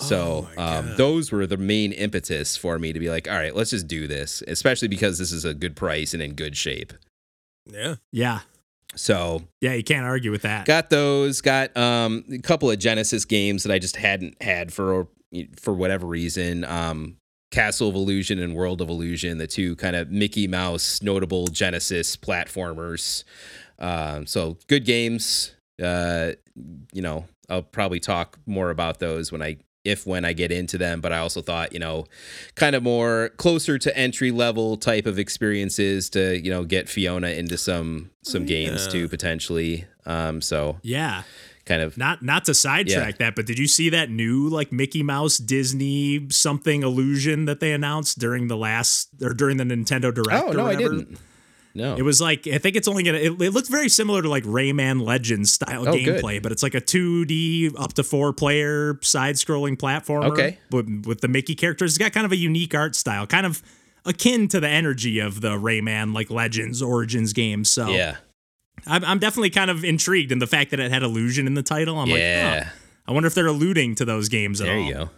So 0.00 0.48
um, 0.56 0.96
those 0.96 1.30
were 1.30 1.46
the 1.46 1.56
main 1.56 1.92
impetus 1.92 2.56
for 2.56 2.78
me 2.78 2.92
to 2.92 2.98
be 2.98 3.08
like, 3.08 3.28
all 3.28 3.34
right, 3.36 3.54
let's 3.54 3.70
just 3.70 3.86
do 3.86 4.08
this, 4.08 4.42
especially 4.48 4.88
because 4.88 5.18
this 5.18 5.30
is 5.30 5.44
a 5.44 5.54
good 5.54 5.76
price 5.76 6.12
and 6.12 6.20
in 6.22 6.34
good 6.34 6.56
shape. 6.56 6.92
yeah. 7.66 7.96
Yeah. 8.10 8.40
So 8.96 9.44
Yeah, 9.60 9.74
you 9.74 9.84
can't 9.84 10.04
argue 10.04 10.30
with 10.32 10.42
that. 10.42 10.66
got 10.66 10.90
those 10.90 11.40
got 11.40 11.74
um 11.76 12.24
a 12.32 12.38
couple 12.38 12.70
of 12.70 12.78
genesis 12.78 13.24
games 13.24 13.62
that 13.62 13.72
i 13.72 13.78
just 13.78 13.96
hadn't 13.96 14.40
had 14.42 14.70
for 14.72 15.08
for 15.58 15.72
whatever 15.74 16.06
reason 16.06 16.64
um 16.64 17.16
castle 17.50 17.88
of 17.88 17.94
illusion 17.94 18.38
and 18.38 18.54
world 18.54 18.80
of 18.80 18.88
illusion 18.88 19.38
the 19.38 19.46
two 19.46 19.76
kind 19.76 19.94
of 19.96 20.10
mickey 20.10 20.46
mouse 20.46 21.02
notable 21.02 21.46
genesis 21.48 22.16
platformers 22.16 23.24
um 23.78 24.26
so 24.26 24.56
good 24.68 24.84
games 24.84 25.54
uh 25.82 26.32
you 26.92 27.02
know 27.02 27.24
i'll 27.50 27.62
probably 27.62 28.00
talk 28.00 28.38
more 28.46 28.70
about 28.70 28.98
those 29.00 29.30
when 29.32 29.42
i 29.42 29.56
if 29.84 30.06
when 30.06 30.24
I 30.24 30.32
get 30.32 30.52
into 30.52 30.78
them, 30.78 31.00
but 31.00 31.12
I 31.12 31.18
also 31.18 31.42
thought, 31.42 31.72
you 31.72 31.80
know, 31.80 32.06
kind 32.54 32.76
of 32.76 32.84
more 32.84 33.30
closer 33.30 33.78
to 33.80 33.96
entry 33.98 34.30
level 34.30 34.76
type 34.76 35.06
of 35.06 35.18
experiences 35.18 36.08
to, 36.10 36.38
you 36.38 36.52
know, 36.52 36.62
get 36.62 36.88
Fiona 36.88 37.30
into 37.30 37.58
some 37.58 38.10
some 38.22 38.46
games 38.46 38.86
Yeah. 38.86 38.92
too 38.92 39.08
potentially. 39.08 39.86
Um 40.06 40.40
so 40.40 40.78
yeah. 40.82 41.24
Kind 41.64 41.82
of 41.82 41.96
Not 41.96 42.22
not 42.22 42.44
to 42.46 42.54
sidetrack 42.54 43.18
that, 43.18 43.34
but 43.36 43.46
did 43.46 43.58
you 43.58 43.66
see 43.68 43.90
that 43.90 44.10
new 44.10 44.48
like 44.48 44.72
Mickey 44.72 45.02
Mouse 45.02 45.38
Disney 45.38 46.26
something 46.30 46.82
illusion 46.82 47.44
that 47.46 47.60
they 47.60 47.72
announced 47.72 48.18
during 48.18 48.48
the 48.48 48.56
last 48.56 49.08
or 49.22 49.32
during 49.34 49.56
the 49.58 49.64
Nintendo 49.64 50.12
Direct? 50.12 50.44
Oh 50.44 50.50
or 50.50 50.54
no, 50.54 50.66
I 50.66 50.74
didn't. 50.74 51.18
No. 51.74 51.96
It 51.96 52.02
was 52.02 52.20
like 52.20 52.46
I 52.46 52.58
think 52.58 52.76
it's 52.76 52.86
only 52.86 53.02
gonna. 53.02 53.16
It, 53.18 53.40
it 53.40 53.50
looks 53.54 53.68
very 53.68 53.88
similar 53.88 54.20
to 54.20 54.28
like 54.28 54.44
Rayman 54.44 55.00
Legends 55.06 55.52
style 55.52 55.88
Oh, 55.88 55.92
good. 55.92 56.22
gameplay, 56.22 56.42
but 56.42 56.52
it's 56.52 56.62
like 56.62 56.74
a 56.74 56.82
2D 56.82 57.72
up 57.80 57.94
to 57.94 58.02
four 58.02 58.32
player 58.34 58.98
side 59.00 59.36
scrolling 59.36 59.76
platformer. 59.78 60.30
Okay. 60.32 60.58
with, 60.70 61.04
with 61.06 61.20
the 61.22 61.28
Mickey 61.28 61.54
characters, 61.54 61.92
it's 61.92 61.98
got 61.98 62.12
kind 62.12 62.26
of 62.26 62.32
a 62.32 62.36
unique 62.36 62.74
art 62.74 62.94
style, 62.94 63.26
kind 63.26 63.46
of 63.46 63.62
akin 64.04 64.48
to 64.48 64.60
the 64.60 64.68
energy 64.68 65.18
of 65.18 65.40
the 65.40 65.52
Rayman 65.52 66.12
like 66.12 66.30
Legends 66.30 66.82
Origins 66.82 67.32
games. 67.32 67.70
So 67.70 67.88
yeah. 67.88 68.16
I'm, 68.86 69.04
I'm 69.04 69.18
definitely 69.18 69.50
kind 69.50 69.70
of 69.70 69.84
intrigued 69.84 70.32
in 70.32 70.38
the 70.38 70.46
fact 70.46 70.70
that 70.72 70.80
it 70.80 70.90
had 70.90 71.02
illusion 71.02 71.46
in 71.46 71.54
the 71.54 71.62
title. 71.62 71.98
I'm 71.98 72.08
like, 72.10 72.18
yeah. 72.18 72.64
huh, 72.64 72.70
I 73.06 73.12
wonder 73.12 73.26
if 73.26 73.34
they're 73.34 73.46
alluding 73.46 73.94
to 73.96 74.04
those 74.04 74.28
games 74.28 74.60
at 74.60 74.66
There 74.66 74.76
all. 74.78 74.84
you 74.84 74.94
go. 74.94 75.10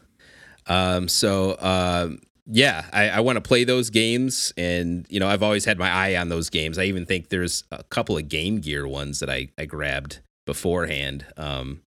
Um, 0.66 1.08
so 1.08 1.56
um, 1.60 2.20
yeah, 2.46 2.84
I, 2.92 3.08
I 3.10 3.20
want 3.20 3.36
to 3.36 3.40
play 3.40 3.64
those 3.64 3.90
games, 3.90 4.52
and 4.56 5.06
you 5.08 5.20
know, 5.20 5.28
I've 5.28 5.42
always 5.42 5.64
had 5.64 5.78
my 5.78 5.90
eye 5.90 6.16
on 6.16 6.28
those 6.28 6.50
games. 6.50 6.78
I 6.78 6.84
even 6.84 7.06
think 7.06 7.28
there's 7.28 7.64
a 7.70 7.82
couple 7.84 8.16
of 8.16 8.28
Game 8.28 8.60
Gear 8.60 8.86
ones 8.86 9.20
that 9.20 9.30
I 9.30 9.48
I 9.58 9.64
grabbed 9.66 10.20
beforehand. 10.46 11.24
Um, 11.36 11.80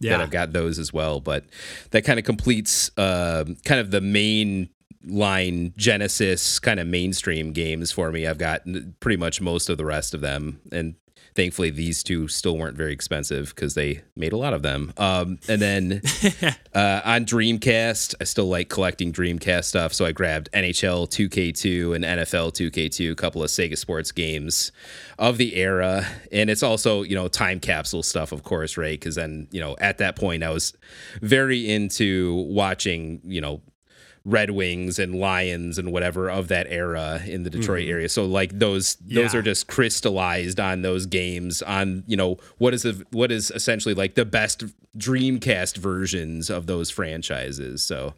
Yeah, 0.00 0.12
that 0.16 0.20
I've 0.20 0.30
got 0.30 0.52
those 0.52 0.78
as 0.80 0.92
well. 0.92 1.20
But 1.20 1.44
that 1.90 2.02
kind 2.04 2.18
of 2.18 2.24
completes 2.24 2.90
um 2.96 3.56
kind 3.64 3.80
of 3.80 3.90
the 3.92 4.00
main 4.00 4.68
line 5.04 5.72
Genesis 5.76 6.58
kind 6.58 6.80
of 6.80 6.86
mainstream 6.86 7.52
games 7.52 7.92
for 7.92 8.10
me. 8.10 8.26
I've 8.26 8.38
got 8.38 8.62
pretty 9.00 9.16
much 9.16 9.40
most 9.40 9.68
of 9.68 9.78
the 9.78 9.84
rest 9.84 10.14
of 10.14 10.20
them, 10.20 10.60
and 10.70 10.94
thankfully 11.34 11.70
these 11.70 12.02
two 12.02 12.28
still 12.28 12.56
weren't 12.56 12.76
very 12.76 12.92
expensive 12.92 13.54
because 13.54 13.74
they 13.74 14.02
made 14.16 14.32
a 14.32 14.36
lot 14.36 14.52
of 14.52 14.62
them. 14.62 14.92
Um, 14.96 15.38
and 15.48 15.60
then 15.60 16.02
uh, 16.74 17.00
on 17.04 17.24
Dreamcast, 17.24 18.14
I 18.20 18.24
still 18.24 18.46
like 18.46 18.68
collecting 18.68 19.12
Dreamcast 19.12 19.64
stuff, 19.64 19.94
so 19.94 20.04
I 20.04 20.12
grabbed 20.12 20.50
NHL 20.52 21.08
2K2 21.08 21.96
and 21.96 22.04
NFL 22.04 22.52
2K2, 22.52 23.12
a 23.12 23.14
couple 23.14 23.42
of 23.42 23.48
Sega 23.48 23.78
Sports 23.78 24.12
games 24.12 24.72
of 25.18 25.38
the 25.38 25.56
era, 25.56 26.06
and 26.30 26.50
it's 26.50 26.62
also 26.62 27.02
you 27.02 27.14
know 27.14 27.28
time 27.28 27.60
capsule 27.60 28.02
stuff, 28.02 28.32
of 28.32 28.42
course, 28.42 28.76
right? 28.76 28.98
Because 28.98 29.14
then 29.14 29.48
you 29.50 29.60
know 29.60 29.76
at 29.78 29.98
that 29.98 30.16
point 30.16 30.42
I 30.42 30.50
was 30.50 30.74
very 31.20 31.70
into 31.70 32.46
watching 32.48 33.20
you 33.24 33.40
know 33.40 33.62
Red 34.24 34.50
Wings 34.52 34.98
and 35.00 35.14
Lions 35.16 35.78
and 35.78 35.90
whatever 35.92 36.30
of 36.30 36.46
that 36.48 36.66
era 36.68 37.20
in 37.26 37.42
the 37.42 37.50
Detroit 37.50 37.82
mm-hmm. 37.82 37.90
area. 37.92 38.08
So 38.08 38.24
like 38.24 38.56
those 38.58 38.94
those 38.96 39.34
Yeah. 39.34 39.38
are 39.40 39.42
just 39.42 39.66
crystallized 39.66 40.60
on 40.60 40.82
those 40.82 41.06
games 41.06 41.60
on 41.62 42.04
you 42.06 42.16
know 42.16 42.38
what 42.58 42.72
is 42.72 42.82
the, 42.82 43.04
what 43.10 43.32
is 43.32 43.50
essentially 43.50 43.94
like 43.94 44.14
the 44.14 44.24
best 44.24 44.64
Dreamcast 44.96 45.76
versions 45.78 46.50
of 46.50 46.66
those 46.66 46.90
franchises. 46.90 47.82
So 47.82 48.14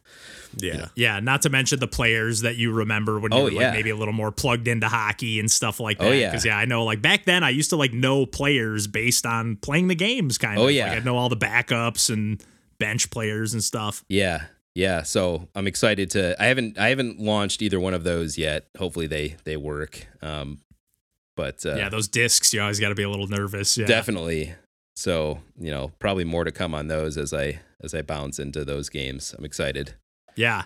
Yeah. 0.56 0.88
Yeah, 0.94 1.20
not 1.20 1.42
to 1.42 1.48
mention 1.50 1.80
the 1.80 1.86
players 1.88 2.42
that 2.42 2.56
you 2.56 2.72
remember 2.72 3.18
when 3.18 3.32
oh, 3.32 3.36
you 3.36 3.42
Oh, 3.42 3.44
were 3.46 3.50
yeah. 3.52 3.58
like 3.68 3.72
maybe 3.74 3.90
a 3.90 3.96
little 3.96 4.12
more 4.14 4.30
plugged 4.30 4.68
into 4.68 4.88
hockey 4.88 5.40
and 5.40 5.50
stuff 5.50 5.80
like 5.80 5.96
oh, 6.00 6.04
that. 6.04 6.10
Oh, 6.10 6.12
yeah. 6.12 6.30
Because 6.30 6.44
yeah, 6.44 6.58
I 6.58 6.64
know 6.66 6.84
like 6.84 7.00
back 7.00 7.24
then 7.24 7.42
I 7.42 7.50
used 7.50 7.70
to 7.70 7.76
like 7.76 7.92
know 7.92 8.26
players 8.26 8.86
based 8.86 9.24
on 9.24 9.56
playing 9.56 9.88
the 9.88 9.94
games 9.94 10.36
kind 10.36 10.58
Oh, 10.58 10.66
of. 10.66 10.72
yeah. 10.72 10.88
Like 10.88 10.98
I'd 10.98 11.04
know 11.04 11.16
all 11.16 11.28
the 11.28 11.36
backups 11.36 12.12
and 12.12 12.42
bench 12.78 13.08
players 13.10 13.54
and 13.54 13.64
stuff. 13.64 14.04
Yeah. 14.08 14.42
Yeah, 14.74 15.02
so 15.02 15.48
I'm 15.54 15.66
excited 15.66 16.10
to 16.10 16.40
I 16.42 16.46
haven't 16.46 16.78
I 16.78 16.88
haven't 16.88 17.20
launched 17.20 17.62
either 17.62 17.78
one 17.78 17.94
of 17.94 18.04
those 18.04 18.36
yet. 18.36 18.66
Hopefully 18.76 19.06
they 19.06 19.36
they 19.44 19.56
work. 19.56 20.06
Um 20.20 20.58
but 21.36 21.64
uh 21.64 21.76
yeah, 21.76 21.88
those 21.88 22.08
discs, 22.08 22.52
you 22.52 22.60
always 22.60 22.80
got 22.80 22.88
to 22.88 22.94
be 22.94 23.02
a 23.02 23.10
little 23.10 23.28
nervous. 23.28 23.76
Yeah. 23.78 23.86
definitely. 23.86 24.54
So, 24.96 25.40
you 25.58 25.70
know, 25.70 25.92
probably 25.98 26.24
more 26.24 26.44
to 26.44 26.52
come 26.52 26.74
on 26.74 26.88
those 26.88 27.16
as 27.16 27.32
I 27.32 27.60
as 27.82 27.94
I 27.94 28.02
bounce 28.02 28.38
into 28.38 28.64
those 28.64 28.88
games. 28.88 29.34
I'm 29.36 29.44
excited. 29.44 29.94
Yeah. 30.36 30.64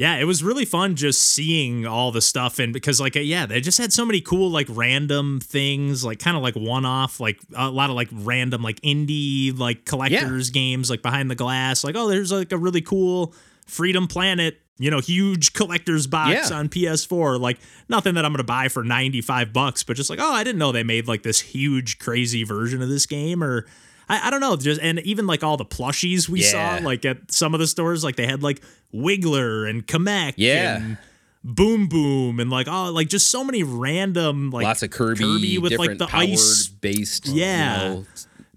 Yeah, 0.00 0.16
it 0.16 0.24
was 0.24 0.42
really 0.42 0.64
fun 0.64 0.96
just 0.96 1.22
seeing 1.22 1.84
all 1.86 2.10
the 2.10 2.22
stuff 2.22 2.58
and 2.58 2.72
because 2.72 3.02
like 3.02 3.18
uh, 3.18 3.20
yeah, 3.20 3.44
they 3.44 3.60
just 3.60 3.76
had 3.76 3.92
so 3.92 4.06
many 4.06 4.22
cool 4.22 4.48
like 4.50 4.66
random 4.70 5.40
things, 5.40 6.02
like 6.02 6.18
kind 6.18 6.38
of 6.38 6.42
like 6.42 6.54
one 6.56 6.86
off, 6.86 7.20
like 7.20 7.38
a 7.54 7.68
lot 7.68 7.90
of 7.90 7.96
like 7.96 8.08
random 8.10 8.62
like 8.62 8.80
indie 8.80 9.56
like 9.58 9.84
collectors 9.84 10.48
games 10.48 10.88
like 10.88 11.02
behind 11.02 11.30
the 11.30 11.34
glass. 11.34 11.84
Like, 11.84 11.96
oh, 11.96 12.08
there's 12.08 12.32
like 12.32 12.50
a 12.50 12.56
really 12.56 12.80
cool 12.80 13.34
Freedom 13.66 14.06
Planet, 14.08 14.58
you 14.78 14.90
know, 14.90 15.00
huge 15.00 15.52
collector's 15.52 16.06
box 16.06 16.48
Yeah. 16.50 16.56
on 16.56 16.70
PS4. 16.70 17.38
Like 17.38 17.58
nothing 17.90 18.14
that 18.14 18.24
I'm 18.24 18.32
gonna 18.32 18.42
buy 18.42 18.68
for 18.68 18.82
95 18.82 19.52
bucks, 19.52 19.82
but 19.82 19.96
just 19.98 20.08
like, 20.08 20.18
oh, 20.18 20.32
I 20.32 20.44
didn't 20.44 20.58
know 20.60 20.72
they 20.72 20.82
made 20.82 21.08
like 21.08 21.24
this 21.24 21.40
huge 21.40 21.98
crazy 21.98 22.42
version 22.42 22.80
of 22.80 22.88
this 22.88 23.04
game 23.04 23.44
or 23.44 23.66
I, 24.10 24.26
I 24.26 24.30
don't 24.30 24.40
know, 24.40 24.56
just 24.56 24.80
and 24.80 24.98
even 25.00 25.26
like 25.26 25.42
all 25.44 25.56
the 25.56 25.64
plushies 25.64 26.28
we 26.28 26.40
Yeah. 26.42 26.78
saw, 26.80 26.84
like 26.84 27.04
at 27.04 27.30
some 27.32 27.54
of 27.54 27.60
the 27.60 27.66
stores, 27.66 28.02
like 28.04 28.16
they 28.16 28.26
had 28.26 28.42
like 28.42 28.60
Wiggler 28.94 29.68
and 29.70 29.86
Kamek 29.86 30.34
Yeah. 30.36 30.76
and 30.78 30.98
Boom 31.44 31.88
Boom 31.88 32.38
and 32.40 32.50
like 32.50 32.66
oh 32.68 32.90
like 32.90 33.08
just 33.08 33.30
so 33.30 33.42
many 33.44 33.62
random 33.62 34.50
like 34.50 34.64
Lots 34.64 34.82
of 34.82 34.90
Kirby, 34.90 35.22
Kirby 35.24 35.58
with 35.58 35.78
like 35.78 35.96
the 35.98 36.08
ice 36.12 36.66
based 36.68 37.28
Yeah. 37.28 37.82
you 37.82 37.88
know, 37.94 38.06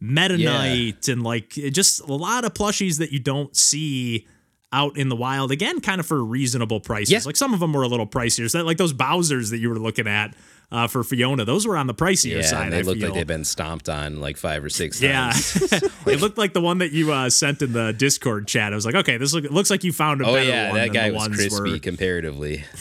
Meta 0.02 0.38
Knight 0.38 1.08
and 1.08 1.24
like 1.24 1.50
just 1.52 2.02
a 2.02 2.14
lot 2.14 2.44
of 2.44 2.54
plushies 2.54 2.98
that 2.98 3.12
you 3.14 3.20
don't 3.20 3.56
see 3.56 4.28
out 4.74 4.98
in 4.98 5.08
the 5.08 5.16
wild 5.16 5.52
again 5.52 5.80
kind 5.80 6.00
of 6.02 6.06
for 6.08 6.22
reasonable 6.26 6.80
prices 6.82 7.12
Yeah. 7.12 7.20
like 7.26 7.38
some 7.38 7.54
of 7.54 7.60
them 7.62 7.72
were 7.74 7.84
a 7.84 7.88
little 7.88 8.08
pricier 8.08 8.50
so 8.50 8.58
that, 8.58 8.64
like 8.66 8.78
those 8.78 8.92
bowsers 8.92 9.52
that 9.52 9.60
you 9.60 9.70
were 9.70 9.80
looking 9.80 10.08
at 10.08 10.36
uh, 10.74 10.88
for 10.88 11.04
fiona 11.04 11.46
those 11.46 11.66
were 11.66 11.78
on 11.78 11.88
the 11.88 11.94
pricier 11.94 12.38
yeah, 12.38 12.42
side 12.42 12.72
they 12.74 12.80
I 12.80 12.82
look 12.82 12.98
feel. 12.98 13.08
like 13.10 13.14
they've 13.18 13.26
been 13.28 13.46
stomped 13.46 13.88
on 13.88 14.20
like 14.20 14.36
five 14.38 14.62
or 14.64 14.70
six 14.70 15.02
yeah, 15.02 15.32
it 15.34 16.20
looked 16.22 16.38
like 16.38 16.52
the 16.54 16.60
one 16.62 16.80
that 16.80 16.92
you 16.92 17.14
uh, 17.14 17.30
sent 17.30 17.62
in 17.62 17.72
the 17.74 17.94
Discord 17.94 18.48
chat. 18.48 18.74
I 18.74 18.76
was 18.76 18.86
like, 18.86 18.96
okay, 18.96 19.18
this 19.18 19.34
look, 19.34 19.46
looks 19.46 19.70
like 19.70 19.84
you 19.86 19.94
found 19.94 20.22
a 20.22 20.26
Oh 20.28 20.34
better 20.34 20.50
yeah, 20.50 20.70
one 20.72 20.80
that 20.80 20.92
guy 20.94 21.12
was 21.12 21.28
crispy 21.30 21.72
were- 21.74 21.80
comparatively. 21.80 22.66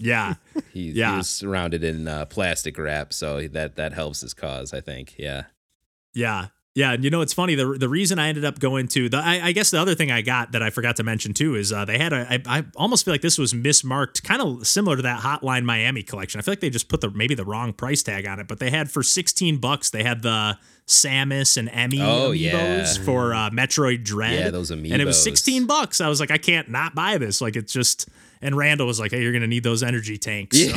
Yeah, 0.00 0.34
He, 0.72 0.92
Yeah. 0.92 1.10
he 1.10 1.16
was 1.18 1.28
surrounded 1.28 1.82
in 1.82 2.06
uh, 2.06 2.26
plastic 2.26 2.78
wrap, 2.78 3.12
so 3.12 3.48
that 3.48 3.74
that 3.74 3.92
helps 3.92 4.20
his 4.20 4.32
cause, 4.32 4.72
I 4.72 4.80
think. 4.80 5.16
Yeah. 5.18 5.44
Yeah. 6.14 6.46
Yeah, 6.78 6.92
and 6.92 7.02
you 7.02 7.10
know 7.10 7.22
it's 7.22 7.32
funny. 7.32 7.56
The 7.56 7.72
the 7.76 7.88
reason 7.88 8.20
I 8.20 8.28
ended 8.28 8.44
up 8.44 8.60
going 8.60 8.86
to 8.88 9.08
the 9.08 9.16
I, 9.16 9.46
I 9.46 9.52
guess 9.52 9.72
the 9.72 9.80
other 9.80 9.96
thing 9.96 10.12
I 10.12 10.22
got 10.22 10.52
that 10.52 10.62
I 10.62 10.70
forgot 10.70 10.94
to 10.96 11.02
mention 11.02 11.34
too 11.34 11.56
is 11.56 11.72
uh, 11.72 11.84
they 11.84 11.98
had 11.98 12.12
a 12.12 12.32
I, 12.32 12.58
I 12.58 12.64
almost 12.76 13.04
feel 13.04 13.12
like 13.12 13.20
this 13.20 13.36
was 13.36 13.52
mismarked, 13.52 14.22
kind 14.22 14.40
of 14.40 14.64
similar 14.64 14.94
to 14.94 15.02
that 15.02 15.20
Hotline 15.22 15.64
Miami 15.64 16.04
collection. 16.04 16.38
I 16.38 16.42
feel 16.42 16.52
like 16.52 16.60
they 16.60 16.70
just 16.70 16.88
put 16.88 17.00
the 17.00 17.10
maybe 17.10 17.34
the 17.34 17.44
wrong 17.44 17.72
price 17.72 18.04
tag 18.04 18.28
on 18.28 18.38
it, 18.38 18.46
but 18.46 18.60
they 18.60 18.70
had 18.70 18.92
for 18.92 19.02
sixteen 19.02 19.56
bucks 19.56 19.90
they 19.90 20.04
had 20.04 20.22
the 20.22 20.56
Samus 20.86 21.56
and 21.56 21.68
E.M.M.I. 21.68 22.08
Oh, 22.08 22.30
amiibos 22.30 22.38
yeah. 22.38 23.04
for 23.04 23.34
uh, 23.34 23.50
Metroid 23.50 24.04
Dread. 24.04 24.38
Yeah, 24.38 24.50
those 24.50 24.70
amiibos, 24.70 24.92
and 24.92 25.02
it 25.02 25.04
was 25.04 25.20
sixteen 25.20 25.66
bucks. 25.66 26.00
I 26.00 26.08
was 26.08 26.20
like, 26.20 26.30
I 26.30 26.38
can't 26.38 26.70
not 26.70 26.94
buy 26.94 27.18
this. 27.18 27.40
Like 27.40 27.56
it's 27.56 27.72
just. 27.72 28.08
And 28.40 28.56
Randall 28.56 28.86
was 28.86 29.00
like, 29.00 29.10
"Hey, 29.10 29.22
you're 29.22 29.32
gonna 29.32 29.46
need 29.48 29.64
those 29.64 29.82
energy 29.82 30.16
tanks." 30.16 30.56
So- 30.56 30.72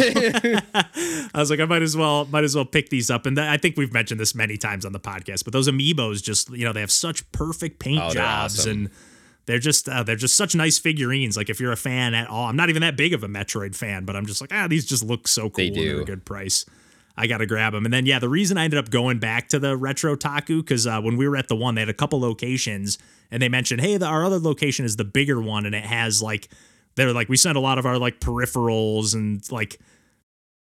I 0.74 1.30
was 1.36 1.50
like, 1.50 1.60
I 1.60 1.66
might 1.66 1.82
as 1.82 1.96
well, 1.96 2.26
might 2.26 2.44
as 2.44 2.56
well 2.56 2.66
pick 2.66 2.90
these 2.90 3.10
up. 3.10 3.26
And 3.26 3.38
th- 3.38 3.48
I 3.48 3.58
think 3.58 3.78
we've 3.78 3.94
mentioned 3.94 4.20
this 4.20 4.34
many 4.36 4.58
times 4.58 4.86
on 4.86 4.92
the 4.94 5.00
podcast, 5.00 5.44
but 5.44 5.54
those 5.54 5.70
amiibos 5.70 6.22
just, 6.24 6.50
you 6.52 6.66
know, 6.66 6.74
they 6.74 6.82
have 6.82 6.92
such 6.92 7.30
perfect 7.32 7.80
paint 7.80 8.02
Oh, 8.04 8.10
jobs 8.12 8.60
awesome. 8.60 8.72
and 8.72 8.90
they're 9.46 9.60
just, 9.60 9.88
uh, 9.90 10.04
they're 10.04 10.16
just 10.16 10.36
such 10.36 10.56
nice 10.56 10.78
figurines. 10.78 11.38
Like 11.38 11.50
if 11.50 11.60
you're 11.60 11.72
a 11.72 11.78
fan 11.78 12.14
at 12.14 12.30
all, 12.30 12.46
I'm 12.48 12.56
not 12.56 12.70
even 12.70 12.82
that 12.82 12.98
big 12.98 13.14
of 13.14 13.24
a 13.24 13.28
Metroid 13.28 13.76
fan, 13.76 14.06
but 14.06 14.16
I'm 14.16 14.26
just 14.26 14.42
like, 14.42 14.52
ah, 14.54 14.68
these 14.68 14.86
just 14.86 15.04
look 15.04 15.28
so 15.28 15.44
cool. 15.44 15.52
They 15.58 15.70
do. 15.70 16.02
a 16.02 16.04
good 16.06 16.26
price. 16.26 16.66
I 17.18 17.28
got 17.28 17.40
to 17.40 17.46
grab 17.46 17.74
them. 17.74 17.86
And 17.86 17.94
then, 17.94 18.06
yeah, 18.06 18.20
the 18.20 18.30
reason 18.30 18.58
I 18.58 18.64
ended 18.64 18.80
up 18.80 18.90
going 18.90 19.20
back 19.20 19.50
to 19.50 19.60
the 19.60 19.76
Retro 19.76 20.16
Taku, 20.16 20.62
because 20.62 20.88
uh, 20.88 21.02
when 21.02 21.18
we 21.18 21.28
were 21.28 21.36
at 21.38 21.48
the 21.50 21.56
one, 21.56 21.76
they 21.76 21.82
had 21.82 21.90
a 21.90 21.94
couple 21.94 22.20
locations 22.22 22.98
and 23.30 23.42
they 23.42 23.50
mentioned, 23.50 23.82
hey, 23.82 23.98
the, 23.98 24.06
our 24.06 24.24
other 24.26 24.40
location 24.40 24.86
is 24.86 24.96
the 24.96 25.04
bigger 25.04 25.40
one 25.42 25.66
and 25.66 25.76
it 25.76 25.84
has 25.84 26.22
like, 26.22 26.48
they're 26.96 27.14
like, 27.14 27.30
we 27.30 27.38
send 27.38 27.58
a 27.58 27.62
lot 27.62 27.78
of 27.78 27.86
our 27.86 27.98
like 27.98 28.20
peripherals 28.20 29.14
and 29.14 29.50
like, 29.52 29.80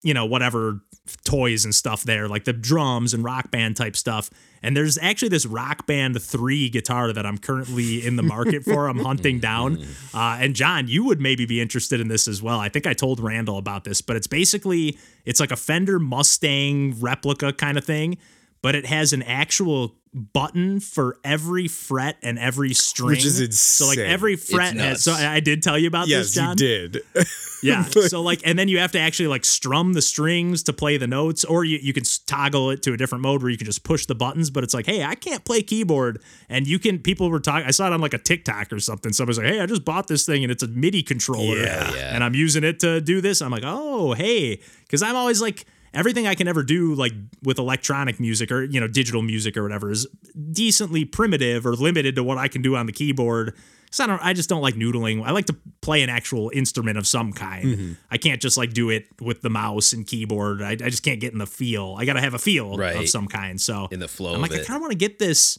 you 0.03 0.13
know, 0.13 0.25
whatever 0.25 0.81
toys 1.25 1.65
and 1.65 1.73
stuff 1.73 2.03
there, 2.03 2.27
like 2.27 2.45
the 2.45 2.53
drums 2.53 3.13
and 3.13 3.23
rock 3.23 3.51
band 3.51 3.75
type 3.75 3.95
stuff. 3.95 4.29
And 4.61 4.75
there's 4.75 4.97
actually 4.97 5.29
this 5.29 5.45
rock 5.45 5.87
band 5.87 6.21
three 6.21 6.69
guitar 6.69 7.11
that 7.13 7.25
I'm 7.25 7.37
currently 7.37 8.05
in 8.05 8.15
the 8.15 8.23
market 8.23 8.63
for. 8.63 8.87
I'm 8.87 8.99
hunting 8.99 9.39
down. 9.41 9.83
Uh, 10.13 10.37
and 10.39 10.55
John, 10.55 10.87
you 10.87 11.03
would 11.05 11.19
maybe 11.19 11.45
be 11.45 11.61
interested 11.61 11.99
in 11.99 12.07
this 12.07 12.27
as 12.27 12.41
well. 12.41 12.59
I 12.59 12.69
think 12.69 12.85
I 12.85 12.93
told 12.93 13.19
Randall 13.19 13.57
about 13.57 13.83
this, 13.83 14.01
but 14.01 14.15
it's 14.15 14.27
basically 14.27 14.97
it's 15.25 15.39
like 15.39 15.51
a 15.51 15.55
Fender 15.55 15.99
Mustang 15.99 16.99
replica 16.99 17.53
kind 17.53 17.77
of 17.77 17.85
thing, 17.85 18.17
but 18.61 18.75
it 18.75 18.85
has 18.85 19.13
an 19.13 19.23
actual 19.23 19.95
button 20.13 20.79
for 20.79 21.17
every 21.23 21.67
fret 21.67 22.17
and 22.23 22.39
every 22.39 22.73
string. 22.73 23.09
Which 23.09 23.25
is 23.25 23.39
insane. 23.39 23.51
So 23.53 23.87
like 23.87 23.97
every 23.99 24.35
fret 24.35 24.75
has. 24.75 25.03
So 25.03 25.13
I 25.13 25.35
I 25.35 25.39
did 25.39 25.61
tell 25.63 25.77
you 25.77 25.87
about 25.87 26.07
yes, 26.07 26.25
this, 26.27 26.35
John. 26.35 26.49
you 26.51 26.55
did. 26.55 27.01
Yeah. 27.61 27.83
so 27.83 28.21
like, 28.21 28.39
and 28.45 28.57
then 28.57 28.69
you 28.69 28.79
have 28.79 28.93
to 28.93 28.99
actually 28.99 29.27
like 29.27 29.43
strum 29.43 29.91
the 29.91 30.01
strings 30.01 30.63
to 30.63 30.71
play 30.71 30.95
the 30.95 31.07
notes, 31.07 31.43
or 31.43 31.65
you, 31.65 31.77
you 31.81 31.91
can 31.91 32.03
toggle 32.25 32.69
it 32.69 32.81
to 32.83 32.93
a 32.93 32.97
different 32.97 33.21
mode 33.21 33.41
where 33.41 33.51
you 33.51 33.57
can 33.57 33.65
just 33.65 33.83
push 33.83 34.05
the 34.05 34.15
buttons. 34.15 34.49
But 34.49 34.63
it's 34.63 34.73
like, 34.73 34.85
hey, 34.85 35.03
I 35.03 35.15
can't 35.15 35.43
play 35.43 35.61
keyboard, 35.61 36.21
and 36.47 36.65
you 36.65 36.79
can. 36.79 36.99
People 36.99 37.29
were 37.29 37.41
talking. 37.41 37.67
I 37.67 37.71
saw 37.71 37.87
it 37.87 37.91
on 37.93 37.99
like 37.99 38.13
a 38.13 38.17
TikTok 38.17 38.71
or 38.71 38.79
something. 38.79 39.11
Somebody's 39.11 39.39
like, 39.39 39.47
hey, 39.47 39.59
I 39.59 39.65
just 39.65 39.83
bought 39.83 40.07
this 40.07 40.25
thing 40.25 40.43
and 40.43 40.51
it's 40.51 40.63
a 40.63 40.67
MIDI 40.69 41.03
controller, 41.03 41.57
Yeah. 41.57 41.93
Yeah. 41.93 42.15
and 42.15 42.23
I'm 42.23 42.33
using 42.33 42.63
it 42.63 42.79
to 42.79 43.01
do 43.01 43.19
this. 43.19 43.41
I'm 43.41 43.51
like, 43.51 43.63
oh, 43.65 44.13
hey, 44.13 44.61
because 44.83 45.01
I'm 45.01 45.17
always 45.17 45.41
like. 45.41 45.65
Everything 45.93 46.27
I 46.27 46.35
can 46.35 46.47
ever 46.47 46.63
do, 46.63 46.93
like 46.93 47.13
with 47.43 47.57
electronic 47.57 48.19
music 48.19 48.51
or 48.51 48.63
you 48.63 48.79
know 48.79 48.87
digital 48.87 49.21
music 49.21 49.57
or 49.57 49.63
whatever, 49.63 49.91
is 49.91 50.07
decently 50.51 51.05
primitive 51.05 51.65
or 51.65 51.73
limited 51.73 52.15
to 52.15 52.23
what 52.23 52.37
I 52.37 52.47
can 52.47 52.61
do 52.61 52.75
on 52.75 52.85
the 52.85 52.91
keyboard. 52.93 53.55
So 53.91 54.03
I 54.03 54.07
don't. 54.07 54.23
I 54.23 54.33
just 54.33 54.49
don't 54.49 54.61
like 54.61 54.75
noodling. 54.75 55.25
I 55.25 55.31
like 55.31 55.45
to 55.47 55.55
play 55.81 56.03
an 56.03 56.09
actual 56.09 56.51
instrument 56.53 56.97
of 56.97 57.07
some 57.07 57.33
kind. 57.33 57.65
Mm-hmm. 57.65 57.93
I 58.11 58.17
can't 58.17 58.39
just 58.39 58.55
like 58.55 58.73
do 58.73 58.89
it 58.91 59.07
with 59.19 59.41
the 59.41 59.49
mouse 59.49 59.93
and 59.93 60.05
keyboard. 60.05 60.61
I, 60.61 60.71
I 60.71 60.75
just 60.75 61.01
can't 61.03 61.19
get 61.19 61.33
in 61.33 61.39
the 61.39 61.47
feel. 61.47 61.95
I 61.97 62.05
got 62.05 62.13
to 62.13 62.21
have 62.21 62.35
a 62.35 62.39
feel 62.39 62.77
of 62.99 63.09
some 63.09 63.27
kind. 63.27 63.59
So 63.59 63.87
In 63.91 63.99
the 63.99 64.07
flow 64.07 64.35
I'm 64.35 64.41
like, 64.41 64.51
I 64.51 64.57
kind 64.57 64.75
of 64.75 64.81
want 64.81 64.91
to 64.91 64.97
get 64.97 65.17
this 65.17 65.57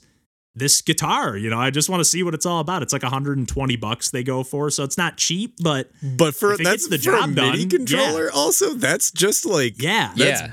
this 0.61 0.81
guitar. 0.81 1.37
You 1.37 1.51
know, 1.51 1.59
I 1.59 1.71
just 1.71 1.89
want 1.91 1.99
to 2.01 2.05
see 2.05 2.23
what 2.23 2.35
it's 2.35 2.47
all 2.47 2.61
about. 2.61 2.83
It's 2.85 2.93
like 2.93 3.03
120 3.03 3.75
bucks 3.77 4.11
they 4.11 4.23
go 4.23 4.45
for, 4.45 4.71
so 4.71 4.85
it's 4.85 4.97
not 4.97 5.17
cheap, 5.17 5.57
but 5.61 5.91
But 6.01 6.37
for 6.37 6.57
that's 6.57 6.89
the 6.89 6.99
for 6.99 7.17
a 7.17 7.21
job 7.21 7.31
MIDI 7.31 7.65
done, 7.67 7.69
controller. 7.71 8.31
Also, 8.33 8.75
that's 8.75 9.11
just 9.11 9.45
like 9.45 9.83
yeah, 9.83 10.13
That's 10.17 10.43
yeah. 10.43 10.51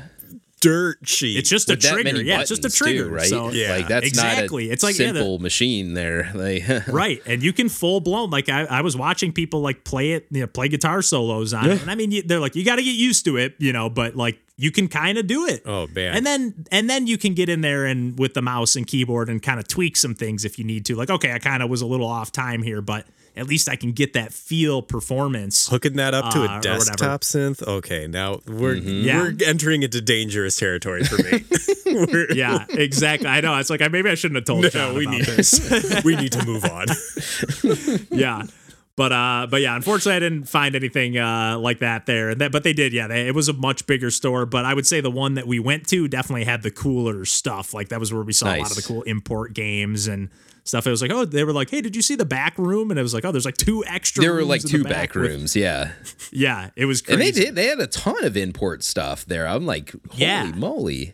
dirt 0.62 1.04
cheap. 1.04 1.38
it's 1.38 1.50
just 1.50 1.70
a 1.70 1.74
With 1.74 1.82
that 1.84 1.94
trigger. 1.94 2.22
Yeah, 2.24 2.40
it's 2.42 2.50
just 2.50 2.66
a 2.66 2.70
trigger, 2.70 3.04
too, 3.06 3.10
right? 3.12 3.28
So 3.28 3.50
Yeah. 3.52 3.76
Like 3.76 3.88
that's 3.88 4.08
Exactly. 4.08 4.66
not 4.66 4.70
a 4.72 4.74
It's 4.74 4.84
like, 4.84 4.98
yeah, 4.98 5.12
the- 5.12 5.20
simple 5.20 5.38
machine 5.40 5.94
there. 5.94 6.32
Like 6.34 6.64
right 6.88 7.22
and 7.28 7.44
you 7.44 7.54
can 7.54 7.70
full 7.70 8.00
blown 8.00 8.30
like 8.32 8.50
I, 8.50 8.64
I 8.66 8.82
was 8.82 8.98
watching 8.98 9.32
people 9.34 9.62
like 9.62 9.84
play 9.84 10.14
it 10.14 10.26
you 10.32 10.42
know 10.42 10.48
play 10.48 10.68
guitar 10.68 11.02
solos 11.02 11.54
on 11.54 11.70
it 11.70 11.82
and 11.82 11.92
i 11.92 11.96
mean 11.96 12.12
you, 12.12 12.22
they're 12.24 12.40
like 12.40 12.56
you 12.56 12.64
got 12.66 12.76
to 12.78 12.84
get 12.84 12.96
used 12.96 13.26
to 13.26 13.38
it 13.38 13.56
you 13.60 13.72
know 13.74 13.90
but 13.90 14.16
like 14.16 14.40
you 14.60 14.72
can 14.72 14.88
kind 14.88 15.18
of 15.20 15.28
do 15.28 15.46
it 15.46 15.62
oh 15.66 15.88
man. 15.96 16.16
and 16.18 16.26
then 16.26 16.66
and 16.72 16.90
then 16.90 17.06
you 17.08 17.18
can 17.18 17.34
get 17.36 17.48
in 17.48 17.62
there 17.62 17.86
and 17.86 18.18
with 18.18 18.34
the 18.34 18.42
mouse 18.42 18.76
and 18.76 18.88
keyboard 18.88 19.30
and 19.30 19.42
kind 19.44 19.60
of 19.60 19.68
tweak 19.68 19.96
some 19.96 20.16
things 20.16 20.44
if 20.46 20.58
you 20.58 20.66
need 20.66 20.86
to 20.86 20.96
like 20.96 21.10
okay 21.10 21.32
i 21.32 21.40
kind 21.40 21.62
of 21.62 21.70
was 21.70 21.82
a 21.82 21.86
little 21.86 22.08
off 22.08 22.32
time 22.32 22.64
here 22.64 22.82
but 22.82 23.06
at 23.36 23.46
least 23.48 23.70
i 23.70 23.76
can 23.76 23.92
get 23.92 24.14
that 24.14 24.34
feel 24.34 24.82
performance 24.82 25.68
hooking 25.68 25.94
that 25.98 26.16
up 26.16 26.34
to 26.34 26.40
uh, 26.40 26.58
a 26.58 26.62
desktop 26.62 27.22
synth. 27.22 27.62
Okay, 27.68 28.08
now 28.08 28.40
we're 28.48 28.74
Yeah. 28.74 29.22
we're 29.22 29.36
entering 29.46 29.84
into 29.84 30.02
dangerous 30.02 30.56
territory 30.56 31.04
for 31.04 31.18
me. 31.24 31.44
We're- 31.86 32.28
yeah 32.36 32.66
exactly 32.70 33.28
i 33.30 33.40
know 33.42 33.56
it's 33.58 33.70
like 33.70 33.82
I, 33.82 33.88
maybe 33.88 34.10
i 34.10 34.16
shouldn't 34.16 34.36
have 34.38 34.46
told 34.46 34.64
no, 34.64 34.70
John 34.70 34.94
we 34.96 35.06
about 35.06 35.12
need 35.18 35.26
this 35.26 36.02
we 36.04 36.16
need 36.16 36.32
to 36.34 36.46
move 36.46 36.66
on. 36.66 36.88
yeah 38.12 38.44
But 38.98 39.12
uh, 39.14 39.48
but 39.50 39.62
yeah, 39.62 39.76
unfortunately, 39.76 40.16
I 40.18 40.20
didn't 40.20 40.46
find 40.50 40.76
anything 40.76 41.18
uh 41.20 41.58
like 41.60 41.80
that 41.80 42.06
there. 42.08 42.32
And 42.32 42.42
that, 42.42 42.52
but 42.52 42.64
they 42.64 42.74
did, 42.74 42.92
yeah. 42.94 43.08
They, 43.08 43.28
it 43.28 43.36
was 43.36 43.48
a 43.48 43.54
much 43.54 43.86
bigger 43.88 44.10
store. 44.12 44.46
But 44.48 44.66
I 44.66 44.74
would 44.74 44.88
say 44.88 45.00
the 45.02 45.12
one 45.12 45.36
that 45.36 45.46
we 45.48 45.60
went 45.60 45.88
to 45.90 46.08
definitely 46.08 46.46
had 46.46 46.64
the 46.64 46.72
cooler 46.72 47.24
stuff. 47.24 47.74
Like 47.76 47.90
that 47.90 48.00
was 48.00 48.12
where 48.12 48.24
we 48.24 48.34
saw 48.34 48.48
a 48.54 48.58
lot 48.58 48.72
of 48.72 48.76
the 48.76 48.82
cool 48.82 49.04
import 49.04 49.54
games 49.54 50.08
and 50.08 50.30
stuff. 50.64 50.88
It 50.88 50.90
was 50.90 51.04
like, 51.04 51.12
oh, 51.12 51.26
they 51.26 51.44
were 51.44 51.54
like, 51.54 51.70
hey, 51.70 51.80
did 51.82 51.96
you 51.96 52.02
see 52.02 52.16
the 52.16 52.26
back 52.26 52.58
room? 52.58 52.90
And 52.90 53.00
it 53.00 53.04
was 53.04 53.14
like, 53.14 53.24
oh, 53.24 53.32
there's 53.32 53.46
like 53.46 53.56
two 53.58 53.86
extra. 53.86 54.22
There 54.24 54.34
were 54.34 54.44
like 54.44 54.64
two 54.64 54.84
back 54.84 55.14
with- 55.14 55.24
rooms, 55.30 55.56
yeah. 55.56 55.92
yeah, 56.32 56.72
it 56.76 56.86
was 56.86 57.04
And 57.08 57.22
they 57.22 57.32
did. 57.32 57.54
They 57.54 57.68
had 57.68 57.80
a 57.80 57.88
ton 57.88 58.24
of 58.26 58.36
import 58.36 58.84
stuff 58.84 59.26
there. 59.26 59.48
I'm 59.48 59.68
like, 59.68 59.92
holy 60.10 60.22
Yeah. 60.26 60.52
moly! 60.56 61.14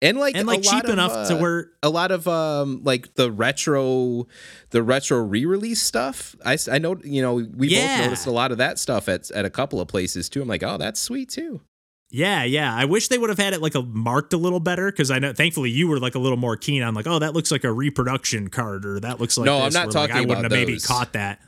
And 0.00 0.16
like, 0.18 0.36
and 0.36 0.44
a 0.48 0.52
like 0.52 0.64
lot 0.64 0.72
cheap 0.72 0.84
of, 0.84 0.90
enough 0.90 1.28
to 1.28 1.36
uh, 1.36 1.40
where 1.40 1.70
a 1.82 1.90
lot 1.90 2.12
of 2.12 2.28
um 2.28 2.82
like 2.84 3.14
the 3.14 3.32
retro, 3.32 4.26
the 4.70 4.82
retro 4.82 5.18
re-release 5.18 5.82
stuff. 5.82 6.36
i 6.44 6.56
i 6.70 6.78
know 6.78 6.96
you 7.02 7.20
know 7.20 7.34
we 7.34 7.68
Yeah. 7.68 7.96
both 7.98 8.04
noticed 8.06 8.26
a 8.26 8.30
lot 8.30 8.52
of 8.52 8.58
that 8.58 8.78
stuff 8.78 9.08
at 9.08 9.30
at 9.32 9.44
a 9.44 9.50
couple 9.50 9.80
of 9.80 9.88
places 9.88 10.28
too. 10.28 10.40
I'm 10.40 10.48
like, 10.48 10.62
oh, 10.62 10.76
that's 10.78 11.00
sweet 11.00 11.28
too. 11.30 11.60
Yeah, 12.10 12.42
yeah. 12.44 12.74
I 12.74 12.86
wish 12.86 13.08
they 13.08 13.18
would 13.18 13.28
have 13.28 13.38
had 13.38 13.52
it 13.52 13.60
like 13.60 13.74
a 13.74 13.82
marked 13.82 14.32
a 14.32 14.38
little 14.38 14.60
better 14.60 14.90
because 14.90 15.10
I 15.10 15.18
know 15.18 15.32
thankfully 15.34 15.70
you 15.70 15.88
were 15.88 15.98
like 15.98 16.14
a 16.14 16.18
little 16.18 16.38
more 16.38 16.56
keen 16.56 16.82
on 16.82 16.94
like, 16.94 17.06
oh, 17.06 17.18
that 17.18 17.34
looks 17.34 17.50
like 17.50 17.64
a 17.64 17.72
reproduction 17.72 18.48
card 18.48 18.86
or 18.86 19.00
that 19.00 19.20
looks 19.20 19.36
like 19.36 19.44
No, 19.46 19.58
I'm 19.60 19.72
not 19.74 19.88
where, 19.92 20.04
like, 20.04 20.10
I 20.12 20.20
wouldn't 20.20 20.44
have 20.44 20.52
maybe 20.52 20.78
caught 20.80 21.12
that. 21.12 21.40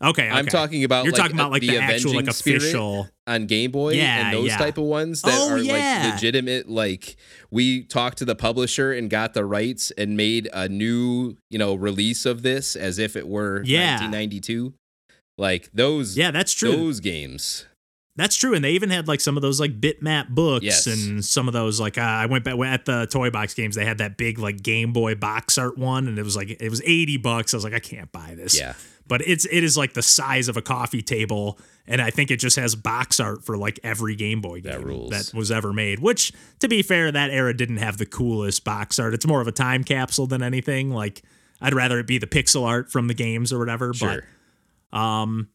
Okay, 0.00 0.28
I'm 0.28 0.46
talking 0.46 0.84
about 0.84 1.04
You're 1.04 1.12
like, 1.12 1.20
talking 1.22 1.36
about 1.36 1.50
like 1.50 1.62
the, 1.62 1.76
actual 1.78 2.14
like 2.14 2.28
official. 2.28 3.08
on 3.26 3.46
Game 3.46 3.72
Boy 3.72 3.94
Yeah, 3.94 4.26
and 4.28 4.36
those 4.36 4.46
yeah. 4.48 4.56
type 4.56 4.78
of 4.78 4.84
ones 4.84 5.22
that 5.22 5.34
Oh, 5.36 5.50
are 5.54 5.58
yeah. 5.58 6.02
like 6.04 6.14
legitimate. 6.14 6.68
Like 6.68 7.16
we 7.50 7.82
talked 7.82 8.18
to 8.18 8.24
the 8.24 8.36
publisher 8.36 8.92
and 8.92 9.10
got 9.10 9.34
the 9.34 9.44
rights 9.44 9.90
and 9.98 10.16
made 10.16 10.48
a 10.52 10.68
new 10.68 11.36
you 11.50 11.58
know 11.58 11.74
release 11.74 12.26
of 12.26 12.42
this 12.42 12.76
as 12.76 13.00
if 13.00 13.16
it 13.16 13.26
were 13.26 13.62
Yeah. 13.64 13.96
1992. 13.98 14.74
Like 15.36 15.68
those, 15.72 16.16
Yeah, 16.16 16.30
that's 16.30 16.52
true. 16.52 16.70
those 16.72 17.00
games. 17.00 17.66
That's 18.16 18.34
true, 18.34 18.52
and 18.54 18.64
they 18.64 18.72
even 18.72 18.90
had 18.90 19.06
like 19.06 19.20
some 19.20 19.36
of 19.36 19.42
those 19.42 19.60
like 19.60 19.80
bitmap 19.80 20.28
books 20.30 20.64
Yes. 20.64 20.86
and 20.88 21.24
some 21.24 21.46
of 21.46 21.54
those 21.54 21.78
like 21.78 21.96
uh, 21.98 22.00
I 22.02 22.26
went 22.26 22.42
back 22.44 22.58
at 22.58 22.84
the 22.84 23.06
Toy 23.06 23.30
Box 23.30 23.54
games. 23.54 23.76
They 23.76 23.84
had 23.84 23.98
that 23.98 24.16
big 24.16 24.40
like 24.40 24.60
Game 24.60 24.92
Boy 24.92 25.14
box 25.14 25.56
art 25.56 25.78
one, 25.78 26.08
and 26.08 26.18
it 26.18 26.24
was 26.24 26.34
like 26.36 26.50
it 26.60 26.68
was 26.68 26.82
eighty 26.84 27.16
bucks. 27.16 27.54
I 27.54 27.56
was 27.56 27.62
like, 27.64 27.74
I 27.74 27.78
can't 27.78 28.10
buy 28.10 28.34
this. 28.36 28.58
Yeah, 28.58 28.74
but 29.08 29.26
it's 29.26 29.46
it 29.46 29.64
is 29.64 29.76
like 29.76 29.94
the 29.94 30.02
size 30.02 30.48
of 30.48 30.56
a 30.56 30.62
coffee 30.62 31.02
table, 31.02 31.58
and 31.86 32.00
I 32.00 32.10
think 32.10 32.30
it 32.30 32.36
just 32.36 32.56
has 32.56 32.74
box 32.74 33.18
art 33.18 33.44
for 33.44 33.56
like 33.56 33.80
every 33.82 34.14
Game 34.14 34.40
Boy 34.40 34.60
game 34.60 34.72
That 35.10 35.30
that 35.30 35.34
was 35.34 35.50
ever 35.50 35.72
made. 35.72 35.98
Which, 35.98 36.32
to 36.60 36.68
be 36.68 36.82
fair, 36.82 37.10
that 37.10 37.30
era 37.30 37.56
didn't 37.56 37.78
have 37.78 37.98
the 37.98 38.06
coolest 38.06 38.64
box 38.64 38.98
art. 38.98 39.14
It's 39.14 39.26
more 39.26 39.40
of 39.40 39.48
a 39.48 39.52
time 39.52 39.82
capsule 39.82 40.26
than 40.26 40.42
anything. 40.42 40.90
Like 40.90 41.22
I'd 41.60 41.74
rather 41.74 41.98
it 41.98 42.06
be 42.06 42.18
the 42.18 42.26
pixel 42.26 42.64
art 42.66 42.92
from 42.92 43.08
the 43.08 43.14
games 43.14 43.52
or 43.52 43.58
whatever. 43.58 43.92
sure. 43.94 44.24
But 44.92 44.98
um, 44.98 45.48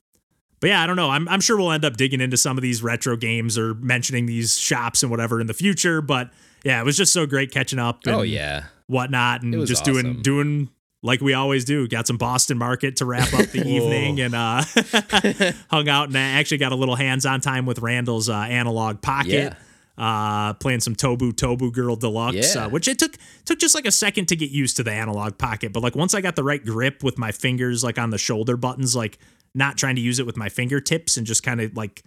but 0.60 0.70
yeah, 0.70 0.82
I 0.82 0.88
don't 0.88 0.95
know. 0.95 1.10
I'm 1.10 1.28
I'm 1.28 1.41
sure 1.41 1.58
we'll 1.58 1.72
end 1.72 1.86
up 1.86 1.97
digging 1.97 2.22
into 2.22 2.38
some 2.38 2.58
of 2.58 2.62
these 2.62 2.82
retro 2.82 3.16
games 3.18 3.58
or 3.58 3.74
mentioning 3.76 4.26
these 4.26 4.58
shops 4.58 5.04
and 5.04 5.12
whatever 5.12 5.39
in 5.41 5.47
the 5.47 5.54
future. 5.54 6.01
But 6.01 6.32
yeah, 6.64 6.80
it 6.82 6.86
was 6.86 6.97
just 6.97 7.14
so 7.14 7.26
great 7.26 7.51
catching 7.51 7.80
up. 7.80 7.99
And 8.06 8.16
oh 8.16 8.22
yeah, 8.22 8.66
whatnot, 8.88 9.43
and 9.43 9.68
just 9.68 9.84
doing 9.84 10.22
doing 10.22 10.70
like 11.04 11.22
we 11.22 11.34
always 11.36 11.66
do. 11.66 11.88
Got 11.88 12.08
some 12.08 12.18
Boston 12.18 12.58
Market 12.58 12.95
to 12.97 13.06
wrap 13.06 13.32
up 13.34 13.47
the 13.51 13.60
evening, 13.68 14.20
and 14.22 14.34
uh, 14.34 14.64
hung 15.70 15.88
out 15.89 16.08
and 16.08 16.18
actually 16.18 16.58
got 16.58 16.72
a 16.72 16.76
little 16.76 16.95
hands 16.95 17.26
on 17.26 17.41
time 17.41 17.66
with 17.68 17.80
Randall's 17.80 18.30
uh, 18.30 18.34
Analogue 18.34 19.01
Pocket. 19.01 19.54
Uh, 19.95 20.54
playing 20.56 20.80
some 20.80 20.95
Tobu 20.95 21.32
Tobu 21.34 21.72
Girl 21.72 21.95
Deluxe, 21.95 22.56
Yeah. 22.56 22.66
uh, 22.66 22.70
which 22.70 22.88
it 22.88 22.97
took 22.97 23.16
took 23.45 23.60
just 23.60 23.76
like 23.76 23.86
a 23.86 23.91
second 23.91 24.26
to 24.30 24.36
get 24.36 24.49
used 24.49 24.78
to 24.78 24.84
the 24.84 24.91
Analogue 24.91 25.38
Pocket, 25.38 25.72
but 25.72 25.84
like 25.84 25.95
once 25.95 26.16
I 26.16 26.22
got 26.22 26.36
the 26.36 26.43
right 26.43 26.66
grip 26.66 27.04
with 27.04 27.20
my 27.20 27.32
fingers, 27.32 27.84
like 27.84 27.99
on 27.99 28.10
the 28.10 28.18
shoulder 28.18 28.58
buttons, 28.58 28.95
like 28.95 29.20
not 29.54 29.78
trying 29.78 29.95
to 29.97 30.01
use 30.01 30.18
it 30.18 30.26
with 30.26 30.36
my 30.36 30.49
fingertips 30.49 31.16
and 31.16 31.28
just 31.28 31.43
kind 31.43 31.62
of 31.62 31.78
like 31.78 32.01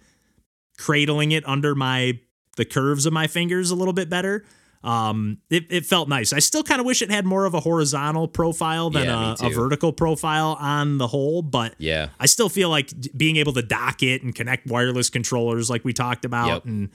cradling 0.77 1.31
it 1.31 1.47
under 1.47 1.75
my 1.75 2.19
the 2.57 2.65
curves 2.65 3.05
of 3.05 3.13
my 3.13 3.25
fingers 3.27 3.71
a 3.71 3.75
little 3.75 3.93
bit 3.93 4.09
better. 4.09 4.43
Um, 4.87 5.39
it, 5.49 5.65
it 5.69 5.85
felt 5.85 6.07
nice. 6.07 6.31
I 6.31 6.39
still 6.39 6.63
kind 6.63 6.79
of 6.79 6.85
wish 6.85 7.01
it 7.01 7.11
had 7.11 7.25
more 7.25 7.43
of 7.45 7.53
a 7.53 7.59
horizontal 7.59 8.27
profile 8.27 8.89
than 8.89 9.05
Yeah, 9.07 9.35
a, 9.41 9.47
a 9.47 9.49
vertical 9.49 9.91
profile 9.91 10.57
on 10.61 10.97
the 10.97 11.07
whole, 11.07 11.41
but 11.41 11.75
yeah. 11.77 12.09
I 12.21 12.25
still 12.25 12.47
feel 12.47 12.69
like 12.69 12.91
being 13.17 13.35
able 13.35 13.51
to 13.53 13.61
dock 13.61 14.01
it 14.01 14.23
and 14.23 14.33
connect 14.33 14.65
wireless 14.67 15.09
controllers 15.09 15.69
like 15.69 15.83
we 15.83 15.91
talked 15.91 16.23
about. 16.23 16.47
Yep. 16.47 16.65
And 16.65 16.89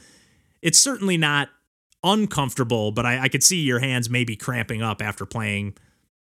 it's 0.62 0.78
certainly 0.78 1.18
not 1.18 1.50
uncomfortable, 2.02 2.92
but 2.92 3.06
I, 3.06 3.24
I 3.24 3.28
could 3.28 3.42
see 3.42 3.60
your 3.60 3.78
hands 3.78 4.08
maybe 4.10 4.36
cramping 4.36 4.82
up 4.82 5.02
after 5.02 5.26
playing, 5.26 5.74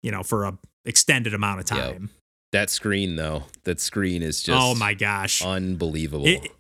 you 0.02 0.10
know, 0.10 0.22
for 0.22 0.44
a 0.44 0.58
extended 0.84 1.34
amount 1.34 1.60
of 1.60 1.76
Yep. 1.76 1.92
time. 1.92 2.10
That 2.52 2.70
screen 2.70 3.16
though, 3.16 3.44
that 3.64 3.78
screen 3.78 4.22
is 4.22 4.42
just 4.42 4.58
oh 4.58 4.74
my 4.74 4.94
gosh. 4.94 5.42
unbelievable. 5.44 6.26
It- 6.26 6.50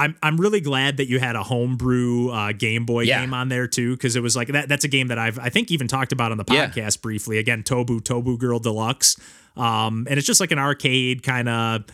I'm 0.00 0.16
I'm 0.22 0.36
really 0.38 0.60
glad 0.60 0.96
that 0.96 1.08
you 1.08 1.20
had 1.20 1.36
a 1.36 1.42
homebrew 1.42 2.30
uh, 2.30 2.52
Game 2.52 2.84
Boy 2.86 3.02
Yeah. 3.02 3.20
game 3.20 3.34
on 3.34 3.48
there 3.48 3.66
too, 3.66 3.92
because 3.96 4.16
it 4.16 4.22
was 4.22 4.34
like 4.34 4.48
that. 4.48 4.68
That's 4.68 4.84
a 4.84 4.88
game 4.88 5.08
that 5.08 5.18
I've 5.18 5.38
I 5.38 5.48
think 5.50 5.70
even 5.70 5.86
talked 5.88 6.12
about 6.12 6.32
on 6.32 6.38
the 6.38 6.44
Yeah. 6.50 6.68
podcast 6.68 7.02
briefly. 7.02 7.38
Again, 7.38 7.62
Tobu 7.62 8.00
Tobu 8.00 8.38
Girl 8.38 8.58
Deluxe, 8.58 9.16
um, 9.56 10.06
and 10.08 10.18
it's 10.18 10.26
just 10.26 10.40
like 10.40 10.50
an 10.52 10.58
arcade 10.58 11.22
kind 11.22 11.48
of 11.48 11.84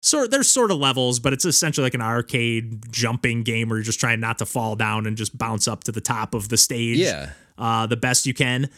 sort. 0.00 0.30
There's 0.30 0.48
sort 0.48 0.70
of 0.70 0.78
levels, 0.78 1.18
but 1.20 1.32
it's 1.32 1.44
essentially 1.44 1.84
like 1.84 1.94
an 1.94 2.00
arcade 2.02 2.90
jumping 2.92 3.42
game 3.42 3.68
where 3.68 3.78
you're 3.78 3.84
just 3.84 4.00
trying 4.00 4.20
not 4.20 4.38
to 4.38 4.46
fall 4.46 4.76
down 4.76 5.06
and 5.06 5.16
just 5.16 5.36
bounce 5.36 5.66
up 5.66 5.84
to 5.84 5.92
the 5.92 6.00
top 6.00 6.34
of 6.34 6.48
the 6.50 6.56
stage 6.56 6.98
yeah, 6.98 7.30
uh, 7.58 7.86
the 7.86 7.96
best 7.96 8.24
you 8.26 8.34
can. 8.34 8.68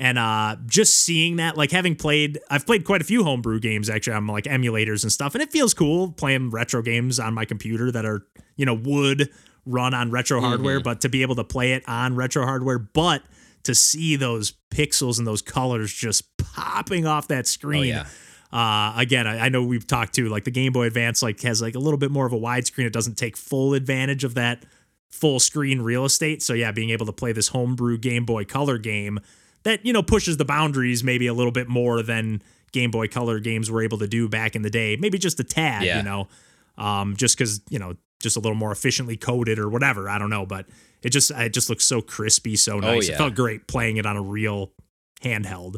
And 0.00 0.18
uh, 0.18 0.56
just 0.64 0.94
seeing 0.96 1.36
that, 1.36 1.58
like 1.58 1.70
having 1.70 1.94
played, 1.94 2.40
I've 2.48 2.64
played 2.64 2.86
quite 2.86 3.02
a 3.02 3.04
few 3.04 3.22
homebrew 3.22 3.60
games 3.60 3.90
actually 3.90 4.14
on 4.14 4.26
like 4.26 4.44
emulators 4.44 5.02
and 5.02 5.12
stuff, 5.12 5.34
and 5.34 5.42
it 5.42 5.52
feels 5.52 5.74
cool 5.74 6.12
playing 6.12 6.48
retro 6.48 6.80
games 6.80 7.20
on 7.20 7.34
my 7.34 7.44
computer 7.44 7.92
that 7.92 8.06
are, 8.06 8.26
you 8.56 8.64
know, 8.64 8.72
would 8.72 9.28
run 9.66 9.92
on 9.92 10.10
retro 10.10 10.40
hardware, 10.40 10.80
but 10.80 11.02
to 11.02 11.10
be 11.10 11.20
able 11.20 11.34
to 11.34 11.44
play 11.44 11.72
it 11.72 11.86
on 11.86 12.16
retro 12.16 12.46
hardware, 12.46 12.78
but 12.78 13.22
to 13.64 13.74
see 13.74 14.16
those 14.16 14.54
pixels 14.70 15.18
and 15.18 15.26
those 15.26 15.42
colors 15.42 15.92
just 15.92 16.34
popping 16.38 17.06
off 17.06 17.28
that 17.28 17.46
screen. 17.46 17.84
yeah. 17.88 18.06
Uh, 18.50 18.94
again, 18.96 19.26
I, 19.26 19.46
I 19.46 19.48
know 19.50 19.62
we've 19.62 19.86
talked 19.86 20.14
to 20.14 20.30
like 20.30 20.44
the 20.44 20.50
Game 20.50 20.72
Boy 20.72 20.86
Advance 20.86 21.22
like 21.22 21.42
has 21.42 21.60
like 21.60 21.74
a 21.74 21.78
little 21.78 21.98
bit 21.98 22.10
more 22.10 22.24
of 22.24 22.32
a 22.32 22.38
widescreen. 22.38 22.86
It 22.86 22.92
doesn't 22.94 23.18
take 23.18 23.36
full 23.36 23.74
advantage 23.74 24.24
of 24.24 24.32
that 24.34 24.64
full 25.10 25.40
screen 25.40 25.82
real 25.82 26.06
estate. 26.06 26.42
So 26.42 26.54
yeah, 26.54 26.72
being 26.72 26.88
able 26.88 27.04
to 27.04 27.12
play 27.12 27.32
this 27.32 27.48
homebrew 27.48 27.98
Game 27.98 28.24
Boy 28.24 28.46
Color 28.46 28.78
game 28.78 29.20
that 29.64 29.84
you 29.84 29.92
know 29.92 30.02
pushes 30.02 30.36
the 30.36 30.44
boundaries 30.44 31.02
maybe 31.04 31.26
a 31.26 31.34
little 31.34 31.52
bit 31.52 31.68
more 31.68 32.02
than 32.02 32.42
Game 32.72 32.90
Boy 32.90 33.08
Color 33.08 33.40
games 33.40 33.70
were 33.70 33.82
able 33.82 33.98
to 33.98 34.06
do 34.08 34.28
back 34.28 34.54
in 34.56 34.62
the 34.62 34.70
day. 34.70 34.96
Maybe 34.96 35.18
just 35.18 35.40
a 35.40 35.44
tad, 35.44 35.82
Yeah. 35.82 35.98
you 35.98 36.02
know, 36.02 36.28
um, 36.78 37.16
just 37.16 37.36
because 37.36 37.60
you 37.70 37.78
know 37.78 37.94
just 38.20 38.36
a 38.36 38.40
little 38.40 38.56
more 38.56 38.70
efficiently 38.72 39.16
coded 39.16 39.58
or 39.58 39.68
whatever. 39.68 40.08
I 40.08 40.18
don't 40.18 40.30
know, 40.30 40.46
but 40.46 40.66
it 41.02 41.10
just 41.10 41.30
it 41.32 41.52
just 41.52 41.68
looks 41.70 41.84
so 41.84 42.00
crispy, 42.00 42.56
so 42.56 42.78
nice. 42.80 43.08
It 43.08 43.12
yeah. 43.12 43.18
felt 43.18 43.34
great 43.34 43.66
playing 43.66 43.96
it 43.96 44.06
on 44.06 44.16
a 44.16 44.22
real 44.22 44.72
handheld 45.22 45.76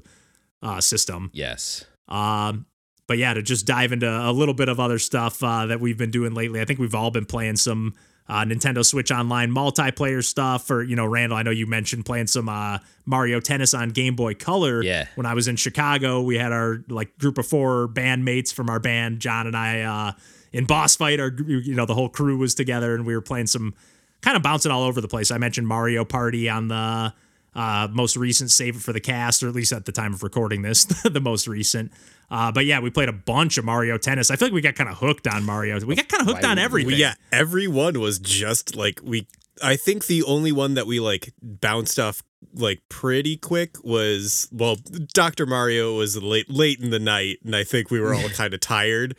uh, 0.63 0.81
system. 0.81 1.31
yes. 1.33 1.85
Um, 2.09 2.67
but 3.09 3.19
yeah, 3.19 3.35
to 3.35 3.43
just 3.43 3.67
dive 3.67 3.93
into 3.93 4.09
a 4.09 4.31
little 4.33 4.55
bit 4.55 4.69
of 4.69 4.79
other 4.79 4.99
stuff 4.99 5.43
uh, 5.43 5.67
that 5.67 5.81
we've 5.81 5.99
been 5.99 6.11
doing 6.11 6.35
lately. 6.35 6.61
I 6.61 6.65
think 6.65 6.79
we've 6.79 6.95
all 6.95 7.11
been 7.11 7.25
playing 7.27 7.57
some 7.57 7.95
uh, 8.29 8.45
Nintendo 8.45 8.85
Switch 8.85 9.11
Online 9.11 9.51
multiplayer 9.51 10.25
stuff. 10.25 10.71
Or 10.71 10.83
you 10.83 10.97
know, 10.97 11.07
Randall, 11.07 11.39
I 11.39 11.43
know 11.43 11.51
you 11.51 11.67
mentioned 11.67 12.05
playing 12.05 12.29
some 12.29 12.49
uh, 12.49 12.79
Mario 13.05 13.41
Tennis 13.41 13.75
on 13.75 13.91
Game 13.91 14.17
Boy 14.17 14.35
Color. 14.35 14.83
Yeah. 14.83 15.07
When 15.15 15.27
I 15.27 15.35
was 15.35 15.49
in 15.49 15.57
Chicago, 15.57 16.23
we 16.23 16.37
had 16.37 16.53
our 16.53 16.83
like 16.89 17.17
group 17.19 17.39
of 17.39 17.47
four 17.47 17.89
bandmates 17.89 18.53
from 18.53 18.71
our 18.71 18.81
band, 18.81 19.21
John 19.21 19.47
and 19.47 19.57
I, 19.57 19.81
uh, 19.83 20.13
in 20.53 20.65
Boss 20.67 20.97
Fight. 20.97 21.21
Our 21.21 21.33
you 21.47 21.75
know 21.75 21.87
the 21.87 21.95
whole 21.95 22.09
crew 22.09 22.39
was 22.39 22.55
together, 22.55 22.95
and 22.95 23.07
we 23.07 23.15
were 23.15 23.23
playing 23.23 23.47
some 23.47 23.75
kind 24.21 24.37
of 24.37 24.43
bouncing 24.43 24.73
all 24.73 24.85
over 24.85 25.01
the 25.01 25.09
place. 25.09 25.31
I 25.31 25.39
mentioned 25.39 25.67
Mario 25.67 26.05
Party 26.05 26.49
on 26.49 26.69
the 26.69 27.13
uh, 27.55 27.89
most 27.91 28.17
recent 28.17 28.51
Save 28.51 28.77
It 28.77 28.83
for 28.83 28.93
the 28.93 29.01
Cast, 29.01 29.43
or 29.43 29.49
at 29.49 29.55
least 29.55 29.73
at 29.73 29.85
the 29.85 29.93
time 29.93 30.15
of 30.15 30.23
recording 30.23 30.63
this, 30.63 30.85
the 31.05 31.21
most 31.21 31.47
recent. 31.47 31.93
Uh, 32.31 32.51
but 32.51 32.65
yeah, 32.65 32.81
we 32.81 32.89
played 32.91 33.09
a 33.11 33.13
bunch 33.13 33.59
of 33.59 33.65
Mario 33.65 33.99
Tennis. 33.99 34.31
I 34.31 34.37
feel 34.37 34.47
like 34.49 34.55
we 34.55 34.63
got 34.63 34.75
kind 34.75 34.89
of 34.89 34.97
hooked 34.99 35.27
on 35.27 35.45
Mario. 35.45 35.79
We 35.85 35.95
got 35.95 36.09
kind 36.09 36.23
of 36.23 36.27
hooked 36.27 36.43
Why 36.43 36.51
on 36.51 36.57
would 36.57 36.61
we? 36.61 36.65
everything. 36.65 36.99
Yeah, 37.01 37.15
every 37.31 37.67
one 37.69 38.01
was 38.01 38.19
just 38.19 38.75
like 38.77 39.01
we. 39.03 39.27
I 39.63 39.77
think 39.77 40.07
the 40.07 40.23
only 40.25 40.51
one 40.51 40.75
that 40.75 40.87
we 40.87 40.99
like 40.99 41.35
bounced 41.43 41.99
off 41.99 42.23
like 42.55 42.81
pretty 42.89 43.37
quick 43.37 43.77
was 43.85 44.49
well, 44.51 44.77
Doctor 45.13 45.45
Mario 45.45 45.95
was 45.97 46.17
late 46.17 46.49
late 46.51 46.81
in 46.81 46.89
the 46.91 46.99
night, 46.99 47.39
and 47.45 47.55
I 47.55 47.65
think 47.65 47.91
we 47.91 48.01
were 48.01 48.15
all 48.15 48.29
kind 48.35 48.55
of 48.55 48.61
tired, 48.61 49.15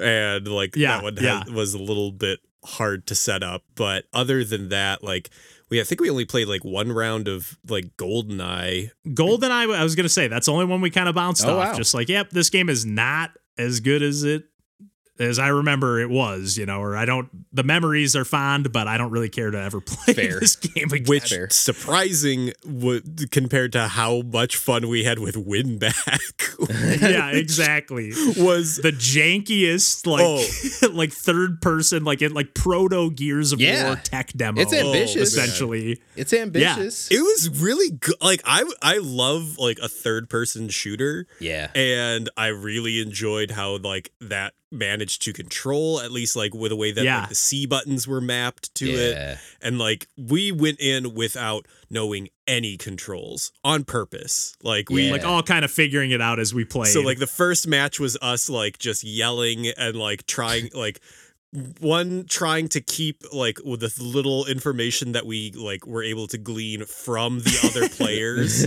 and 0.00 0.48
like 0.48 0.74
Yeah, 0.74 0.96
that 0.96 1.02
one 1.04 1.16
yeah. 1.20 1.44
had, 1.44 1.50
was 1.54 1.72
a 1.72 1.78
little 1.78 2.10
bit 2.10 2.40
hard 2.64 3.06
to 3.06 3.14
set 3.14 3.44
up. 3.44 3.62
But 3.76 4.06
other 4.12 4.42
than 4.42 4.70
that, 4.70 5.04
like 5.04 5.30
we 5.70 5.80
I 5.80 5.84
think 5.84 6.00
we 6.00 6.10
only 6.10 6.24
played 6.24 6.48
like 6.48 6.64
one 6.64 6.92
round 6.92 7.28
of 7.28 7.58
like 7.68 7.96
GoldenEye. 7.96 8.90
GoldenEye, 9.08 9.74
I 9.74 9.82
was 9.82 9.94
going 9.94 10.04
to 10.04 10.08
say, 10.10 10.28
that's 10.28 10.46
the 10.46 10.52
only 10.52 10.64
one 10.66 10.80
we 10.80 10.90
kind 10.90 11.08
of 11.08 11.14
bounced 11.14 11.44
Oh, 11.44 11.58
off. 11.58 11.68
wow. 11.72 11.74
Just 11.76 11.94
like, 11.94 12.08
yep, 12.08 12.30
this 12.30 12.50
game 12.50 12.68
is 12.68 12.84
not 12.84 13.30
as 13.58 13.80
good 13.80 14.02
as 14.02 14.22
it 14.22 14.44
as 15.18 15.38
I 15.38 15.48
remember 15.48 16.00
it 16.00 16.10
was, 16.10 16.56
you 16.58 16.66
know, 16.66 16.80
or 16.80 16.96
I 16.96 17.04
don't 17.04 17.28
the 17.54 17.62
memories 17.62 18.14
are 18.16 18.24
fond, 18.24 18.72
but 18.72 18.86
I 18.88 18.98
don't 18.98 19.10
really 19.10 19.28
care 19.30 19.50
to 19.50 19.58
ever 19.58 19.80
play 19.86 20.14
Fair. 20.14 20.40
this 20.40 20.56
game 20.56 20.90
again. 20.92 21.04
which 21.06 21.30
Fair. 21.30 21.48
surprising 21.50 22.52
w- 22.66 23.00
compared 23.30 23.72
to 23.72 23.88
how 23.88 24.20
much 24.22 24.56
fun 24.56 24.88
we 24.88 25.04
had 25.04 25.18
with 25.18 25.34
WinBack 25.36 27.00
yeah, 27.00 27.30
exactly. 27.30 28.10
was 28.36 28.76
The 28.76 28.92
jankiest, 28.92 30.06
like 30.06 30.22
Oh. 30.26 30.88
like 30.92 31.12
third 31.12 31.60
person, 31.62 32.04
like 32.04 32.22
it 32.22 32.32
like 32.32 32.54
proto 32.54 33.10
Gears 33.10 33.52
of 33.52 33.60
Yeah. 33.60 33.86
War 33.86 33.96
tech 33.96 34.32
demo. 34.34 34.60
It's 34.60 34.72
ambitious. 34.72 35.16
Oh, 35.16 35.40
essentially. 35.42 36.00
It's 36.16 36.32
ambitious. 36.32 37.10
it 37.10 37.20
was 37.20 37.48
really 37.60 37.90
good 37.90 38.16
like 38.20 38.40
I 38.44 38.64
I 38.82 38.98
love 38.98 39.58
like 39.58 39.78
a 39.82 39.88
third 39.88 40.28
person 40.28 40.68
shooter 40.68 41.26
yeah. 41.40 41.70
and 41.74 42.28
I 42.36 42.48
really 42.48 43.00
enjoyed 43.00 43.50
how 43.52 43.76
like 43.78 44.10
that 44.20 44.54
managed 44.72 45.22
to 45.22 45.32
control 45.32 46.00
at 46.00 46.10
least 46.10 46.34
like 46.36 46.52
with 46.52 46.70
the 46.70 46.76
way 46.76 46.90
that 46.90 47.04
Yeah. 47.04 47.20
like 47.20 47.28
the 47.28 47.34
C 47.36 47.66
buttons 47.66 48.08
were 48.08 48.20
mapped 48.20 48.74
to 48.76 48.86
it 48.86 49.38
and 49.62 49.78
like 49.78 50.08
we 50.16 50.50
went 50.50 50.80
in 50.80 51.14
without 51.14 51.66
knowing 51.88 52.28
any 52.48 52.76
controls 52.76 53.52
on 53.64 53.84
purpose 53.84 54.56
like 54.62 54.90
we 54.90 55.06
Yeah. 55.06 55.12
Like 55.12 55.24
all 55.24 55.42
kind 55.42 55.64
of 55.64 55.70
figuring 55.70 56.10
it 56.10 56.20
out 56.20 56.38
as 56.40 56.52
we 56.52 56.64
played. 56.64 56.88
So 56.92 57.00
like 57.00 57.18
the 57.18 57.26
first 57.28 57.66
match 57.68 58.00
was 58.00 58.16
us 58.20 58.50
like 58.50 58.78
just 58.78 59.04
yelling 59.04 59.68
and 59.68 59.96
like 59.96 60.26
trying 60.26 60.70
like 60.74 61.00
one 61.80 62.24
trying 62.28 62.68
to 62.68 62.80
keep 62.80 63.22
like 63.32 63.58
with 63.64 63.80
the 63.80 63.92
little 64.02 64.46
information 64.46 65.12
that 65.12 65.26
we 65.26 65.52
like 65.52 65.86
were 65.86 66.02
able 66.02 66.26
to 66.26 66.38
glean 66.38 66.84
from 66.84 67.38
the 67.40 67.58
other 67.64 67.88
players. 67.96 68.66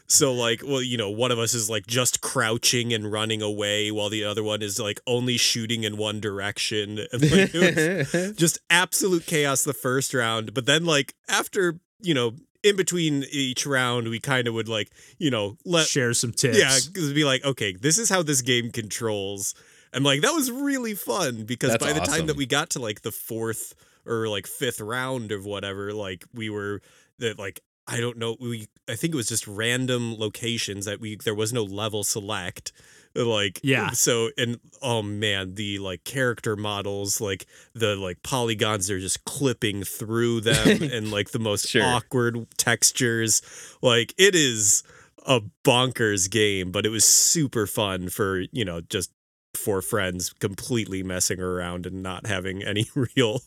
so 0.06 0.32
like 0.32 0.62
well 0.64 0.82
you 0.82 0.96
know 0.96 1.10
one 1.10 1.30
of 1.30 1.38
us 1.38 1.54
is 1.54 1.68
like 1.68 1.86
just 1.86 2.20
crouching 2.20 2.92
and 2.92 3.12
running 3.12 3.42
away 3.42 3.90
while 3.90 4.08
the 4.08 4.24
other 4.24 4.42
one 4.42 4.62
is 4.62 4.78
like 4.78 5.00
only 5.06 5.36
shooting 5.36 5.84
in 5.84 5.96
one 5.96 6.20
direction 6.20 6.98
and 7.12 7.22
like 7.30 7.54
it 7.54 8.12
was 8.12 8.36
just 8.36 8.58
absolute 8.70 9.26
chaos 9.26 9.62
the 9.64 9.74
first 9.74 10.14
round 10.14 10.54
but 10.54 10.66
then 10.66 10.84
like 10.84 11.14
after 11.28 11.78
you 12.00 12.14
know 12.14 12.32
in 12.62 12.76
between 12.76 13.24
each 13.30 13.66
round 13.66 14.08
we 14.08 14.20
kind 14.20 14.46
of 14.46 14.54
would 14.54 14.68
like 14.68 14.90
you 15.18 15.30
know 15.30 15.56
let 15.64 15.86
share 15.86 16.12
some 16.12 16.32
tips. 16.32 16.58
yeah, 16.58 16.76
because 16.86 17.12
be 17.12 17.24
like, 17.24 17.44
okay, 17.44 17.74
this 17.74 17.98
is 17.98 18.08
how 18.08 18.22
this 18.22 18.42
game 18.42 18.70
controls, 18.70 19.54
and 19.92 20.04
like 20.04 20.20
that 20.22 20.32
was 20.32 20.50
really 20.50 20.94
fun 20.94 21.44
because 21.44 21.70
That's 21.72 21.84
by 21.84 21.92
the 21.92 22.00
time 22.00 22.26
that 22.26 22.36
we 22.36 22.46
got 22.46 22.70
to 22.70 22.78
like 22.80 23.02
the 23.02 23.12
fourth 23.12 23.74
or 24.06 24.28
like 24.28 24.46
fifth 24.46 24.80
round 24.80 25.32
of 25.32 25.44
whatever, 25.44 25.92
like 25.92 26.24
we 26.34 26.50
were 26.50 26.80
that 27.18 27.38
like 27.38 27.60
I 27.86 27.98
don't 27.98 28.18
know, 28.18 28.36
we 28.40 28.68
I 28.88 28.94
think 28.94 29.14
it 29.14 29.16
was 29.16 29.26
just 29.28 29.48
random 29.48 30.14
locations 30.16 30.84
that 30.86 31.00
we 31.00 31.16
there 31.16 31.34
was 31.34 31.52
no 31.52 31.64
level 31.64 32.04
select. 32.04 32.72
Like 33.16 33.58
Yeah. 33.64 33.90
so 33.90 34.30
and 34.38 34.60
oh 34.80 35.02
man, 35.02 35.56
the 35.56 35.80
like 35.80 36.04
character 36.04 36.54
models, 36.54 37.20
like 37.20 37.46
the 37.74 37.96
like 37.96 38.22
polygons, 38.22 38.86
they're 38.86 39.00
just 39.00 39.24
clipping 39.24 39.82
through 39.82 40.42
them 40.42 40.82
and 40.92 41.10
like 41.10 41.30
the 41.30 41.40
most 41.40 41.66
Sure. 41.68 41.82
awkward 41.82 42.46
textures. 42.56 43.42
Like 43.82 44.14
it 44.16 44.36
is 44.36 44.84
a 45.26 45.40
bonkers 45.64 46.30
game, 46.30 46.70
but 46.70 46.86
it 46.86 46.90
was 46.90 47.04
super 47.04 47.66
fun 47.66 48.08
for, 48.08 48.44
you 48.52 48.64
know, 48.64 48.80
just 48.82 49.10
for 49.54 49.82
friends 49.82 50.32
completely 50.34 51.02
messing 51.02 51.40
around 51.40 51.86
and 51.86 52.02
not 52.02 52.26
having 52.26 52.62
any 52.64 52.86
real 52.94 53.42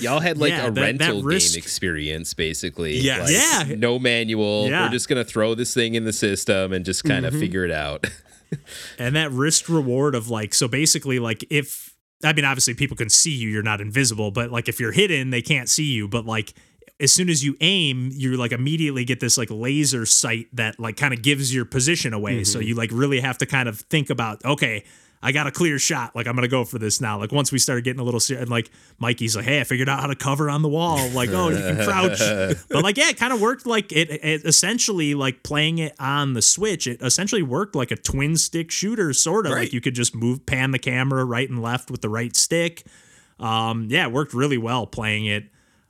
Y'all 0.00 0.18
had 0.20 0.38
like 0.38 0.50
Yeah, 0.50 0.66
a 0.66 0.70
that- 0.72 0.74
that 0.98 1.08
rental 1.08 1.22
risk- 1.22 1.54
game 1.54 1.58
experience, 1.62 2.34
basically. 2.34 2.98
Yes. 2.98 3.30
Like, 3.60 3.68
Yeah. 3.68 3.74
No 3.76 3.98
manual. 3.98 4.68
Yeah. 4.68 4.84
We're 4.86 4.90
just 4.92 5.08
gonna 5.08 5.24
throw 5.24 5.54
this 5.54 5.72
thing 5.72 5.94
in 5.94 6.04
the 6.04 6.12
system 6.12 6.72
and 6.72 6.84
just 6.84 7.04
kind 7.04 7.24
of 7.24 7.32
Mhm. 7.32 7.40
figure 7.40 7.64
it 7.64 7.70
out. 7.70 8.04
and 8.98 9.14
that 9.14 9.30
risk 9.30 9.68
reward 9.68 10.14
of 10.14 10.28
like 10.28 10.52
so 10.54 10.66
basically 10.66 11.18
like 11.18 11.44
if 11.50 11.94
i 12.24 12.32
mean 12.32 12.46
obviously 12.46 12.72
people 12.72 12.96
can 12.96 13.10
see 13.10 13.30
you 13.30 13.46
you're 13.50 13.62
not 13.62 13.78
invisible 13.80 14.30
but 14.30 14.50
like 14.50 14.68
if 14.70 14.80
you're 14.80 14.90
hidden 14.92 15.28
they 15.28 15.42
can't 15.42 15.68
see 15.68 15.84
you 15.92 16.08
but 16.08 16.24
like 16.24 16.54
as 16.98 17.12
soon 17.12 17.28
as 17.28 17.44
you 17.44 17.54
aim 17.60 18.08
you 18.10 18.38
like 18.38 18.50
immediately 18.52 19.04
get 19.04 19.20
this 19.20 19.36
like 19.36 19.50
laser 19.50 20.06
sight 20.06 20.46
that 20.54 20.80
like 20.80 20.96
kind 20.96 21.12
of 21.12 21.20
gives 21.20 21.54
your 21.54 21.66
position 21.66 22.14
away 22.14 22.42
so 22.42 22.58
you 22.58 22.74
like 22.74 22.88
really 22.90 23.20
have 23.20 23.36
to 23.36 23.44
kind 23.44 23.68
of 23.68 23.80
think 23.82 24.08
about 24.08 24.42
okay 24.46 24.82
I 25.22 25.32
got 25.32 25.46
a 25.46 25.50
clear 25.50 25.78
shot. 25.78 26.14
Like 26.14 26.26
I'm 26.26 26.34
gonna 26.34 26.48
go 26.48 26.64
for 26.64 26.78
this 26.78 27.00
now. 27.00 27.18
Like 27.18 27.32
once 27.32 27.50
we 27.50 27.58
started 27.58 27.84
getting 27.84 28.00
a 28.00 28.04
little 28.04 28.20
serious, 28.20 28.42
and 28.42 28.50
like 28.50 28.70
Mikey's 28.98 29.34
like, 29.34 29.44
"Hey, 29.44 29.60
I 29.60 29.64
figured 29.64 29.88
out 29.88 30.00
how 30.00 30.06
to 30.06 30.14
cover 30.14 30.48
on 30.48 30.62
the 30.62 30.68
wall." 30.68 31.08
Like, 31.10 31.30
oh, 31.30 31.48
you 31.48 31.56
can 31.56 31.84
crouch. 31.84 32.18
but 32.68 32.82
like, 32.82 32.96
yeah, 32.96 33.08
it 33.08 33.16
kind 33.16 33.32
of 33.32 33.40
worked. 33.40 33.66
Like 33.66 33.92
it, 33.92 34.10
it 34.10 34.44
essentially 34.44 35.14
like 35.14 35.42
playing 35.42 35.78
it 35.78 35.94
on 35.98 36.34
the 36.34 36.42
Switch. 36.42 36.86
It 36.86 37.02
essentially 37.02 37.42
worked 37.42 37.74
like 37.74 37.90
a 37.90 37.96
twin 37.96 38.36
stick 38.36 38.70
shooter, 38.70 39.12
sort 39.12 39.46
of. 39.46 39.52
Right. 39.52 39.62
Like 39.62 39.72
you 39.72 39.80
could 39.80 39.94
just 39.94 40.14
move, 40.14 40.46
pan 40.46 40.70
the 40.70 40.78
camera 40.78 41.24
right 41.24 41.48
and 41.48 41.60
left 41.60 41.90
with 41.90 42.00
the 42.00 42.08
right 42.08 42.34
stick. 42.36 42.84
Um, 43.40 43.88
yeah, 43.90 44.06
it 44.06 44.12
worked 44.12 44.34
really 44.34 44.58
well 44.58 44.86
playing 44.86 45.26
it. 45.26 45.44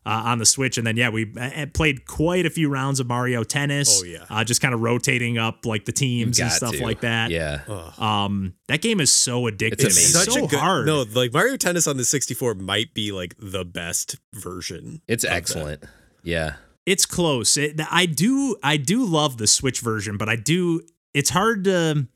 Uh, 0.09 0.23
on 0.25 0.39
the 0.39 0.47
Switch, 0.47 0.79
and 0.79 0.87
then 0.87 0.97
yeah, 0.97 1.11
we 1.11 1.31
uh, 1.39 1.67
played 1.75 2.07
quite 2.07 2.47
a 2.47 2.51
few 2.51 2.71
rounds 2.71 2.99
of 2.99 3.07
Mario 3.07 3.45
Tennis. 3.45 4.01
Oh, 4.01 4.07
yeah. 4.07 4.25
uh, 4.31 4.43
just 4.43 4.63
kind 4.63 4.73
of 4.73 4.81
rotating 4.81 5.37
up 5.37 5.67
like 5.67 5.85
the 5.85 5.93
teams 5.93 6.41
and 6.41 6.51
stuff 6.51 6.73
to. 6.77 6.83
like 6.83 7.03
that. 7.03 7.31
Yeah. 7.31 7.61
Um, 7.99 8.55
that 8.69 8.81
game 8.81 9.01
is 9.01 9.13
so 9.13 9.43
addictive. 9.43 9.73
It's 9.85 9.85
It's, 9.85 10.25
amazing. 10.27 10.49
so 10.49 10.57
hard. 10.59 10.87
No, 10.87 11.03
like 11.03 11.35
Mario 11.35 11.59
Tennis 11.59 11.87
on 11.87 11.99
the 11.99 12.07
64 12.07 12.55
might 12.55 12.95
be 12.95 13.13
like 13.13 13.35
the 13.39 13.67
best 13.67 14.17
version. 14.33 15.03
It's 15.07 15.25
of 15.25 15.29
that. 15.31 15.37
excellent. 15.37 15.85
Yeah. 16.23 16.55
it's 16.87 17.05
close. 17.05 17.59
It, 17.59 17.79
I 17.91 18.07
do, 18.07 18.57
I 18.63 18.79
do 18.79 19.05
love 19.05 19.37
the 19.37 19.47
Switch 19.47 19.81
version, 19.81 20.17
but 20.17 20.31
I 20.31 20.37
do. 20.37 20.81
It's 21.13 21.29
hard 21.29 21.65
to. 21.65 22.07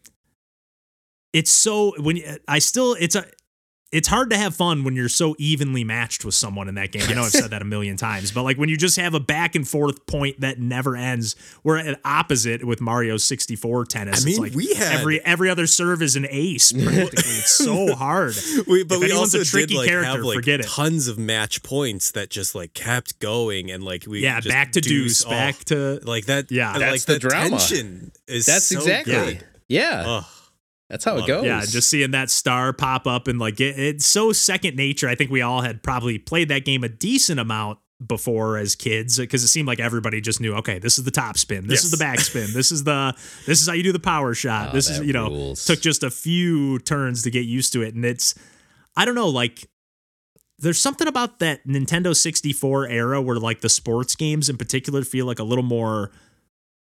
It's 1.35 1.53
so 1.53 1.93
when 2.01 2.21
I 2.49 2.59
still 2.59 2.97
it's 2.99 3.17
a. 3.17 3.27
It's 3.93 4.09
hard 4.09 4.31
to 4.31 4.37
have 4.39 4.55
fun 4.57 4.85
when 4.85 4.97
you're 4.97 5.11
so 5.11 5.37
evenly 5.39 5.85
matched 5.85 6.25
with 6.25 6.35
someone 6.35 6.67
in 6.67 6.77
that 6.77 6.93
game. 6.93 7.03
I 7.07 7.13
know 7.13 7.25
I've 7.25 7.31
said 7.31 7.51
that 7.51 7.61
a 7.61 7.65
million 7.67 7.99
times, 7.99 8.33
but 8.33 8.43
like 8.43 8.57
when 8.57 8.71
you 8.71 8.77
just 8.79 8.97
have 8.99 9.13
a 9.13 9.21
back 9.21 9.55
and 9.55 9.69
forth 9.69 10.07
point 10.07 10.41
that 10.41 10.59
never 10.59 10.97
ends. 10.97 11.37
We're 11.63 11.77
at 11.77 12.01
opposite 12.03 12.65
with 12.65 12.81
Mario 12.81 13.19
64 13.19 13.85
tennis. 13.85 14.15
I 14.15 14.17
It's 14.17 14.25
mean, 14.25 14.39
like 14.41 14.55
we 14.55 14.73
had- 14.75 14.93
every 15.01 15.23
every 15.25 15.51
other 15.51 15.67
serve 15.67 16.01
is 16.01 16.17
an 16.17 16.27
ace. 16.31 16.73
Practically, 16.73 17.09
it's 17.17 17.53
so 17.53 17.95
hard. 17.95 18.35
We, 18.67 18.83
but 18.85 18.95
If 18.95 19.01
we 19.03 19.13
also 19.13 19.43
a 19.43 19.45
tricky 19.45 19.67
did 19.75 19.77
like 19.77 19.89
character, 19.89 20.11
have 20.13 20.25
like 20.25 20.37
forget 20.37 20.61
it. 20.61 20.67
tons 20.69 21.07
of 21.07 21.19
match 21.19 21.63
points 21.63 22.13
that 22.13 22.31
just 22.31 22.55
like 22.55 22.73
kept 22.73 23.19
going 23.19 23.71
and 23.71 23.85
like 23.85 24.07
we 24.07 24.21
Yeah, 24.23 24.41
just 24.41 24.49
back 24.55 24.73
to 24.73 24.81
deuce, 24.81 25.27
oh, 25.27 25.29
back 25.31 25.65
to 25.67 26.01
like 26.05 26.25
that. 26.27 26.51
Yeah. 26.51 26.73
like 26.73 26.81
That's 26.81 27.05
the 27.05 27.19
drama. 27.19 27.51
tension 27.59 28.13
is 28.27 28.47
That's 28.47 28.67
so 28.69 28.79
exactly. 28.79 29.13
good. 29.13 29.45
Yeah. 29.69 30.05
Ugh. 30.07 30.25
That's 30.89 31.05
how 31.05 31.15
it 31.15 31.21
Love 31.21 31.27
goes. 31.29 31.45
Yeah, 31.47 31.61
just 31.65 31.89
seeing 31.89 32.11
that 32.11 32.31
star 32.31 32.73
pop 32.73 33.07
up 33.07 33.27
and 33.29 33.39
like 33.39 33.61
it, 33.61 33.79
it's 33.79 34.07
so 34.07 34.33
second 34.33 34.77
nature. 34.77 35.09
I 35.09 35.15
think 35.15 35.31
we 35.31 35.41
all 35.41 35.63
had 35.63 35.83
probably 35.83 36.19
played 36.19 36.49
that 36.49 36.65
game 36.65 36.85
a 36.85 36.89
decent 36.89 37.41
amount 37.41 37.79
before 38.07 38.59
as 38.59 38.75
kids 38.75 39.19
because 39.19 39.45
it 39.45 39.49
seemed 39.49 39.69
like 39.69 39.79
everybody 39.79 40.21
just 40.21 40.41
knew 40.41 40.55
okay 40.55 40.81
this 40.81 40.99
is 40.99 41.05
the 41.05 41.11
top 41.13 41.39
spin 41.39 41.69
this 41.69 41.85
is 41.85 41.93
the 41.93 41.97
back 41.97 42.19
spin 42.19 42.49
this 42.53 42.73
is 42.73 42.83
the 42.83 43.15
this 43.47 43.61
is 43.63 43.69
how 43.69 43.75
you 43.75 43.83
do 43.85 43.93
the 43.93 44.01
power 44.01 44.35
shot 44.35 44.69
Oh, 44.71 44.73
this 44.73 44.91
is 44.91 44.99
you 45.01 45.13
know 45.13 45.29
rules. 45.29 45.65
took 45.65 45.81
just 45.81 46.03
a 46.03 46.11
few 46.11 46.81
turns 46.81 47.23
to 47.23 47.31
get 47.31 47.45
used 47.45 47.73
to 47.75 47.83
it 47.83 47.95
and 47.95 48.05
it's 48.05 48.35
i 48.97 49.05
don't 49.05 49.15
know 49.15 49.29
like 49.29 49.69
there's 50.59 50.81
something 50.81 51.09
about 51.09 51.41
that 51.41 51.67
Nintendo 51.67 52.15
64 52.15 52.87
era 52.89 53.21
where 53.21 53.37
like 53.37 53.61
the 53.63 53.69
sports 53.69 54.15
games 54.15 54.49
in 54.49 54.57
particular 54.57 55.03
feel 55.03 55.27
like 55.27 55.39
a 55.41 55.45
little 55.45 55.65
more 55.65 56.11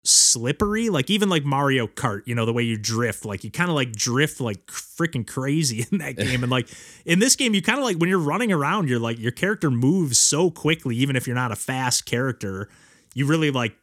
slippery 0.03 0.89
like 0.89 1.11
even 1.11 1.29
like 1.29 1.45
Mario 1.45 1.85
Kart 1.85 2.23
you 2.25 2.33
know 2.33 2.45
the 2.45 2.53
way 2.53 2.63
you 2.63 2.75
drift 2.75 3.23
like 3.23 3.43
you 3.43 3.51
kind 3.51 3.69
of 3.69 3.75
like 3.75 3.91
drift 3.91 4.41
like 4.41 4.65
freaking 4.65 5.27
crazy 5.27 5.85
in 5.91 5.99
that 5.99 6.15
game 6.17 6.41
and 6.41 6.51
like 6.51 6.69
in 7.05 7.19
this 7.19 7.35
game 7.35 7.53
you 7.53 7.61
kind 7.61 7.77
of 7.77 7.83
like 7.83 7.97
when 7.97 8.09
you're 8.09 8.17
running 8.17 8.51
around 8.51 8.89
you're 8.89 8.99
like 8.99 9.19
your 9.19 9.31
character 9.31 9.69
moves 9.69 10.17
so 10.17 10.49
quickly 10.49 10.95
even 10.95 11.15
if 11.15 11.27
you're 11.27 11.35
not 11.35 11.51
a 11.51 11.55
fast 11.55 12.07
character 12.07 12.67
you 13.13 13.27
really 13.27 13.51
like 13.51 13.75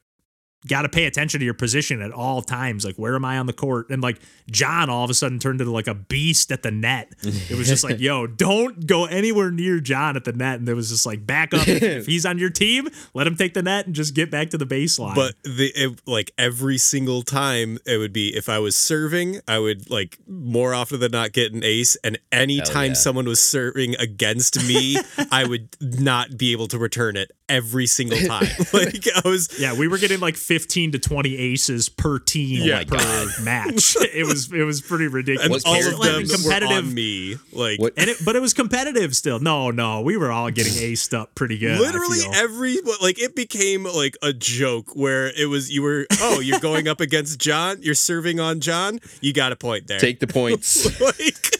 got 0.66 0.82
to 0.82 0.88
pay 0.88 1.04
attention 1.04 1.40
to 1.40 1.44
your 1.44 1.54
position 1.54 2.02
at 2.02 2.12
all 2.12 2.42
times. 2.42 2.84
Like, 2.84 2.96
where 2.96 3.14
am 3.14 3.24
I 3.24 3.38
on 3.38 3.46
the 3.46 3.52
court? 3.52 3.90
And 3.90 4.02
like, 4.02 4.20
John 4.50 4.90
all 4.90 5.04
of 5.04 5.10
a 5.10 5.14
sudden 5.14 5.38
turned 5.38 5.60
into 5.60 5.72
like 5.72 5.86
a 5.86 5.94
beast 5.94 6.50
at 6.50 6.62
the 6.62 6.70
net. 6.70 7.12
It 7.22 7.56
was 7.56 7.68
just 7.68 7.84
like, 7.84 8.00
yo, 8.00 8.26
don't 8.26 8.86
go 8.86 9.06
anywhere 9.06 9.50
near 9.50 9.80
John 9.80 10.16
at 10.16 10.24
the 10.24 10.32
net. 10.32 10.58
And 10.58 10.68
it 10.68 10.74
was 10.74 10.90
just 10.90 11.06
like, 11.06 11.26
back 11.26 11.54
up. 11.54 11.68
If, 11.68 11.82
if 11.82 12.06
he's 12.06 12.26
on 12.26 12.38
your 12.38 12.50
team, 12.50 12.88
let 13.14 13.26
him 13.26 13.36
take 13.36 13.54
the 13.54 13.62
net 13.62 13.86
and 13.86 13.94
just 13.94 14.14
get 14.14 14.30
back 14.30 14.50
to 14.50 14.58
the 14.58 14.66
baseline. 14.66 15.14
But 15.14 15.34
the 15.44 15.72
it, 15.74 16.00
like 16.06 16.32
every 16.38 16.78
single 16.78 17.22
time 17.22 17.78
it 17.86 17.98
would 17.98 18.12
be 18.12 18.34
if 18.34 18.48
I 18.48 18.58
was 18.58 18.76
serving, 18.76 19.40
I 19.46 19.58
would 19.58 19.90
like 19.90 20.18
more 20.26 20.74
often 20.74 21.00
than 21.00 21.12
not 21.12 21.32
get 21.32 21.52
an 21.52 21.64
ace, 21.64 21.96
and 21.96 22.18
anytime 22.32 22.88
yeah. 22.88 22.94
someone 22.94 23.26
was 23.26 23.40
serving 23.40 23.96
against 23.96 24.66
me, 24.66 24.96
I 25.30 25.44
would 25.44 25.76
not 25.80 26.36
be 26.36 26.52
able 26.52 26.68
to 26.68 26.78
return 26.78 27.16
it 27.16 27.32
every 27.48 27.86
single 27.86 28.18
time. 28.18 28.48
like 28.72 29.06
I 29.24 29.28
was 29.28 29.58
yeah, 29.58 29.74
we 29.74 29.88
were 29.88 29.98
getting 29.98 30.20
like 30.20 30.36
15 30.48 30.92
to 30.92 30.98
20 30.98 31.36
aces 31.36 31.90
per 31.90 32.18
team 32.18 32.62
Yeah, 32.64 32.82
per 32.84 32.96
match. 33.42 33.96
it 34.00 34.26
was 34.26 34.50
it 34.50 34.62
was 34.64 34.80
pretty 34.80 35.06
ridiculous. 35.06 35.62
and 35.66 35.74
all 35.74 35.76
of 35.94 36.00
them 36.00 36.40
Having 36.50 36.68
were 36.70 36.74
on 36.74 36.94
me. 36.94 37.36
Like 37.52 37.78
What- 37.78 37.92
and 37.98 38.08
it, 38.08 38.16
but 38.24 38.34
it 38.34 38.40
was 38.40 38.54
competitive 38.54 39.14
still. 39.14 39.38
No, 39.40 39.70
no, 39.70 40.00
we 40.00 40.16
were 40.16 40.32
all 40.32 40.50
getting 40.50 40.72
aced 40.90 41.12
up 41.12 41.34
pretty 41.34 41.58
good. 41.58 41.78
Literally 41.78 42.20
every 42.34 42.78
like 43.02 43.20
it 43.20 43.36
became 43.36 43.84
like 43.84 44.16
a 44.22 44.32
joke 44.32 44.96
where 44.96 45.26
it 45.38 45.50
was 45.50 45.70
you 45.70 45.82
were 45.82 46.06
oh 46.20 46.40
you're 46.40 46.60
going 46.60 46.88
up 46.88 47.00
against 47.02 47.38
John, 47.38 47.82
you're 47.82 47.94
serving 47.94 48.40
on 48.40 48.60
John, 48.60 49.00
you 49.20 49.34
got 49.34 49.52
a 49.52 49.56
point 49.56 49.86
there. 49.86 49.98
Take 49.98 50.20
the 50.20 50.26
points. 50.26 50.98
like 51.00 51.56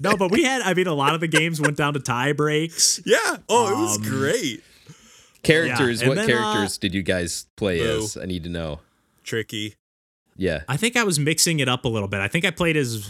no, 0.00 0.16
but 0.16 0.32
we 0.32 0.42
had. 0.42 0.60
I 0.62 0.74
mean, 0.74 0.88
a 0.88 0.92
lot 0.92 1.14
of 1.14 1.20
the 1.20 1.28
games 1.28 1.60
went 1.60 1.76
down 1.76 1.94
to 1.94 2.00
tie 2.00 2.32
breaks. 2.32 3.00
Yeah. 3.06 3.36
Oh, 3.48 3.72
it 3.72 3.76
was 3.80 3.96
Um, 3.98 4.02
great. 4.02 4.60
Characters. 5.44 6.00
and 6.00 6.08
what 6.08 6.14
then, 6.16 6.30
uh, 6.30 6.38
characters 6.52 6.78
did 6.78 6.94
you 6.94 7.02
guys 7.02 7.46
play 7.56 7.78
Boo. 7.78 8.02
as? 8.02 8.16
I 8.16 8.24
need 8.26 8.44
to 8.44 8.50
know. 8.50 8.80
Tricky. 9.22 9.74
Yeah. 10.36 10.62
I 10.68 10.76
think 10.76 10.96
I 10.96 11.04
was 11.04 11.18
mixing 11.18 11.60
it 11.60 11.68
up 11.68 11.84
a 11.84 11.88
little 11.88 12.08
bit. 12.08 12.20
I 12.20 12.28
think 12.28 12.44
I 12.44 12.50
played 12.50 12.76
as. 12.76 13.08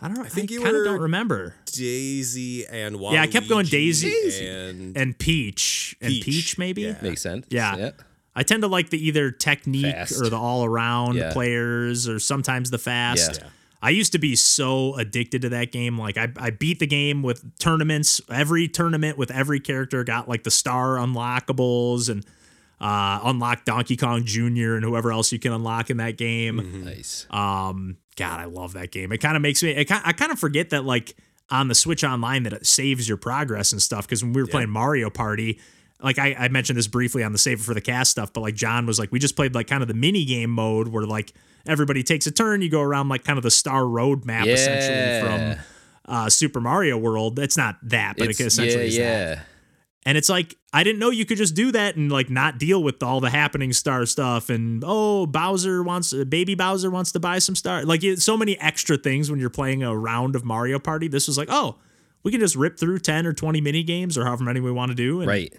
I 0.00 0.08
don't 0.08 0.18
know. 0.18 0.24
I, 0.24 0.28
think 0.28 0.50
you 0.50 0.60
kind 0.62 0.76
of 0.76 0.84
don't 0.84 1.00
remember. 1.00 1.54
Daisy 1.72 2.66
and 2.66 2.96
Wild. 3.00 3.14
Yeah, 3.14 3.22
I 3.22 3.26
kept 3.26 3.48
going 3.48 3.64
Waluigi 3.66 3.70
Daisy. 3.70 4.46
and 4.46 4.96
And 4.96 5.18
Peach 5.18 5.96
and 6.02 6.10
Peach, 6.12 6.24
Peach, 6.24 6.58
maybe. 6.58 6.82
yeah. 6.82 6.96
Makes 7.00 7.22
sense. 7.22 7.46
Yeah. 7.50 7.76
Yeah. 7.76 7.90
I 8.34 8.42
tend 8.42 8.62
to 8.62 8.68
like 8.68 8.90
the 8.90 9.04
either 9.06 9.30
technique 9.30 9.86
Fast. 9.94 10.20
or 10.20 10.28
the 10.28 10.36
all 10.36 10.64
around 10.64 11.16
Yeah. 11.16 11.32
players 11.32 12.06
or 12.08 12.18
sometimes 12.18 12.70
the 12.70 12.78
fast. 12.78 13.40
Yeah. 13.42 13.48
I 13.82 13.90
used 13.90 14.12
to 14.12 14.18
be 14.18 14.36
so 14.36 14.96
addicted 14.96 15.42
to 15.42 15.48
that 15.50 15.72
game. 15.72 15.98
Like 15.98 16.16
I, 16.16 16.28
I 16.36 16.50
beat 16.50 16.78
the 16.78 16.86
game 16.86 17.22
with 17.22 17.58
tournaments. 17.58 18.20
Every 18.30 18.68
tournament 18.68 19.18
with 19.18 19.30
every 19.30 19.60
character 19.60 20.02
got 20.04 20.28
like 20.28 20.44
the 20.44 20.50
star 20.50 20.96
unlockables 20.96 22.08
and 22.08 22.24
uh, 22.80 23.20
unlock 23.24 23.64
Donkey 23.64 23.96
Kong 23.96 24.24
Jr. 24.24 24.74
and 24.74 24.84
whoever 24.84 25.12
else 25.12 25.32
you 25.32 25.38
can 25.38 25.52
unlock 25.52 25.90
in 25.90 25.98
that 25.98 26.16
game. 26.16 26.60
Mm-hmm. 26.60 26.84
Nice. 26.84 27.26
Um, 27.30 27.98
God, 28.16 28.40
I 28.40 28.44
love 28.44 28.72
that 28.74 28.90
game. 28.90 29.12
It 29.12 29.18
kind 29.18 29.36
of 29.36 29.42
makes 29.42 29.62
me. 29.62 29.70
It, 29.70 29.90
I 29.90 30.12
kind 30.12 30.32
of 30.32 30.38
forget 30.38 30.70
that 30.70 30.84
like 30.84 31.16
on 31.50 31.68
the 31.68 31.74
Switch 31.74 32.02
Online 32.02 32.42
that 32.44 32.52
it 32.52 32.66
saves 32.66 33.08
your 33.08 33.18
progress 33.18 33.72
and 33.72 33.80
stuff. 33.80 34.06
Because 34.06 34.22
when 34.22 34.32
we 34.32 34.42
were 34.42 34.48
playing 34.48 34.70
Mario 34.70 35.10
Party, 35.10 35.60
like 36.02 36.18
I, 36.18 36.34
I 36.34 36.48
mentioned 36.48 36.78
this 36.78 36.88
briefly 36.88 37.22
on 37.22 37.32
the 37.32 37.38
Save 37.38 37.60
for 37.60 37.74
the 37.74 37.80
Cast 37.80 38.10
stuff, 38.10 38.32
but 38.32 38.40
like 38.40 38.54
John 38.54 38.86
was 38.86 38.98
like, 38.98 39.12
we 39.12 39.18
just 39.18 39.36
played 39.36 39.54
like 39.54 39.66
kind 39.66 39.82
of 39.82 39.88
the 39.88 39.94
mini 39.94 40.24
game 40.24 40.50
mode 40.50 40.88
where 40.88 41.04
like 41.04 41.32
everybody 41.68 42.02
takes 42.02 42.26
a 42.26 42.30
turn. 42.30 42.62
You 42.62 42.70
go 42.70 42.80
around 42.80 43.08
like 43.08 43.24
kind 43.24 43.36
of 43.38 43.42
the 43.42 43.50
Star 43.50 43.86
Road 43.86 44.24
map 44.24 44.46
essentially 44.46 45.20
from 45.20 45.64
uh, 46.06 46.30
Super 46.30 46.60
Mario 46.60 46.96
World. 46.98 47.38
It's 47.38 47.56
not 47.56 47.76
that, 47.82 48.16
but 48.16 48.24
It's- 48.30 48.40
it 48.40 48.46
essentially 48.46 48.84
yeah, 48.84 48.88
is 48.88 48.96
that. 49.36 49.46
And 50.04 50.16
it's 50.16 50.28
like 50.28 50.54
I 50.72 50.84
didn't 50.84 51.00
know 51.00 51.10
you 51.10 51.26
could 51.26 51.36
just 51.36 51.56
do 51.56 51.72
that 51.72 51.96
and 51.96 52.12
like 52.12 52.30
not 52.30 52.58
deal 52.58 52.80
with 52.80 53.02
all 53.02 53.20
the 53.20 53.28
happening 53.30 53.72
star 53.72 54.06
stuff. 54.06 54.48
And 54.50 54.84
oh, 54.86 55.26
Bowser 55.26 55.82
wants 55.82 56.14
baby 56.14 56.54
Bowser 56.54 56.92
wants 56.92 57.10
to 57.10 57.18
buy 57.18 57.40
some 57.40 57.56
star. 57.56 57.84
Like 57.84 58.02
so 58.18 58.36
many 58.36 58.56
extra 58.60 58.96
things 58.96 59.32
when 59.32 59.40
you're 59.40 59.50
playing 59.50 59.82
a 59.82 59.96
round 59.96 60.36
of 60.36 60.44
Mario 60.44 60.78
Party. 60.78 61.08
This 61.08 61.26
was 61.26 61.36
like 61.36 61.48
oh, 61.50 61.74
we 62.22 62.30
can 62.30 62.38
just 62.38 62.54
rip 62.54 62.78
through 62.78 63.00
ten 63.00 63.26
or 63.26 63.32
twenty 63.32 63.60
mini 63.60 63.82
games 63.82 64.16
or 64.16 64.24
however 64.24 64.44
many 64.44 64.60
we 64.60 64.70
want 64.70 64.90
to 64.92 64.94
do. 64.94 65.22
And 65.22 65.28
Right. 65.28 65.52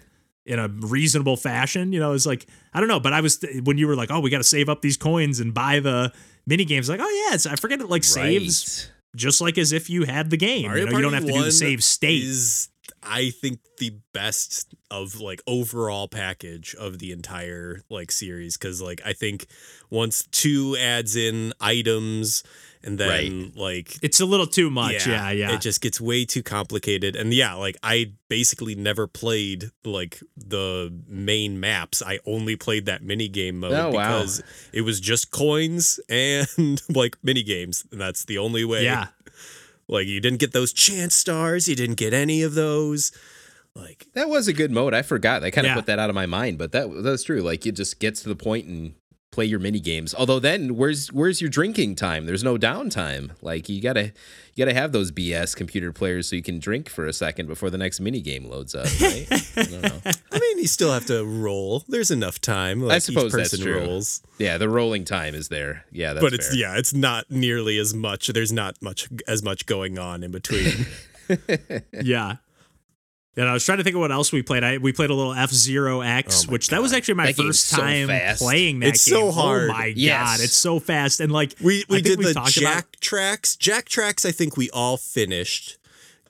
In 0.47 0.59
a 0.59 0.67
reasonable 0.67 1.37
fashion. 1.37 1.93
You 1.93 1.99
know, 1.99 2.13
it's 2.13 2.25
like 2.25 2.47
I 2.73 2.79
don't 2.79 2.89
know, 2.89 2.99
but 2.99 3.13
I 3.13 3.21
was 3.21 3.43
when 3.63 3.77
you 3.77 3.87
were 3.87 3.95
like, 3.95 4.09
oh, 4.11 4.19
we 4.19 4.29
got 4.29 4.37
to 4.37 4.43
save 4.43 4.69
up 4.69 4.81
these 4.81 4.97
coins 4.97 5.39
and 5.39 5.53
buy 5.53 5.79
the 5.79 6.11
mini 6.45 6.65
games. 6.65 6.89
Like, 6.89 7.01
oh 7.01 7.27
yeah, 7.27 7.35
it's 7.35 7.45
I 7.45 7.55
forget 7.55 7.81
it 7.81 7.89
like 7.89 8.03
saves 8.03 8.89
just 9.15 9.41
like 9.41 9.57
as 9.57 9.71
if 9.71 9.89
you 9.89 10.03
had 10.05 10.29
the 10.29 10.37
game. 10.37 10.71
You, 10.75 10.85
know, 10.85 10.97
you 10.97 11.01
don't 11.01 11.13
have 11.13 11.25
to 11.25 11.31
do 11.31 11.43
the 11.43 11.51
save 11.51 11.83
state. 11.83 12.23
Is 12.23 12.69
I 13.03 13.29
think 13.29 13.59
the 13.79 13.93
best 14.13 14.73
of 14.89 15.19
like 15.19 15.41
overall 15.47 16.07
package 16.07 16.75
of 16.75 16.99
the 16.99 17.11
entire 17.11 17.83
like 17.89 18.11
series 18.11 18.57
because 18.57 18.81
like 18.81 19.01
I 19.05 19.13
think 19.13 19.47
once 19.89 20.25
two 20.31 20.77
adds 20.79 21.15
in 21.15 21.53
items 21.59 22.43
and 22.87 22.97
then 22.97 23.51
like 23.55 23.97
it's 24.01 24.19
a 24.19 24.25
little 24.25 24.47
too 24.47 24.69
much. 24.71 25.05
Yeah, 25.05 25.29
yeah. 25.31 25.51
It 25.53 25.61
just 25.61 25.81
gets 25.81 26.01
way 26.01 26.25
too 26.25 26.41
complicated. 26.41 27.15
And 27.15 27.33
yeah, 27.33 27.53
like 27.53 27.77
I 27.83 28.13
basically 28.29 28.73
never 28.73 29.05
played 29.07 29.69
like 29.85 30.19
the 30.35 30.91
main 31.07 31.59
maps. 31.59 32.01
I 32.01 32.19
only 32.25 32.55
played 32.55 32.85
that 32.85 33.03
mini 33.03 33.27
game 33.27 33.59
mode 33.59 33.73
Oh, 33.73 33.91
wow. 33.91 34.19
because 34.21 34.41
it 34.73 34.81
was 34.81 34.99
just 34.99 35.29
coins 35.31 35.99
and 36.09 36.81
like 36.89 37.17
mini 37.21 37.43
games. 37.43 37.85
And 37.91 38.01
that's 38.01 38.25
the 38.25 38.37
only 38.39 38.63
way. 38.65 38.83
yeah. 38.85 39.07
Like 39.89 40.07
you 40.07 40.19
didn't 40.19 40.39
get 40.39 40.53
those 40.53 40.73
chance 40.73 41.13
stars, 41.15 41.67
you 41.67 41.75
didn't 41.75 41.95
get 41.97 42.13
any 42.13 42.41
of 42.41 42.55
those. 42.55 43.11
Like 43.75 44.07
That 44.15 44.27
was 44.27 44.47
a 44.47 44.53
good 44.53 44.71
mode. 44.71 44.93
I 44.93 45.01
forgot. 45.03 45.43
I 45.43 45.51
kind 45.51 45.67
of 45.67 45.71
Yeah. 45.71 45.75
put 45.75 45.85
that 45.85 45.99
out 45.99 46.09
of 46.09 46.15
my 46.15 46.25
mind, 46.25 46.57
but 46.57 46.71
that 46.71 46.89
that's 47.03 47.23
true. 47.23 47.41
Like 47.41 47.65
it 47.65 47.73
just 47.73 47.99
gets 47.99 48.23
to 48.23 48.29
the 48.29 48.35
point 48.35 48.65
and 48.65 48.93
play 49.37 49.45
your 49.45 49.59
mini 49.59 49.79
games. 49.79 50.15
Although 50.15 50.39
then 50.39 50.75
where's 50.75 51.13
where's 51.13 51.41
your 51.41 51.49
drinking 51.51 51.93
time? 51.93 52.25
There's 52.25 52.43
no 52.43 52.57
downtime. 52.57 53.29
Like 53.43 53.69
you 53.69 53.79
gotta 53.79 54.05
you 54.05 54.65
gotta 54.65 54.73
have 54.73 54.93
those 54.93 55.11
BS 55.11 55.55
computer 55.55 55.93
players 55.93 56.27
so 56.27 56.35
you 56.35 56.41
can 56.41 56.57
drink 56.57 56.89
for 56.89 57.05
a 57.05 57.13
second 57.13 57.45
before 57.45 57.69
the 57.69 57.77
next 57.77 57.99
mini 57.99 58.19
game 58.19 58.49
loads 58.49 58.73
up. 58.73 58.87
Right? 58.99 59.27
I 59.55 59.63
don't 59.63 59.83
know. 59.83 60.01
I 60.31 60.39
mean, 60.39 60.57
you 60.57 60.65
still 60.65 60.91
have 60.91 61.05
to 61.05 61.23
roll. 61.23 61.83
There's 61.87 62.09
enough 62.09 62.41
time. 62.41 62.81
Like 62.81 63.03
suppose 63.03 63.25
each 63.25 63.31
that's 63.33 63.49
person 63.51 63.65
true. 63.65 63.79
rolls. 63.79 64.23
Yeah, 64.39 64.57
the 64.57 64.69
rolling 64.69 65.05
time 65.05 65.35
is 65.35 65.49
there. 65.49 65.85
Yeah, 65.91 66.13
that's 66.13 66.23
but 66.23 66.33
it's 66.33 66.47
fair. 66.47 66.57
yeah, 66.57 66.77
it's 66.79 66.95
not 66.95 67.29
nearly 67.29 67.77
as 67.77 67.93
much. 67.93 68.29
There's 68.29 68.51
not 68.51 68.81
much 68.81 69.07
as 69.27 69.43
much 69.43 69.67
going 69.67 69.99
on 69.99 70.23
in 70.23 70.31
between. 70.31 70.87
yeah. 72.01 72.37
And 73.37 73.47
I 73.47 73.53
was 73.53 73.63
trying 73.63 73.77
to 73.77 73.83
think 73.83 73.95
of 73.95 73.99
what 74.01 74.11
else 74.11 74.31
we 74.31 74.41
played. 74.41 74.63
I 74.63 74.77
we 74.79 74.91
played 74.91 75.11
a 75.11 75.13
little 75.13 75.33
F-Zero 75.33 76.01
X, 76.01 76.43
Oh 76.43 76.47
my 76.47 76.51
which 76.53 76.69
that 76.69 76.81
was 76.81 76.91
actually 76.91 77.13
my 77.13 77.27
That 77.31 77.35
first 77.35 77.65
so 77.65 77.77
time 77.77 78.07
fast. 78.07 78.41
playing 78.41 78.79
that 78.79 78.89
It's 78.89 79.05
game. 79.05 79.13
so 79.15 79.31
hard. 79.31 79.69
Oh 79.69 79.73
my 79.73 79.93
Yes. 79.95 80.23
god, 80.37 80.43
it's 80.43 80.55
so 80.55 80.79
fast 80.79 81.19
and 81.19 81.31
like 81.31 81.53
We 81.61 81.85
we 81.87 81.97
I 81.97 82.01
think 82.01 82.05
did 82.05 82.19
we've 82.19 82.33
the 82.33 82.41
Jack 82.49 82.63
about- 82.63 83.01
tracks. 83.01 83.55
Jack 83.55 83.87
tracks. 83.89 84.25
I 84.25 84.31
think 84.31 84.57
we 84.57 84.69
all 84.71 84.97
finished. 84.97 85.77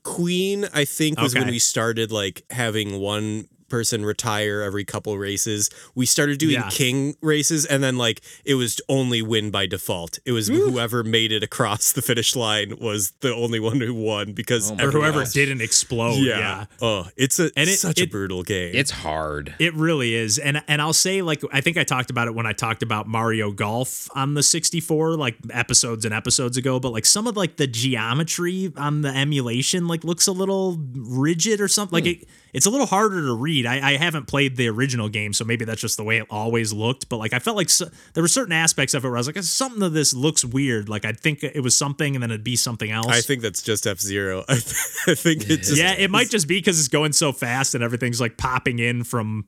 Queen, 0.03 0.67
I 0.73 0.85
think, 0.85 1.19
was 1.19 1.33
when 1.35 1.47
we 1.47 1.59
started 1.59 2.11
like 2.11 2.43
having 2.51 2.99
one 2.99 3.47
person 3.69 4.05
retire 4.05 4.61
every 4.61 4.85
couple 4.85 5.17
races. 5.17 5.69
We 5.95 6.05
started 6.05 6.37
doing 6.39 6.53
Yeah. 6.53 6.69
king 6.69 7.15
races, 7.21 7.65
and 7.65 7.83
then 7.83 7.97
like 7.97 8.21
it 8.45 8.55
was 8.55 8.79
only 8.89 9.21
win 9.21 9.51
by 9.51 9.65
default. 9.65 10.19
It 10.25 10.31
was 10.31 10.47
whoever 10.47 11.03
made 11.03 11.31
it 11.31 11.43
across 11.43 11.91
the 11.91 12.01
finish 12.01 12.35
line 12.35 12.75
was 12.79 13.13
the 13.21 13.33
only 13.33 13.59
one 13.59 13.79
who 13.81 13.93
won 13.93 14.33
because 14.33 14.71
Oh 14.71 14.77
or 14.85 14.91
whoever 14.91 15.19
else- 15.21 15.33
didn't 15.33 15.61
explode. 15.61 16.17
Yeah. 16.17 16.39
yeah. 16.39 16.65
Oh, 16.81 17.07
it's 17.15 17.39
a 17.39 17.51
And 17.55 17.69
it- 17.69 17.79
such 17.79 17.99
a 17.99 18.05
brutal 18.07 18.43
game. 18.43 18.71
It's 18.75 18.91
hard. 18.91 19.55
It 19.59 19.73
really 19.75 20.13
is. 20.15 20.37
And 20.37 20.61
and 20.67 20.81
I'll 20.81 20.93
say 20.93 21.21
like 21.21 21.41
I 21.51 21.61
think 21.61 21.77
I 21.77 21.83
talked 21.83 22.09
about 22.09 22.27
it 22.27 22.35
when 22.35 22.45
I 22.45 22.53
talked 22.53 22.83
about 22.83 23.07
Mario 23.07 23.51
Golf 23.51 24.09
on 24.15 24.33
the 24.33 24.43
64 24.43 25.15
like 25.17 25.37
episodes 25.51 26.05
and 26.05 26.13
episodes 26.13 26.57
ago, 26.57 26.79
but 26.79 26.91
like 26.91 27.05
some 27.05 27.27
of 27.27 27.35
like 27.37 27.57
the 27.57 27.67
geometry 27.67 28.71
on 28.77 29.01
the 29.01 29.09
emulation 29.09 29.87
like 29.87 30.03
looks 30.03 30.27
a 30.27 30.31
little 30.31 30.77
rigid 30.95 31.59
or 31.61 31.67
something. 31.67 31.93
Like 31.93 32.03
hmm. 32.05 32.21
it 32.21 32.27
it's 32.53 32.65
a 32.65 32.69
little 32.69 32.87
harder 32.87 33.21
to 33.21 33.33
read. 33.35 33.56
I, 33.65 33.93
I 33.93 33.97
haven't 33.97 34.27
played 34.27 34.55
the 34.55 34.67
original 34.67 35.09
game, 35.09 35.33
so 35.33 35.45
maybe 35.45 35.65
that's 35.65 35.81
just 35.81 35.97
the 35.97 36.03
way 36.03 36.17
it 36.17 36.27
always 36.29 36.71
looked. 36.73 37.09
But 37.09 37.17
like 37.17 37.33
I 37.33 37.39
felt 37.39 37.57
like 37.57 37.69
so, 37.69 37.89
there 38.13 38.23
were 38.23 38.27
certain 38.27 38.53
aspects 38.53 38.93
of 38.93 39.03
it 39.03 39.07
where 39.07 39.17
I 39.17 39.19
was 39.19 39.27
like, 39.27 39.37
something 39.43 39.81
of 39.81 39.93
this 39.93 40.13
looks 40.13 40.45
weird. 40.45 40.89
Like 40.89 41.05
I'd 41.05 41.19
think 41.19 41.43
it 41.43 41.61
was 41.61 41.75
something 41.75 42.15
and 42.15 42.21
then 42.21 42.31
it'd 42.31 42.43
be 42.43 42.55
something 42.55 42.91
else. 42.91 43.07
I 43.07 43.21
think 43.21 43.41
that's 43.41 43.61
just 43.61 43.87
F-Zero. 43.87 44.43
I, 44.47 44.53
th- 44.53 44.75
I 45.07 45.15
think 45.15 45.49
it's 45.49 45.69
just 45.69 45.81
yeah, 45.81 45.93
it 45.93 46.11
might 46.11 46.29
just 46.29 46.47
be 46.47 46.57
because 46.57 46.79
it's 46.79 46.89
going 46.89 47.13
so 47.13 47.31
fast 47.31 47.75
and 47.75 47.83
everything's 47.83 48.21
like 48.21 48.37
popping 48.37 48.79
in 48.79 49.03
from, 49.03 49.45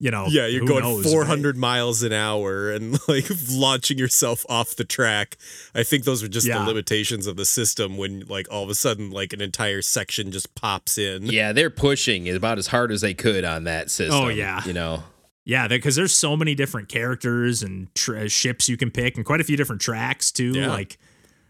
you 0.00 0.10
know, 0.10 0.26
Yeah, 0.28 0.46
you're 0.46 0.64
going 0.64 0.82
knows, 0.84 1.04
right? 1.04 1.10
400 1.12 1.56
miles 1.56 2.02
an 2.02 2.12
hour 2.12 2.70
and 2.70 2.98
like 3.08 3.26
launching 3.50 3.98
yourself 3.98 4.46
off 4.48 4.76
the 4.76 4.84
track. 4.84 5.36
I 5.74 5.82
think 5.82 6.04
those 6.04 6.22
are 6.22 6.28
just 6.28 6.46
Yeah. 6.46 6.58
the 6.60 6.64
limitations 6.66 7.26
of 7.26 7.36
the 7.36 7.44
system 7.44 7.96
when 7.96 8.20
like 8.28 8.46
all 8.50 8.62
of 8.62 8.70
a 8.70 8.74
sudden 8.74 9.10
like 9.10 9.32
an 9.32 9.40
entire 9.40 9.82
section 9.82 10.30
just 10.30 10.54
pops 10.54 10.98
in. 10.98 11.26
Yeah, 11.26 11.52
they're 11.52 11.70
pushing 11.70 12.28
about 12.34 12.58
as 12.58 12.68
hard 12.68 12.92
as 12.92 13.00
they 13.00 13.14
could 13.14 13.44
on 13.44 13.64
that 13.64 13.90
system. 13.90 14.14
Oh, 14.24 14.28
yeah. 14.28 14.62
You 14.64 14.72
know. 14.72 15.02
Yeah, 15.44 15.66
because 15.66 15.96
there's 15.96 16.14
so 16.14 16.36
many 16.36 16.54
different 16.54 16.88
characters 16.90 17.62
and 17.62 17.92
tr- 17.94 18.28
ships 18.28 18.68
you 18.68 18.76
can 18.76 18.90
pick, 18.90 19.16
and 19.16 19.24
quite 19.24 19.40
a 19.40 19.44
few 19.44 19.56
different 19.56 19.80
tracks 19.80 20.30
too. 20.30 20.52
Yeah. 20.52 20.68
Like, 20.68 20.98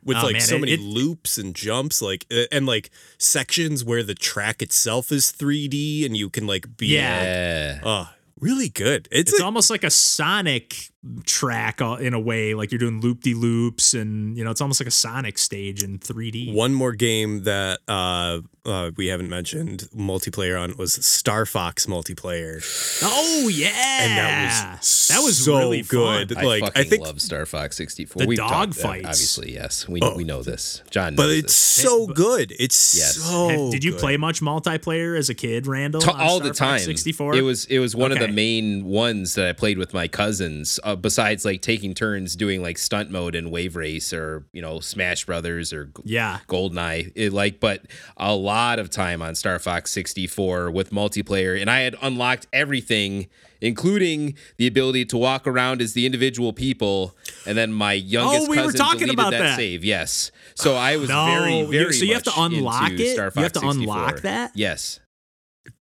With 0.04 0.16
Oh, 0.18 0.22
like 0.22 0.34
man, 0.34 0.40
so 0.42 0.54
it- 0.56 0.60
many 0.60 0.72
it- 0.74 0.80
loops 0.80 1.36
and 1.36 1.52
jumps 1.54 2.00
like 2.00 2.24
uh, 2.32 2.44
and 2.52 2.64
like 2.64 2.90
sections 3.18 3.84
where 3.84 4.02
the 4.04 4.14
track 4.14 4.62
itself 4.62 5.10
is 5.12 5.32
3D 5.32 6.06
and 6.06 6.16
you 6.16 6.30
can 6.30 6.46
like 6.46 6.76
be 6.76 6.86
Yeah. 6.86 7.22
Yeah. 7.24 7.80
Oh, 7.82 8.08
really 8.40 8.68
good. 8.68 9.08
It's, 9.10 9.32
it's 9.32 9.40
a, 9.40 9.44
almost 9.44 9.70
like 9.70 9.84
a 9.84 9.90
Sonic 9.90 10.90
track 11.24 11.80
uh, 11.80 11.96
in 12.00 12.14
a 12.14 12.20
way. 12.20 12.54
Like 12.54 12.72
you're 12.72 12.78
doing 12.78 13.00
loop 13.00 13.20
de 13.22 13.34
loops, 13.34 13.94
and 13.94 14.36
you 14.36 14.44
know, 14.44 14.50
it's 14.50 14.60
almost 14.60 14.80
like 14.80 14.88
a 14.88 14.92
Sonic 14.92 15.38
stage 15.38 15.82
in 15.82 15.98
3D. 15.98 16.52
one 16.54 16.74
more 16.74 16.92
game 16.92 17.44
that 17.44 17.78
uh, 17.88 18.40
uh 18.66 18.90
we 18.96 19.06
haven't 19.06 19.28
mentioned 19.28 19.88
multiplayer 19.96 20.60
on 20.60 20.76
was 20.76 20.92
Star 21.04 21.46
Fox 21.46 21.86
multiplayer. 21.86 22.60
Oh 23.02 23.48
yeah, 23.48 23.68
And 24.00 24.18
that 24.18 24.78
was 24.80 25.08
that 25.08 25.20
was 25.22 25.44
so 25.44 25.58
really 25.58 25.82
good. 25.82 26.34
Fun. 26.34 26.44
I 26.44 26.46
Like, 26.46 26.62
I 26.62 26.66
fucking 26.66 26.90
think- 26.90 27.04
love 27.06 27.20
Star 27.20 27.46
Fox 27.46 27.76
64. 27.76 28.22
The 28.22 28.26
We've 28.28 28.38
dog 28.38 28.50
talked- 28.74 28.78
uh, 28.80 28.82
fights. 28.88 29.06
Obviously, 29.06 29.52
yes. 29.54 29.88
We 29.88 30.00
Oh. 30.02 30.16
we 30.16 30.24
know 30.24 30.42
this. 30.42 30.82
John 30.90 31.14
But 31.14 31.26
knows 31.28 31.38
it's 31.38 31.54
so 31.54 32.06
good. 32.08 32.52
It's 32.58 32.96
Yes. 32.96 33.16
so 33.16 33.48
Have- 33.48 33.70
Did 33.70 33.84
you 33.84 33.92
good. 33.92 34.00
play 34.00 34.16
much 34.16 34.40
multiplayer 34.40 35.16
as 35.16 35.30
a 35.30 35.34
kid, 35.34 35.66
Randall? 35.66 36.00
To- 36.02 36.12
on 36.12 36.20
all 36.20 36.36
Star 36.38 36.48
the 36.48 36.54
time. 36.54 36.80
64. 36.80 37.36
It 37.36 37.42
was 37.42 37.64
it 37.66 37.78
was 37.78 37.94
one 37.94 38.12
of 38.12 38.18
the 38.18 38.28
main 38.28 38.84
ones 38.84 39.34
that 39.34 39.46
I 39.48 39.52
played 39.52 39.78
with 39.78 39.94
my 39.94 40.08
cousins. 40.08 40.78
Uh, 40.88 40.96
besides 40.96 41.44
like 41.44 41.60
taking 41.60 41.92
turns 41.94 42.34
doing 42.34 42.62
like 42.62 42.78
stunt 42.78 43.10
mode 43.10 43.34
in 43.34 43.50
Wave 43.50 43.76
Race 43.76 44.12
or 44.12 44.46
you 44.52 44.62
know 44.62 44.80
Smash 44.80 45.26
Brothers 45.26 45.72
or 45.72 45.90
Yeah. 46.04 46.38
Goldeneye. 46.48 47.12
It, 47.14 47.32
like, 47.32 47.60
but 47.60 47.82
a 48.16 48.34
lot 48.34 48.78
of 48.78 48.88
time 48.90 49.20
on 49.22 49.34
Star 49.34 49.58
Fox 49.58 49.90
64 49.90 50.70
with 50.70 50.90
multiplayer, 50.90 51.60
and 51.60 51.70
I 51.70 51.80
had 51.80 51.94
unlocked 52.00 52.46
everything, 52.52 53.26
including 53.60 54.34
the 54.56 54.66
ability 54.66 55.04
to 55.06 55.18
walk 55.18 55.46
around 55.46 55.82
as 55.82 55.92
the 55.92 56.06
individual 56.06 56.52
people. 56.52 57.14
And 57.46 57.56
then 57.58 57.72
my 57.72 57.92
youngest 57.92 58.46
Oh, 58.46 58.50
we 58.50 58.56
were 58.62 58.72
talking 58.72 59.00
deleted 59.00 59.14
about 59.14 59.30
that, 59.32 59.38
that. 59.40 59.56
save. 59.56 59.84
Yes, 59.84 60.30
so 60.54 60.74
I 60.74 60.96
was 60.96 61.08
No, 61.10 61.26
very, 61.26 61.64
very. 61.66 61.92
so 61.92 62.04
you 62.04 62.14
have 62.14 62.22
to 62.24 62.32
unlock 62.36 62.92
it? 62.92 63.14
Star 63.14 63.30
You 63.36 63.42
have 63.42 63.52
to 63.52 63.60
64. 63.60 63.70
unlock 63.70 64.20
that? 64.22 64.52
Yes. 64.54 65.00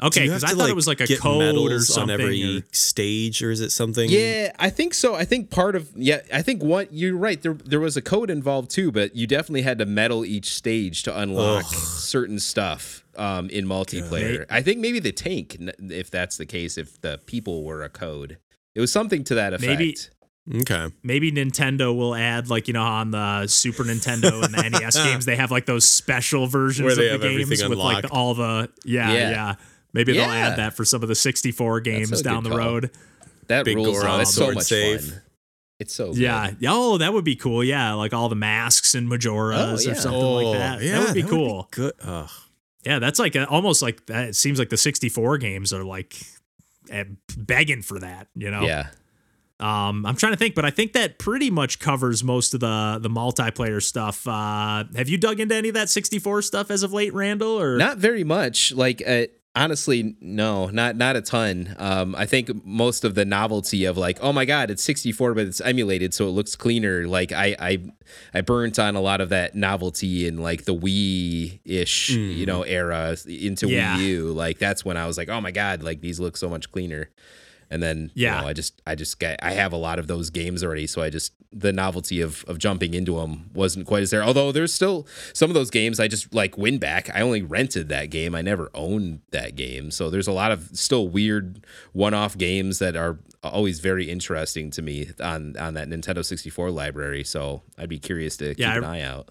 Okay, 0.03 0.23
because 0.27 0.45
I 0.45 0.51
to, 0.51 0.57
thought 0.57 0.71
it 0.71 0.77
was 0.77 0.87
like 0.87 1.01
a 1.01 1.07
get 1.07 1.21
code 1.21 1.57
or 1.57 1.79
something. 1.81 2.15
on 2.15 2.21
every 2.21 2.59
or- 2.59 2.63
stage, 2.73 3.43
or 3.43 3.51
is 3.51 3.61
it 3.61 3.71
something? 3.71 4.09
Yeah, 4.11 4.53
I 4.59 4.71
think 4.71 4.95
so. 4.95 5.15
I 5.15 5.25
think 5.25 5.51
part 5.51 5.77
of 5.77 5.91
yeah, 5.95 6.21
I 6.33 6.43
think 6.43 6.63
what 6.63 6.93
you're 6.93 7.17
right. 7.17 7.41
There 7.41 7.55
there 7.55 7.81
was 7.81 7.97
a 7.97 8.03
code 8.03 8.31
involved 8.31 8.71
too, 8.71 8.91
but 8.93 9.15
you 9.17 9.27
definitely 9.27 9.63
had 9.63 9.79
to 9.79 9.87
medal 9.87 10.25
each 10.25 10.53
stage 10.55 11.03
to 11.05 11.19
unlock 11.19 11.65
Ugh. 11.67 11.73
certain 11.75 12.39
stuff 12.39 13.05
um, 13.17 13.49
in 13.51 13.67
multiplayer. 13.67 14.47
I 14.51 14.63
think 14.63 14.81
maybe 14.81 14.99
the 14.99 15.13
tank, 15.13 15.57
if 15.79 16.11
that's 16.11 16.37
the 16.37 16.47
case, 16.47 16.77
if 16.79 17.01
the 17.01 17.21
people 17.27 17.65
were 17.65 17.83
a 17.83 17.89
code, 17.89 18.39
it 18.75 18.81
was 18.81 18.91
something 18.93 19.25
to 19.25 19.35
that 19.37 19.53
effect. 19.55 19.79
Maybe- 19.79 19.97
Okay. 20.53 20.89
maybe 21.05 21.31
Nintendo 21.31 21.95
will 21.97 22.15
add 22.17 22.51
like 22.51 22.67
you 22.67 22.75
know 22.75 22.83
on 22.83 23.13
the 23.13 23.47
Super 23.47 23.85
Nintendo 23.85 24.43
and 24.45 24.53
the 24.53 24.71
NES 24.81 24.97
games 24.97 25.25
they 25.25 25.37
have 25.37 25.53
like 25.53 25.67
those 25.67 25.89
special 25.89 26.49
versions 26.49 26.85
Where 26.85 26.97
they 26.97 27.11
of 27.11 27.21
the 27.21 27.29
have 27.29 27.37
games 27.37 27.43
everything 27.45 27.71
with 27.71 27.79
like 27.79 28.07
all 28.13 28.35
the 28.35 28.69
yeah 28.85 29.13
Yeah. 29.13 29.31
yeah. 29.31 29.55
Maybe 29.93 30.15
they'll 30.15 30.25
add 30.25 30.57
that 30.59 30.75
for 30.75 30.85
some 30.87 31.03
of 31.03 31.09
the 31.09 31.15
64 31.15 31.81
games 31.81 32.23
down 32.23 32.43
the 32.45 32.51
call. 32.51 32.59
road. 32.59 32.91
that 33.49 33.65
Big 33.67 33.77
rules. 33.77 34.01
Goron 34.01 34.17
though. 34.17 34.21
It's 34.23 34.35
so 34.35 34.51
much 34.53 34.65
save. 34.65 35.01
fun. 35.05 35.21
It's 35.79 35.95
so 35.95 36.13
Yeah. 36.15 36.51
good. 36.51 36.67
Oh, 36.69 36.97
that 36.99 37.13
would 37.13 37.25
be 37.25 37.37
cool. 37.37 37.63
Yeah, 37.63 37.93
like 37.93 38.13
all 38.15 38.29
the 38.31 38.35
masks 38.35 38.95
and 38.95 39.07
Majora's 39.09 39.87
Oh, 39.87 39.91
or 39.91 39.95
something 39.95 40.21
oh, 40.23 40.35
like 40.37 40.59
that. 40.59 40.83
yeah, 40.83 40.99
that 40.99 41.05
would 41.07 41.15
be 41.15 41.23
cool. 41.23 41.69
good. 41.73 41.93
Ugh. 42.03 42.31
Yeah, 42.85 42.99
that's 43.01 43.19
like 43.19 43.37
a, 43.37 43.47
almost 43.49 43.83
like 43.83 44.07
that. 44.07 44.31
It 44.31 44.37
seems 44.37 44.59
like 44.59 44.71
the 44.71 44.77
64 44.79 45.39
games 45.39 45.73
are 45.75 45.85
like 45.85 46.17
eh, 46.91 47.05
begging 47.37 47.83
for 47.83 47.99
that. 48.01 48.29
You 48.35 48.51
know. 48.51 48.63
Yeah. 48.63 48.89
Um, 49.63 50.05
I'm 50.05 50.17
trying 50.17 50.33
to 50.33 50.37
think, 50.39 50.55
but 50.55 50.65
I 50.65 50.71
think 50.71 50.93
that 50.95 51.19
pretty 51.19 51.49
much 51.51 51.79
covers 51.79 52.25
most 52.25 52.53
of 52.55 52.61
the 52.61 52.99
the 53.01 53.09
multiplayer 53.09 53.81
stuff. 53.83 54.27
Uh, 54.27 54.85
have 54.97 55.09
you 55.09 55.17
dug 55.19 55.39
into 55.41 55.55
any 55.55 55.69
of 55.69 55.75
that 55.75 55.89
64 55.89 56.43
stuff 56.43 56.71
as 56.71 56.83
of 56.83 56.93
late, 56.93 57.15
Randall? 57.15 57.61
Or 57.61 57.77
Not 57.77 57.99
very 57.99 58.25
much. 58.25 58.73
Like 58.73 59.03
uh, 59.07 59.27
honestly, 59.55 60.17
no, 60.21 60.67
not 60.69 60.97
not 60.97 61.15
a 61.15 61.21
ton. 61.21 61.75
Um, 61.79 62.15
I 62.17 62.27
think 62.27 62.65
most 62.65 63.05
of 63.05 63.15
the 63.15 63.25
novelty 63.25 63.85
of 63.85 63.97
like, 63.97 64.19
oh 64.21 64.33
my 64.33 64.45
god, 64.45 64.71
it's 64.71 64.83
64, 64.83 65.35
but 65.35 65.47
it's 65.47 65.61
emulated, 65.61 66.13
so 66.13 66.27
it 66.27 66.31
looks 66.31 66.57
cleaner. 66.57 67.07
Like 67.07 67.31
I 67.31 67.55
I 67.59 67.79
I 68.35 68.41
burnt 68.41 68.79
on 68.81 68.97
a 68.97 69.01
lot 69.01 69.21
of 69.21 69.29
that 69.29 69.55
novelty 69.55 70.27
in 70.27 70.39
like 70.39 70.65
the 70.65 70.75
Wii 70.75 71.61
ish, 71.65 72.11
you 72.11 72.47
know, 72.47 72.63
era 72.63 73.17
into 73.29 73.69
Yeah. 73.69 73.97
Wii 73.97 74.01
U. 74.07 74.33
Like 74.33 74.59
that's 74.59 74.85
when 74.85 74.97
I 74.97 75.07
was 75.07 75.17
like, 75.17 75.29
oh 75.29 75.41
my 75.41 75.53
god, 75.53 75.83
like 75.85 76.01
these 76.01 76.19
look 76.19 76.37
so 76.37 76.49
much 76.49 76.71
cleaner. 76.73 77.11
And 77.73 77.83
then 77.83 78.11
Yeah. 78.15 78.37
you 78.37 78.43
know, 78.43 78.49
I 78.49 78.53
just 78.53 78.81
I 78.87 78.95
just 78.95 79.19
get 79.19 79.41
I 79.43 79.53
have 79.53 79.73
a 79.73 79.77
lot 79.77 79.99
of 79.99 80.07
those 80.07 80.31
games 80.31 80.63
already, 80.63 80.87
so 80.87 81.03
I 81.03 81.11
just 81.11 81.33
the 81.51 81.73
novelty 81.73 82.21
of 82.21 82.45
of 82.47 82.59
jumping 82.59 82.95
into 82.95 83.17
them 83.17 83.51
wasn't 83.55 83.87
quite 83.87 84.03
as 84.03 84.11
there. 84.11 84.23
Although 84.23 84.53
there's 84.53 84.73
still 84.73 85.07
some 85.33 85.51
of 85.51 85.55
those 85.55 85.71
games 85.71 85.99
I 85.99 86.07
just 86.09 86.33
like 86.35 86.57
WinBack. 86.57 87.11
I 87.15 87.21
only 87.23 87.43
rented 87.43 87.89
that 87.89 88.11
game. 88.11 88.35
I 88.35 88.43
never 88.43 88.71
owned 88.75 89.21
that 89.31 89.57
game. 89.57 89.91
So 89.91 90.11
there's 90.11 90.29
a 90.29 90.33
lot 90.33 90.53
of 90.53 90.71
still 90.75 91.09
weird 91.09 91.65
one-off 91.93 92.37
games 92.39 92.79
that 92.79 92.95
are 92.97 93.19
always 93.43 93.81
very 93.81 94.09
interesting 94.09 94.71
to 94.71 94.83
me 94.83 95.11
on 95.21 95.57
on 95.59 95.75
that 95.75 95.89
Nintendo 95.89 96.25
64 96.25 96.71
library. 96.71 97.25
So 97.25 97.63
I'd 97.79 97.89
be 97.89 97.99
curious 97.99 98.37
to 98.37 98.55
Yeah, 98.57 98.75
keep 98.75 98.85
an 98.85 98.85
eye 98.85 99.01
out. 99.03 99.31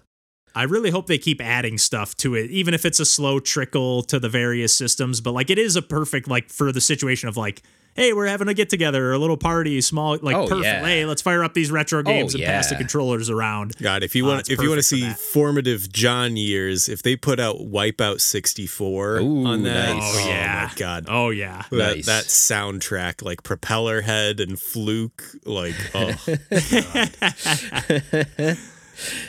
I 0.54 0.64
really 0.64 0.90
hope 0.90 1.06
they 1.06 1.18
keep 1.18 1.40
adding 1.40 1.78
stuff 1.78 2.16
to 2.18 2.34
it, 2.34 2.50
even 2.50 2.74
if 2.74 2.84
it's 2.84 3.00
a 3.00 3.06
slow 3.06 3.40
trickle 3.40 4.02
to 4.04 4.18
the 4.18 4.28
various 4.28 4.74
systems. 4.74 5.20
But 5.20 5.32
like, 5.32 5.50
it 5.50 5.58
is 5.58 5.76
a 5.76 5.82
perfect 5.82 6.28
like 6.28 6.50
for 6.50 6.72
the 6.72 6.80
situation 6.80 7.28
of 7.28 7.36
like, 7.36 7.62
hey, 7.94 8.14
we're 8.14 8.26
having 8.26 8.48
a 8.48 8.54
get 8.54 8.70
together, 8.70 9.12
a 9.12 9.18
little 9.18 9.36
party, 9.36 9.78
small 9.82 10.16
like 10.22 10.34
Oh, 10.34 10.46
perfect. 10.46 10.64
yeah. 10.64 10.82
Hey, 10.82 11.04
let's 11.04 11.20
fire 11.20 11.44
up 11.44 11.52
these 11.52 11.70
retro 11.70 12.02
games 12.02 12.34
and 12.34 12.42
pass 12.42 12.70
the 12.70 12.76
controllers 12.76 13.28
around. 13.28 13.74
God, 13.82 14.02
if 14.02 14.14
you 14.14 14.24
Uh, 14.24 14.28
want, 14.28 14.40
it's 14.40 14.50
if 14.50 14.62
you 14.62 14.70
want 14.70 14.82
to 14.82 14.96
perfect 14.96 15.14
for 15.14 15.20
see 15.20 15.30
formative 15.32 15.92
John 15.92 16.36
years, 16.38 16.88
if 16.88 17.02
they 17.02 17.16
put 17.16 17.38
out 17.38 17.56
Wipeout 17.58 18.22
64 18.22 19.20
on 19.20 19.62
that, 19.64 19.94
nice. 19.96 20.02
Oh, 20.02 20.26
yeah. 20.26 20.68
my 20.70 20.74
God, 20.78 21.04
Oh 21.08 21.28
yeah. 21.30 21.64
that 21.70 21.96
Nice. 21.96 22.06
that 22.06 22.24
soundtrack, 22.24 23.20
like 23.22 23.42
Propeller 23.42 24.00
Head 24.00 24.40
and 24.40 24.58
Fluke, 24.58 25.22
like 25.44 25.74
oh, 25.94 26.14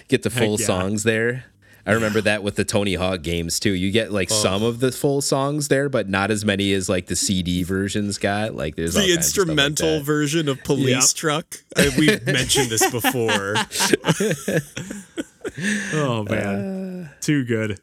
Get 0.08 0.24
the 0.24 0.30
full 0.30 0.60
yeah. 0.60 0.66
songs 0.66 1.04
there. 1.04 1.46
I 1.86 1.92
remember 1.92 2.22
that 2.22 2.44
with 2.44 2.56
the 2.56 2.64
Tony 2.64 2.96
Hawk 2.96 3.24
games 3.24 3.60
too. 3.60 3.72
You 3.72 3.92
get 3.92 4.12
like 4.12 4.32
oh. 4.32 4.36
some 4.36 4.64
of 4.64 4.80
the 4.80 4.92
full 4.92 5.22
songs 5.22 5.68
there, 5.68 5.90
but 5.90 6.08
not 6.08 6.32
as 6.32 6.46
many 6.46 6.72
as 6.72 6.88
like 6.88 7.08
the 7.08 7.16
CD 7.16 7.64
versions 7.64 8.18
got. 8.18 8.56
Like 8.56 8.76
there's 8.76 8.94
the 8.94 9.02
kinds 9.02 9.18
of 9.18 9.24
stuff 9.24 9.48
like 9.48 9.50
instrumental 9.50 9.98
that. 9.98 10.04
version 10.06 10.48
of 10.48 10.64
Police 10.64 11.14
Yep. 11.14 11.18
Truck. 11.18 11.56
I, 11.76 11.92
we've 11.98 12.26
mentioned 12.26 12.70
this 12.70 12.90
before. 12.90 13.56
Oh 15.94 16.24
man, 16.24 17.04
uh, 17.06 17.14
too 17.20 17.44
good, 17.44 17.80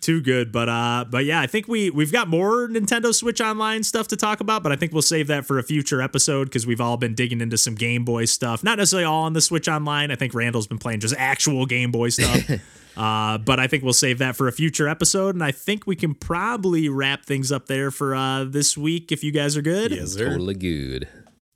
too 0.00 0.20
good. 0.20 0.52
But 0.52 0.68
uh, 0.68 1.04
but 1.08 1.24
yeah, 1.24 1.40
I 1.40 1.46
think 1.46 1.68
we 1.68 1.90
we've 1.90 2.12
got 2.12 2.28
more 2.28 2.68
Nintendo 2.68 3.14
Switch 3.14 3.40
Online 3.40 3.82
stuff 3.82 4.08
to 4.08 4.16
talk 4.16 4.40
about, 4.40 4.62
but 4.62 4.72
I 4.72 4.76
think 4.76 4.92
we'll 4.92 5.02
save 5.02 5.26
that 5.28 5.46
for 5.46 5.58
a 5.58 5.62
future 5.62 6.00
episode 6.02 6.44
because 6.44 6.66
we've 6.66 6.80
all 6.80 6.96
been 6.96 7.14
digging 7.14 7.40
into 7.40 7.58
some 7.58 7.74
Game 7.74 8.04
Boy 8.04 8.24
stuff. 8.24 8.64
Not 8.64 8.78
necessarily 8.78 9.04
all 9.04 9.24
on 9.24 9.32
the 9.32 9.40
Switch 9.40 9.68
Online. 9.68 10.10
I 10.10 10.16
think 10.16 10.34
Randall's 10.34 10.66
been 10.66 10.78
playing 10.78 11.00
just 11.00 11.14
actual 11.16 11.66
Game 11.66 11.90
Boy 11.90 12.08
stuff. 12.10 12.50
uh, 12.96 13.38
but 13.38 13.60
I 13.60 13.66
think 13.66 13.84
we'll 13.84 13.92
save 13.92 14.18
that 14.18 14.36
for 14.36 14.48
a 14.48 14.52
future 14.52 14.88
episode, 14.88 15.34
and 15.34 15.44
I 15.44 15.52
think 15.52 15.86
we 15.86 15.96
can 15.96 16.14
probably 16.14 16.88
wrap 16.88 17.24
things 17.24 17.52
up 17.52 17.66
there 17.66 17.90
for 17.90 18.14
uh 18.14 18.44
this 18.44 18.76
week 18.76 19.12
if 19.12 19.22
you 19.22 19.32
guys 19.32 19.56
are 19.56 19.62
good. 19.62 19.92
Yes, 19.92 20.12
sir. 20.12 20.30
Totally 20.30 20.54
good. 20.54 21.08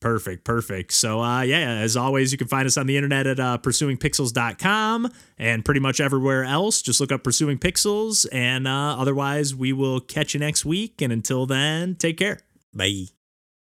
Perfect, 0.04 0.44
perfect. 0.44 0.92
So, 0.92 1.22
uh, 1.22 1.40
yeah, 1.40 1.78
as 1.78 1.96
always, 1.96 2.30
you 2.30 2.36
can 2.36 2.46
find 2.46 2.66
us 2.66 2.76
on 2.76 2.86
the 2.86 2.94
internet 2.94 3.26
at 3.26 3.40
uh, 3.40 3.56
pursuingpixels.com 3.56 5.10
and 5.38 5.64
pretty 5.64 5.80
much 5.80 5.98
everywhere 5.98 6.44
else. 6.44 6.82
Just 6.82 7.00
look 7.00 7.10
up 7.10 7.24
Pursuing 7.24 7.56
Pixels. 7.56 8.26
And 8.30 8.68
uh, 8.68 8.98
otherwise, 8.98 9.54
we 9.54 9.72
will 9.72 10.00
catch 10.00 10.34
you 10.34 10.40
next 10.40 10.66
week. 10.66 11.00
And 11.00 11.10
until 11.10 11.46
then, 11.46 11.94
take 11.94 12.18
care. 12.18 12.40
Bye. 12.74 13.04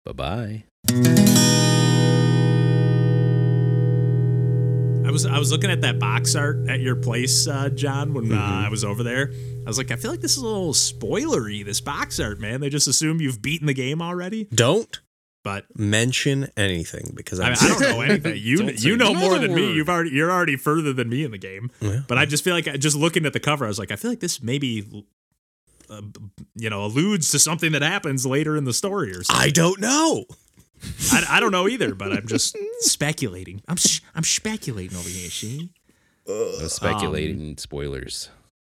Bye 0.06 0.14
bye. 0.14 0.64
I 5.06 5.12
was 5.12 5.28
I 5.28 5.38
was 5.38 5.52
looking 5.52 5.70
at 5.70 5.82
that 5.82 6.00
box 6.00 6.34
art 6.34 6.68
at 6.68 6.80
your 6.80 6.96
place, 6.96 7.48
uh, 7.48 7.70
John, 7.70 8.16
when 8.16 8.34
uh, 8.34 8.64
I 8.66 8.70
was 8.70 8.84
over 8.84 9.04
there. 9.04 9.32
I 9.32 9.70
was 9.70 9.78
like, 9.78 9.92
I 9.92 9.98
feel 9.98 10.10
like 10.10 10.22
this 10.22 10.32
is 10.32 10.38
a 10.42 10.48
little 10.48 10.74
spoilery. 10.74 11.64
This 11.64 11.80
box 11.80 12.20
art, 12.20 12.40
man. 12.40 12.60
They 12.60 12.72
just 12.72 12.88
assume 12.88 13.22
you've 13.22 13.44
beaten 13.44 13.68
the 13.68 13.76
game 13.76 14.02
already. 14.02 14.46
Don't 14.46 15.00
But 15.44 15.66
mention 15.78 16.50
anything 16.56 17.12
because 17.16 17.42
I, 17.42 17.50
mean, 17.50 17.58
I 17.60 17.68
don't 17.68 17.82
know 17.82 18.02
anything. 18.08 18.38
You 18.38 18.70
you 18.78 18.96
know 18.96 19.14
more 19.14 19.38
than 19.38 19.54
me. 19.54 19.74
You've 19.74 19.90
already 19.90 20.12
you're 20.12 20.32
already 20.32 20.56
further 20.56 20.94
than 20.94 21.10
me 21.10 21.24
in 21.26 21.32
the 21.32 21.38
game. 21.38 21.70
Yeah. 21.82 22.02
But 22.08 22.18
I 22.18 22.26
just 22.26 22.44
feel 22.46 22.54
like 22.54 22.66
just 22.80 22.96
looking 22.96 23.26
at 23.26 23.34
the 23.34 23.42
cover, 23.42 23.66
I 23.66 23.68
was 23.68 23.78
like, 23.78 23.92
I 23.92 23.98
feel 23.98 24.10
like 24.12 24.22
this 24.22 24.42
maybe. 24.42 25.06
Uh, 25.90 26.02
you 26.56 26.70
know, 26.70 26.86
alludes 26.86 27.30
to 27.32 27.38
something 27.40 27.74
that 27.74 27.82
happens 27.82 28.26
later 28.26 28.56
in 28.56 28.64
the 28.64 28.72
story 28.74 29.12
or 29.12 29.22
something. 29.22 29.46
I 29.46 29.50
don't 29.50 29.82
know. 29.82 30.24
I, 31.12 31.26
I 31.30 31.40
don't 31.42 31.52
know 31.52 31.68
either, 31.68 31.94
but 31.94 32.14
I'm 32.14 32.26
just 32.26 32.58
speculating. 32.80 33.62
I'm 33.68 33.76
sh- 33.76 34.00
I'm 34.16 34.24
speculating 34.24 34.98
over 34.98 35.10
here. 35.10 35.30
See, 35.30 35.72
No 36.26 36.68
speculating 36.68 37.58
spoilers. 37.58 38.30